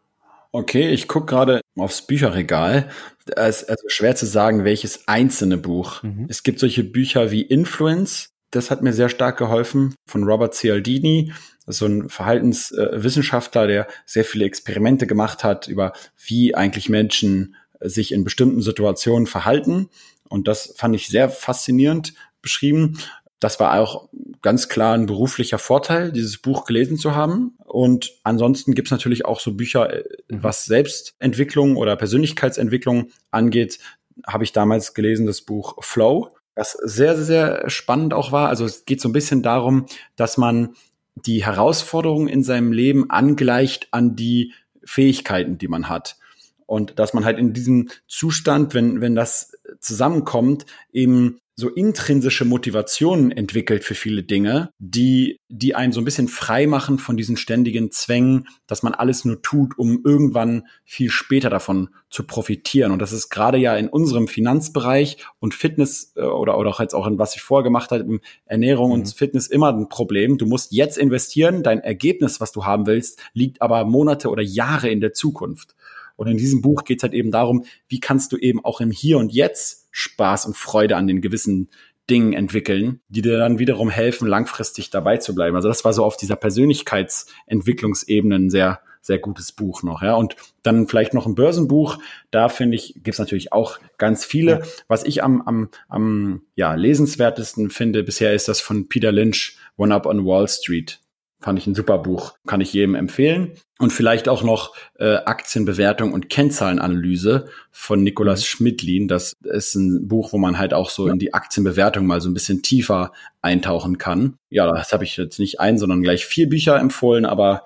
Okay, 0.57 0.89
ich 0.89 1.07
gucke 1.07 1.27
gerade 1.27 1.61
aufs 1.77 2.07
Bücherregal. 2.07 2.89
Es 3.37 3.61
ist 3.61 3.69
also 3.69 3.91
schwer 3.91 4.17
zu 4.17 4.25
sagen, 4.25 4.65
welches 4.65 5.07
einzelne 5.07 5.59
Buch. 5.59 6.03
Mhm. 6.03 6.29
Es 6.31 6.45
gibt 6.45 6.61
solche 6.61 6.83
Bücher 6.83 7.31
wie 7.31 7.43
Influence. 7.43 8.31
Das 8.53 8.71
hat 8.71 8.81
mir 8.81 8.95
sehr 8.95 9.11
stark 9.11 9.37
geholfen 9.37 9.95
von 10.07 10.25
Robert 10.25 10.55
Cialdini. 10.55 11.31
Das 11.67 11.75
ist 11.75 11.81
so 11.81 11.85
ein 11.85 12.09
Verhaltenswissenschaftler, 12.09 13.67
der 13.67 13.87
sehr 14.07 14.25
viele 14.25 14.47
Experimente 14.47 15.07
gemacht 15.07 15.45
hat 15.45 15.69
über 15.69 15.93
wie 16.27 16.55
eigentlich 16.55 16.89
Menschen 16.89 17.55
sich 17.81 18.11
in 18.11 18.25
bestimmten 18.25 18.63
Situationen 18.63 19.27
verhalten. 19.27 19.91
Und 20.27 20.49
das 20.49 20.73
fand 20.79 20.97
ich 20.97 21.09
sehr 21.09 21.29
faszinierend 21.29 22.15
beschrieben 22.41 22.97
das 23.41 23.61
war 23.61 23.79
auch 23.79 24.09
ganz 24.47 24.69
klar 24.69 24.95
ein 24.95 25.07
beruflicher 25.07 25.59
Vorteil, 25.59 26.13
dieses 26.13 26.39
Buch 26.39 26.67
gelesen 26.67 26.99
zu 26.99 27.17
haben. 27.17 27.59
Und 27.65 28.13
ansonsten 28.23 28.75
gibt's 28.75 28.93
natürlich 28.93 29.25
auch 29.25 29.41
so 29.41 29.55
Bücher, 29.55 29.93
äh, 29.93 30.05
mhm. 30.31 30.45
was 30.45 30.67
Selbstentwicklung 30.67 31.75
oder 31.75 31.97
Persönlichkeitsentwicklung 31.97 33.09
angeht, 33.33 33.81
habe 34.25 34.45
ich 34.45 34.53
damals 34.53 34.95
gelesen, 34.95 35.27
das 35.27 35.43
Buch 35.43 35.83
Flow, 35.83 36.31
das 36.55 36.79
sehr, 36.81 37.17
sehr 37.17 37.69
spannend 37.69 38.15
auch 38.15 38.31
war. 38.31 38.49
Also 38.49 38.65
es 38.65 38.85
geht 38.85 39.01
so 39.01 39.09
ein 39.09 39.13
bisschen 39.13 39.43
darum, 39.43 39.87
dass 40.15 40.37
man 40.37 40.77
die 41.17 41.45
Herausforderungen 41.45 42.29
in 42.29 42.45
seinem 42.45 42.71
Leben 42.71 43.11
angleicht 43.11 43.89
an 43.91 44.15
die 44.15 44.53
Fähigkeiten, 44.85 45.59
die 45.59 45.67
man 45.67 45.89
hat. 45.89 46.19
Und 46.67 47.01
dass 47.01 47.15
man 47.15 47.25
halt 47.25 47.41
in 47.41 47.53
diesem 47.53 47.89
Zustand, 48.07 48.75
wenn, 48.75 49.01
wenn 49.01 49.17
das 49.17 49.59
zusammenkommt, 49.81 50.67
eben 50.93 51.41
so 51.59 51.71
intrinsische 51.71 52.45
Motivationen 52.45 53.31
entwickelt 53.31 53.83
für 53.83 53.95
viele 53.95 54.23
Dinge, 54.23 54.71
die, 54.79 55.41
die 55.49 55.75
einen 55.75 55.93
so 55.93 56.03
ein 56.03 56.05
bisschen 56.05 56.29
frei 56.29 56.67
machen 56.67 56.99
von 56.99 57.17
diesen 57.17 57.39
ständigen 57.39 57.91
Zwängen, 57.91 58.47
dass 58.67 58.83
man 58.83 58.93
alles 58.93 59.25
nur 59.25 59.41
tut, 59.41 59.79
um 59.79 60.03
irgendwann 60.05 60.67
viel 60.85 61.11
später 61.11 61.49
davon 61.49 61.89
zu 62.11 62.25
profitieren. 62.25 62.93
Und 62.93 63.01
das 63.01 63.13
ist 63.13 63.31
gerade 63.31 63.57
ja 63.57 63.75
in 63.75 63.89
unserem 63.89 64.29
Finanzbereich 64.29 65.17
und 65.39 65.55
Fitness 65.55 66.13
äh, 66.17 66.21
oder, 66.21 66.59
oder 66.59 66.69
auch 66.69 66.81
jetzt 66.81 66.95
auch 66.95 67.07
in 67.07 67.19
was 67.19 67.35
ich 67.35 67.41
vorher 67.41 67.65
gemacht 67.65 67.91
habe, 67.91 68.21
Ernährung 68.45 68.89
mhm. 68.89 68.95
und 68.95 69.15
Fitness 69.15 69.47
immer 69.47 69.73
ein 69.73 69.89
Problem. 69.89 70.37
Du 70.37 70.45
musst 70.45 70.73
jetzt 70.73 70.99
investieren, 70.99 71.63
dein 71.63 71.81
Ergebnis, 71.81 72.39
was 72.39 72.53
du 72.53 72.67
haben 72.67 72.87
willst, 72.87 73.19
liegt 73.33 73.63
aber 73.63 73.87
Monate 73.87 74.29
oder 74.29 74.43
Jahre 74.43 74.91
in 74.91 75.01
der 75.01 75.15
Zukunft. 75.15 75.75
Und 76.17 76.29
in 76.29 76.37
diesem 76.37 76.63
Buch 76.63 76.85
geht 76.85 76.99
es 76.99 77.03
halt 77.03 77.15
eben 77.15 77.31
darum, 77.31 77.65
wie 77.89 78.01
kannst 78.01 78.33
du 78.33 78.37
eben 78.37 78.65
auch 78.65 78.81
im 78.81 78.91
Hier 78.91 79.19
und 79.19 79.33
Jetzt 79.33 79.86
Spaß 79.99 80.45
und 80.45 80.59
Freude 80.59 80.95
an 80.97 81.07
den 81.07 81.23
gewissen 81.23 81.71
Dingen 82.11 82.35
entwickeln, 82.35 83.01
die 83.09 83.23
dir 83.23 83.39
dann 83.39 83.59
wiederum 83.59 83.89
helfen, 83.89 84.29
langfristig 84.29 84.91
dabei 84.91 85.17
zu 85.17 85.35
bleiben. 85.35 85.57
Also 85.57 85.69
das 85.69 85.87
war 85.87 85.95
so 85.95 86.05
auf 86.05 86.19
dieser 86.19 86.37
Persönlichkeitsentwicklungsebene 86.37 88.35
ein 88.35 88.51
sehr, 88.51 88.81
sehr 89.01 89.19
gutes 89.19 89.53
Buch 89.53 89.83
noch. 89.83 90.03
Ja. 90.03 90.15
Und 90.17 90.37
dann 90.63 90.87
vielleicht 90.87 91.15
noch 91.15 91.25
ein 91.25 91.35
Börsenbuch. 91.35 91.99
Da 92.31 92.51
finde 92.51 92.77
ich, 92.77 93.01
gibt's 93.03 93.19
natürlich 93.19 93.55
auch 93.55 93.79
ganz 93.97 94.27
viele. 94.27 94.65
Was 94.87 95.03
ich 95.03 95.25
am, 95.25 95.41
am, 95.41 95.71
am 95.89 96.43
ja, 96.57 96.75
lesenswertesten 96.75 97.71
finde 97.71 98.03
bisher 98.03 98.35
ist 98.35 98.49
das 98.49 98.61
von 98.61 98.89
Peter 98.89 99.13
Lynch, 99.13 99.57
One 99.79 99.95
Up 99.95 100.05
on 100.05 100.27
Wall 100.27 100.47
Street. 100.47 101.01
Fand 101.47 101.61
ich 101.61 101.69
ein 101.69 101.77
super 101.77 101.99
Buch, 101.99 102.35
kann 102.45 102.61
ich 102.61 102.73
jedem 102.73 102.97
empfehlen. 102.97 103.53
Und 103.79 103.93
vielleicht 103.93 104.29
auch 104.29 104.43
noch 104.43 104.75
äh, 104.99 105.19
Aktienbewertung 105.19 106.13
und 106.13 106.29
Kennzahlenanalyse 106.29 107.47
von 107.71 108.03
Nikolaus 108.03 108.41
mhm. 108.41 108.47
Schmidlin. 108.47 109.07
Das 109.07 109.33
ist 109.45 109.77
ein 109.77 110.09
Buch, 110.09 110.33
wo 110.33 110.39
man 110.39 110.59
halt 110.59 110.75
auch 110.75 110.91
so 110.91 111.07
in 111.07 111.21
die 111.21 111.35
Aktienbewertung 111.35 112.05
mal 112.05 112.21
so 112.21 112.29
ein 112.29 112.35
bisschen 112.35 112.63
tiefer 112.63 113.13
eintauchen 113.43 113.97
kann. 113.97 114.39
Ja, 114.51 114.67
das 114.67 114.93
habe 114.93 115.05
ich 115.05 115.17
jetzt 115.17 115.39
nicht 115.39 115.61
ein, 115.61 115.79
sondern 115.79 116.03
gleich 116.03 116.27
vier 116.27 116.49
Bücher 116.49 116.81
empfohlen, 116.81 117.25
aber 117.25 117.63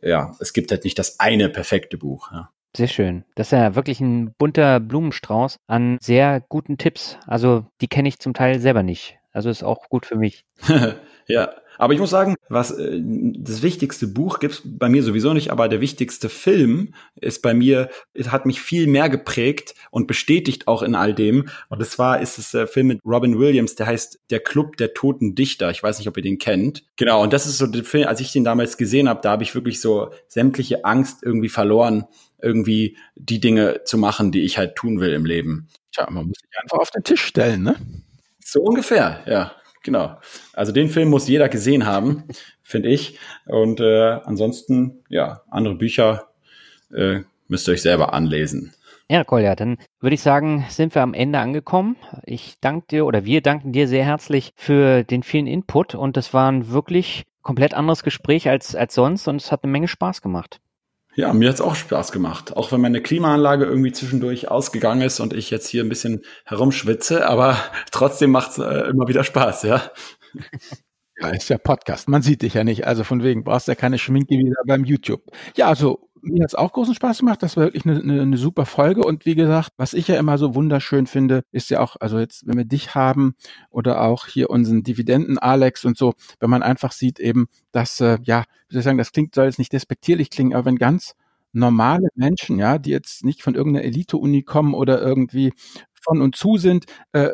ja, 0.00 0.34
es 0.40 0.54
gibt 0.54 0.70
halt 0.70 0.84
nicht 0.84 0.98
das 0.98 1.20
eine 1.20 1.50
perfekte 1.50 1.98
Buch. 1.98 2.32
Ja. 2.32 2.48
Sehr 2.74 2.88
schön. 2.88 3.26
Das 3.34 3.48
ist 3.48 3.52
ja 3.52 3.74
wirklich 3.74 4.00
ein 4.00 4.32
bunter 4.38 4.80
Blumenstrauß 4.80 5.58
an 5.66 5.98
sehr 6.00 6.42
guten 6.48 6.78
Tipps. 6.78 7.18
Also 7.26 7.66
die 7.82 7.88
kenne 7.88 8.08
ich 8.08 8.20
zum 8.20 8.32
Teil 8.32 8.58
selber 8.58 8.82
nicht. 8.82 9.18
Also 9.32 9.50
ist 9.50 9.64
auch 9.64 9.90
gut 9.90 10.06
für 10.06 10.16
mich. 10.16 10.46
ja, 11.26 11.50
aber 11.78 11.94
ich 11.94 12.00
muss 12.00 12.10
sagen, 12.10 12.34
was 12.48 12.72
äh, 12.72 13.00
das 13.00 13.62
wichtigste 13.62 14.06
Buch 14.08 14.40
gibt's 14.40 14.62
bei 14.64 14.88
mir 14.88 15.02
sowieso 15.02 15.32
nicht, 15.32 15.50
aber 15.50 15.68
der 15.68 15.80
wichtigste 15.80 16.28
Film 16.28 16.94
ist 17.20 17.40
bei 17.40 17.54
mir, 17.54 17.88
es 18.12 18.30
hat 18.30 18.46
mich 18.46 18.60
viel 18.60 18.86
mehr 18.86 19.08
geprägt 19.08 19.74
und 19.90 20.06
bestätigt 20.06 20.68
auch 20.68 20.82
in 20.82 20.94
all 20.94 21.14
dem. 21.14 21.48
Und 21.68 21.80
das 21.80 21.98
war, 21.98 22.20
ist 22.20 22.38
es 22.38 22.50
der 22.50 22.66
Film 22.66 22.88
mit 22.88 23.00
Robin 23.04 23.38
Williams, 23.38 23.76
der 23.76 23.86
heißt 23.86 24.20
Der 24.30 24.40
Club 24.40 24.76
der 24.76 24.92
toten 24.92 25.34
Dichter. 25.34 25.70
Ich 25.70 25.82
weiß 25.82 25.98
nicht, 25.98 26.08
ob 26.08 26.16
ihr 26.16 26.22
den 26.22 26.38
kennt. 26.38 26.84
Genau, 26.96 27.22
und 27.22 27.32
das 27.32 27.46
ist 27.46 27.58
so 27.58 27.66
der 27.66 27.84
Film, 27.84 28.08
als 28.08 28.20
ich 28.20 28.32
den 28.32 28.44
damals 28.44 28.76
gesehen 28.76 29.08
habe, 29.08 29.20
da 29.22 29.30
habe 29.30 29.44
ich 29.44 29.54
wirklich 29.54 29.80
so 29.80 30.10
sämtliche 30.26 30.84
Angst 30.84 31.22
irgendwie 31.22 31.48
verloren, 31.48 32.04
irgendwie 32.42 32.96
die 33.14 33.40
Dinge 33.40 33.82
zu 33.84 33.98
machen, 33.98 34.32
die 34.32 34.42
ich 34.42 34.58
halt 34.58 34.76
tun 34.76 35.00
will 35.00 35.12
im 35.12 35.24
Leben. 35.24 35.68
Tja, 35.92 36.08
man 36.10 36.26
muss 36.26 36.38
sich 36.38 36.58
einfach 36.60 36.78
auf 36.78 36.90
den 36.90 37.04
Tisch 37.04 37.22
stellen, 37.22 37.62
ne? 37.62 37.76
So 38.44 38.60
ungefähr, 38.60 39.22
ja. 39.26 39.52
Genau. 39.82 40.18
Also 40.52 40.72
den 40.72 40.88
Film 40.88 41.08
muss 41.08 41.28
jeder 41.28 41.48
gesehen 41.48 41.86
haben, 41.86 42.24
finde 42.62 42.88
ich. 42.88 43.18
Und 43.46 43.80
äh, 43.80 44.18
ansonsten, 44.24 45.04
ja, 45.08 45.42
andere 45.50 45.74
Bücher 45.74 46.28
äh, 46.94 47.20
müsst 47.48 47.68
ihr 47.68 47.74
euch 47.74 47.82
selber 47.82 48.12
anlesen. 48.12 48.74
Ja, 49.10 49.24
Kolja, 49.24 49.56
dann 49.56 49.78
würde 50.00 50.14
ich 50.14 50.20
sagen, 50.20 50.66
sind 50.68 50.94
wir 50.94 51.02
am 51.02 51.14
Ende 51.14 51.38
angekommen. 51.38 51.96
Ich 52.24 52.56
danke 52.60 52.88
dir 52.90 53.06
oder 53.06 53.24
wir 53.24 53.40
danken 53.40 53.72
dir 53.72 53.88
sehr 53.88 54.04
herzlich 54.04 54.52
für 54.54 55.02
den 55.02 55.22
vielen 55.22 55.46
Input 55.46 55.94
und 55.94 56.18
das 56.18 56.34
war 56.34 56.52
ein 56.52 56.70
wirklich 56.70 57.24
komplett 57.40 57.72
anderes 57.72 58.02
Gespräch 58.02 58.50
als, 58.50 58.74
als 58.74 58.94
sonst 58.94 59.26
und 59.26 59.36
es 59.36 59.50
hat 59.50 59.64
eine 59.64 59.72
Menge 59.72 59.88
Spaß 59.88 60.20
gemacht. 60.20 60.60
Ja, 61.18 61.32
mir 61.32 61.48
hat's 61.48 61.60
auch 61.60 61.74
Spaß 61.74 62.12
gemacht. 62.12 62.56
Auch 62.56 62.70
wenn 62.70 62.80
meine 62.80 63.02
Klimaanlage 63.02 63.64
irgendwie 63.64 63.90
zwischendurch 63.90 64.52
ausgegangen 64.52 65.00
ist 65.00 65.18
und 65.18 65.32
ich 65.32 65.50
jetzt 65.50 65.66
hier 65.66 65.82
ein 65.82 65.88
bisschen 65.88 66.22
herumschwitze, 66.44 67.26
aber 67.26 67.56
trotzdem 67.90 68.30
macht's 68.30 68.58
äh, 68.58 68.88
immer 68.88 69.08
wieder 69.08 69.24
Spaß, 69.24 69.64
ja. 69.64 69.82
Ja, 71.20 71.30
ist 71.30 71.50
ja 71.50 71.58
Podcast. 71.58 72.08
Man 72.08 72.22
sieht 72.22 72.42
dich 72.42 72.54
ja 72.54 72.62
nicht. 72.62 72.86
Also 72.86 73.02
von 73.02 73.24
wegen 73.24 73.42
brauchst 73.42 73.66
du 73.66 73.72
ja 73.72 73.74
keine 73.74 73.98
Schminke 73.98 74.36
wieder 74.36 74.62
beim 74.64 74.84
YouTube. 74.84 75.22
Ja, 75.56 75.66
also 75.66 76.07
mir 76.22 76.42
hat's 76.42 76.54
auch 76.54 76.72
großen 76.72 76.94
Spaß 76.94 77.18
gemacht. 77.18 77.42
Das 77.42 77.56
war 77.56 77.64
wirklich 77.64 77.84
eine, 77.86 78.00
eine, 78.00 78.22
eine 78.22 78.36
super 78.36 78.66
Folge. 78.66 79.02
Und 79.02 79.26
wie 79.26 79.34
gesagt, 79.34 79.70
was 79.76 79.94
ich 79.94 80.08
ja 80.08 80.16
immer 80.16 80.38
so 80.38 80.54
wunderschön 80.54 81.06
finde, 81.06 81.42
ist 81.52 81.70
ja 81.70 81.80
auch, 81.80 81.96
also 82.00 82.18
jetzt, 82.18 82.46
wenn 82.46 82.56
wir 82.56 82.64
dich 82.64 82.94
haben 82.94 83.34
oder 83.70 84.02
auch 84.02 84.26
hier 84.26 84.50
unseren 84.50 84.82
Dividenden 84.82 85.38
Alex 85.38 85.84
und 85.84 85.96
so, 85.96 86.14
wenn 86.40 86.50
man 86.50 86.62
einfach 86.62 86.92
sieht 86.92 87.20
eben, 87.20 87.48
dass, 87.72 88.00
äh, 88.00 88.18
ja, 88.22 88.44
wie 88.68 88.74
soll 88.74 88.80
ich 88.80 88.84
sagen, 88.84 88.98
das 88.98 89.12
klingt, 89.12 89.34
soll 89.34 89.46
jetzt 89.46 89.58
nicht 89.58 89.72
despektierlich 89.72 90.30
klingen, 90.30 90.54
aber 90.54 90.66
wenn 90.66 90.76
ganz 90.76 91.14
normale 91.52 92.08
Menschen, 92.14 92.58
ja, 92.58 92.78
die 92.78 92.90
jetzt 92.90 93.24
nicht 93.24 93.42
von 93.42 93.54
irgendeiner 93.54 93.84
Elite-Uni 93.86 94.42
kommen 94.42 94.74
oder 94.74 95.00
irgendwie 95.00 95.52
von 96.02 96.20
und 96.22 96.36
zu 96.36 96.56
sind, 96.56 96.86
äh, 97.12 97.30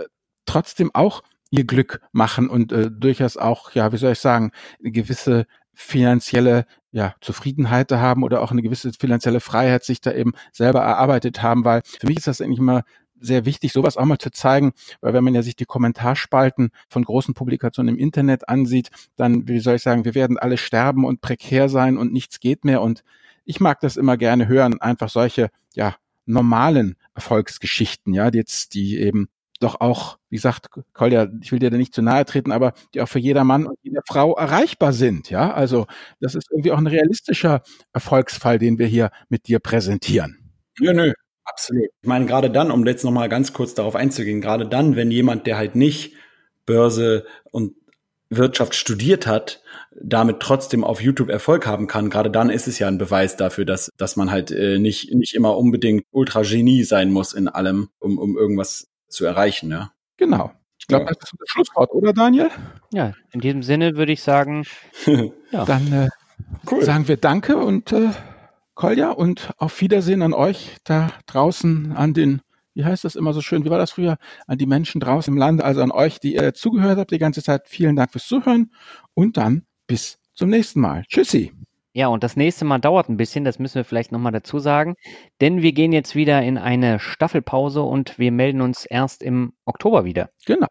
trotzdem 0.47 0.91
auch 0.95 1.23
ihr 1.51 1.65
Glück 1.65 2.01
machen 2.13 2.49
und 2.49 2.73
äh, 2.73 2.91
durchaus 2.91 3.37
auch, 3.37 3.73
ja, 3.73 3.93
wie 3.93 3.97
soll 3.97 4.13
ich 4.13 4.19
sagen, 4.19 4.51
eine 4.81 4.91
gewisse 4.93 5.47
finanzielle 5.75 6.67
ja, 6.93 7.15
Zufriedenheit 7.21 7.91
haben 7.93 8.23
oder 8.23 8.41
auch 8.41 8.53
eine 8.53 8.63
gewisse 8.63 8.93
finanzielle 8.93 9.41
Freiheit 9.41 9.85
sich 9.85 10.01
da 10.01 10.13
eben 10.13 10.33
selber 10.53 10.81
erarbeitet 10.81 11.43
haben, 11.43 11.65
weil 11.65 11.83
für 11.85 12.07
mich 12.07 12.19
ist 12.19 12.27
das 12.27 12.41
eigentlich 12.41 12.61
immer 12.61 12.85
sehr 13.21 13.45
wichtig, 13.45 13.73
sowas 13.73 13.97
auch 13.97 14.05
mal 14.05 14.19
zu 14.19 14.31
zeigen, 14.31 14.73
weil 15.01 15.13
wenn 15.13 15.25
man 15.25 15.35
ja 15.35 15.43
sich 15.43 15.57
die 15.57 15.65
Kommentarspalten 15.65 16.71
von 16.89 17.05
großen 17.05 17.35
Publikationen 17.35 17.95
im 17.95 18.01
Internet 18.01 18.49
ansieht, 18.49 18.91
dann, 19.17 19.49
wie 19.49 19.61
soll 19.61 19.77
ich 19.77 19.83
sagen, 19.83 20.05
wir 20.05 20.15
werden 20.15 20.39
alle 20.39 20.57
sterben 20.57 21.05
und 21.05 21.21
prekär 21.21 21.69
sein 21.69 21.97
und 21.97 22.13
nichts 22.13 22.41
geht 22.41 22.65
mehr. 22.65 22.83
Und 22.83 23.03
ich 23.45 23.61
mag 23.61 23.81
das 23.81 23.97
immer 23.97 24.17
gerne 24.17 24.47
hören, 24.49 24.81
einfach 24.81 25.09
solche, 25.09 25.51
ja, 25.75 25.97
normalen 26.27 26.97
Erfolgsgeschichten, 27.15 28.15
ja, 28.15 28.31
jetzt 28.33 28.75
die 28.75 28.99
eben 28.99 29.29
doch 29.65 29.81
auch, 29.81 30.19
wie 30.29 30.37
gesagt, 30.37 30.69
Kolja, 30.93 31.29
ich 31.43 31.51
will 31.51 31.59
dir 31.59 31.71
da 31.71 31.77
nicht 31.77 31.95
zu 31.95 32.03
nahe 32.03 32.25
treten, 32.25 32.53
aber 32.53 32.73
die 32.95 33.01
auch 33.01 33.09
für 33.09 33.19
jeder 33.19 33.45
Mann 33.45 33.67
und 33.67 33.79
jede 33.83 34.01
Frau 34.07 34.35
erreichbar 34.37 34.93
sind, 34.93 35.31
ja. 35.31 35.53
Also 35.53 35.87
das 36.21 36.35
ist 36.35 36.51
irgendwie 36.51 36.73
auch 36.73 36.79
ein 36.79 36.87
realistischer 36.87 37.63
Erfolgsfall, 37.93 38.59
den 38.59 38.79
wir 38.79 38.87
hier 38.87 39.11
mit 39.29 39.49
dir 39.49 39.59
präsentieren. 39.59 40.39
Nö, 40.81 40.93
nö, 40.93 41.13
absolut. 41.45 41.89
Ich 42.03 42.09
meine, 42.09 42.27
gerade 42.27 42.51
dann, 42.51 42.71
um 42.71 42.87
jetzt 42.87 43.05
nochmal 43.05 43.29
ganz 43.29 43.53
kurz 43.53 43.75
darauf 43.75 43.97
einzugehen, 43.97 44.41
gerade 44.41 44.67
dann, 44.67 44.97
wenn 44.97 45.11
jemand, 45.11 45.47
der 45.47 45.57
halt 45.57 45.75
nicht 45.75 46.15
Börse 46.67 47.27
und 47.51 47.75
Wirtschaft 48.31 48.75
studiert 48.75 49.27
hat, 49.27 49.63
damit 50.01 50.41
trotzdem 50.41 50.83
auf 50.83 51.01
YouTube 51.01 51.29
Erfolg 51.29 51.67
haben 51.67 51.87
kann, 51.87 52.11
gerade 52.11 52.31
dann 52.31 52.51
ist 52.51 52.67
es 52.67 52.79
ja 52.79 52.89
ein 52.89 52.99
Beweis 52.99 53.37
dafür, 53.37 53.65
dass, 53.65 53.91
dass 53.97 54.17
man 54.17 54.31
halt 54.31 54.51
äh, 54.51 54.79
nicht, 54.79 55.15
nicht 55.15 55.35
immer 55.35 55.57
unbedingt 55.57 56.05
Ultra-Genie 56.11 56.85
sein 56.85 57.11
muss 57.11 57.33
in 57.33 57.49
allem, 57.49 57.89
um, 57.99 58.19
um 58.19 58.37
irgendwas 58.37 58.89
zu 59.15 59.25
erreichen. 59.25 59.71
Ja. 59.71 59.93
Genau. 60.17 60.53
Ich 60.79 60.87
glaube, 60.87 61.07
ja. 61.07 61.13
das 61.13 61.33
ist 61.33 61.41
das 61.41 61.49
Schlusswort, 61.49 61.93
oder 61.93 62.13
Daniel? 62.13 62.51
Ja, 62.93 63.15
in 63.31 63.41
diesem 63.41 63.63
Sinne 63.63 63.97
würde 63.97 64.13
ich 64.13 64.23
sagen, 64.23 64.65
ja. 65.51 65.65
dann 65.65 65.93
äh, 65.93 66.09
cool. 66.71 66.83
sagen 66.83 67.09
wir 67.09 67.17
Danke 67.17 67.57
und 67.57 67.93
äh, 67.93 68.11
Kolja 68.75 69.11
und 69.11 69.53
auf 69.57 69.81
Wiedersehen 69.81 70.23
an 70.23 70.35
euch 70.35 70.77
da 70.85 71.11
draußen 71.27 71.93
an 71.93 72.13
den, 72.13 72.43
wie 72.75 72.85
heißt 72.85 73.05
das 73.05 73.17
immer 73.17 73.33
so 73.33 73.41
schön, 73.41 73.65
wie 73.65 73.71
war 73.71 73.79
das 73.79 73.93
früher, 73.93 74.19
an 74.47 74.59
die 74.59 74.67
Menschen 74.67 75.01
draußen 75.01 75.33
im 75.33 75.39
Land, 75.39 75.63
also 75.63 75.81
an 75.81 75.93
euch, 75.93 76.21
die 76.21 76.35
ihr 76.35 76.55
zugehört 76.55 76.99
habt 76.99 77.13
die 77.13 77.19
ganze 77.19 77.43
Zeit. 77.43 77.63
Vielen 77.67 77.97
Dank 77.97 78.13
fürs 78.13 78.27
Zuhören 78.27 78.73
und 79.15 79.37
dann 79.37 79.65
bis 79.87 80.19
zum 80.35 80.51
nächsten 80.51 80.81
Mal. 80.81 81.05
Tschüssi. 81.09 81.53
Ja, 81.97 82.09
und 82.09 82.25
das 82.25 82.37
nächste 82.37 82.65
Mal 82.65 82.81
dauert 82.81 83.09
ein 83.09 83.17
bisschen, 83.17 83.45
das 83.45 83.61
müssen 83.61 83.77
wir 83.77 83.85
vielleicht 83.85 84.11
nochmal 84.11 84.33
dazu 84.33 84.59
sagen, 84.59 84.97
denn 85.41 85.63
wir 85.63 85.73
gehen 85.73 85.93
jetzt 85.93 86.17
wieder 86.17 86.43
in 86.43 86.59
eine 86.59 86.99
Staffelpause 86.99 87.83
und 87.83 88.19
wir 88.19 88.33
melden 88.33 88.63
uns 88.63 88.85
erst 88.85 89.23
im 89.23 89.53
Oktober 89.65 90.05
wieder. 90.05 90.31
Genau. 90.45 90.67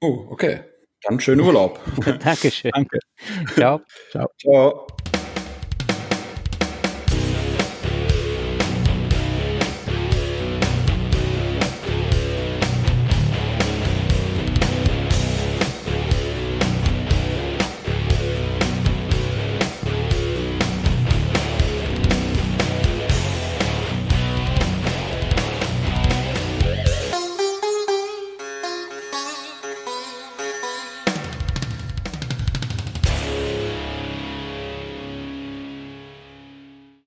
Oh, 0.00 0.26
okay. 0.30 0.60
Dann 1.02 1.18
schönen 1.18 1.40
Urlaub. 1.40 1.80
Dankeschön. 2.24 2.70
Danke. 2.72 2.98
Ciao. 3.54 3.80
Ciao. 4.10 4.28
Ciao. 4.40 4.86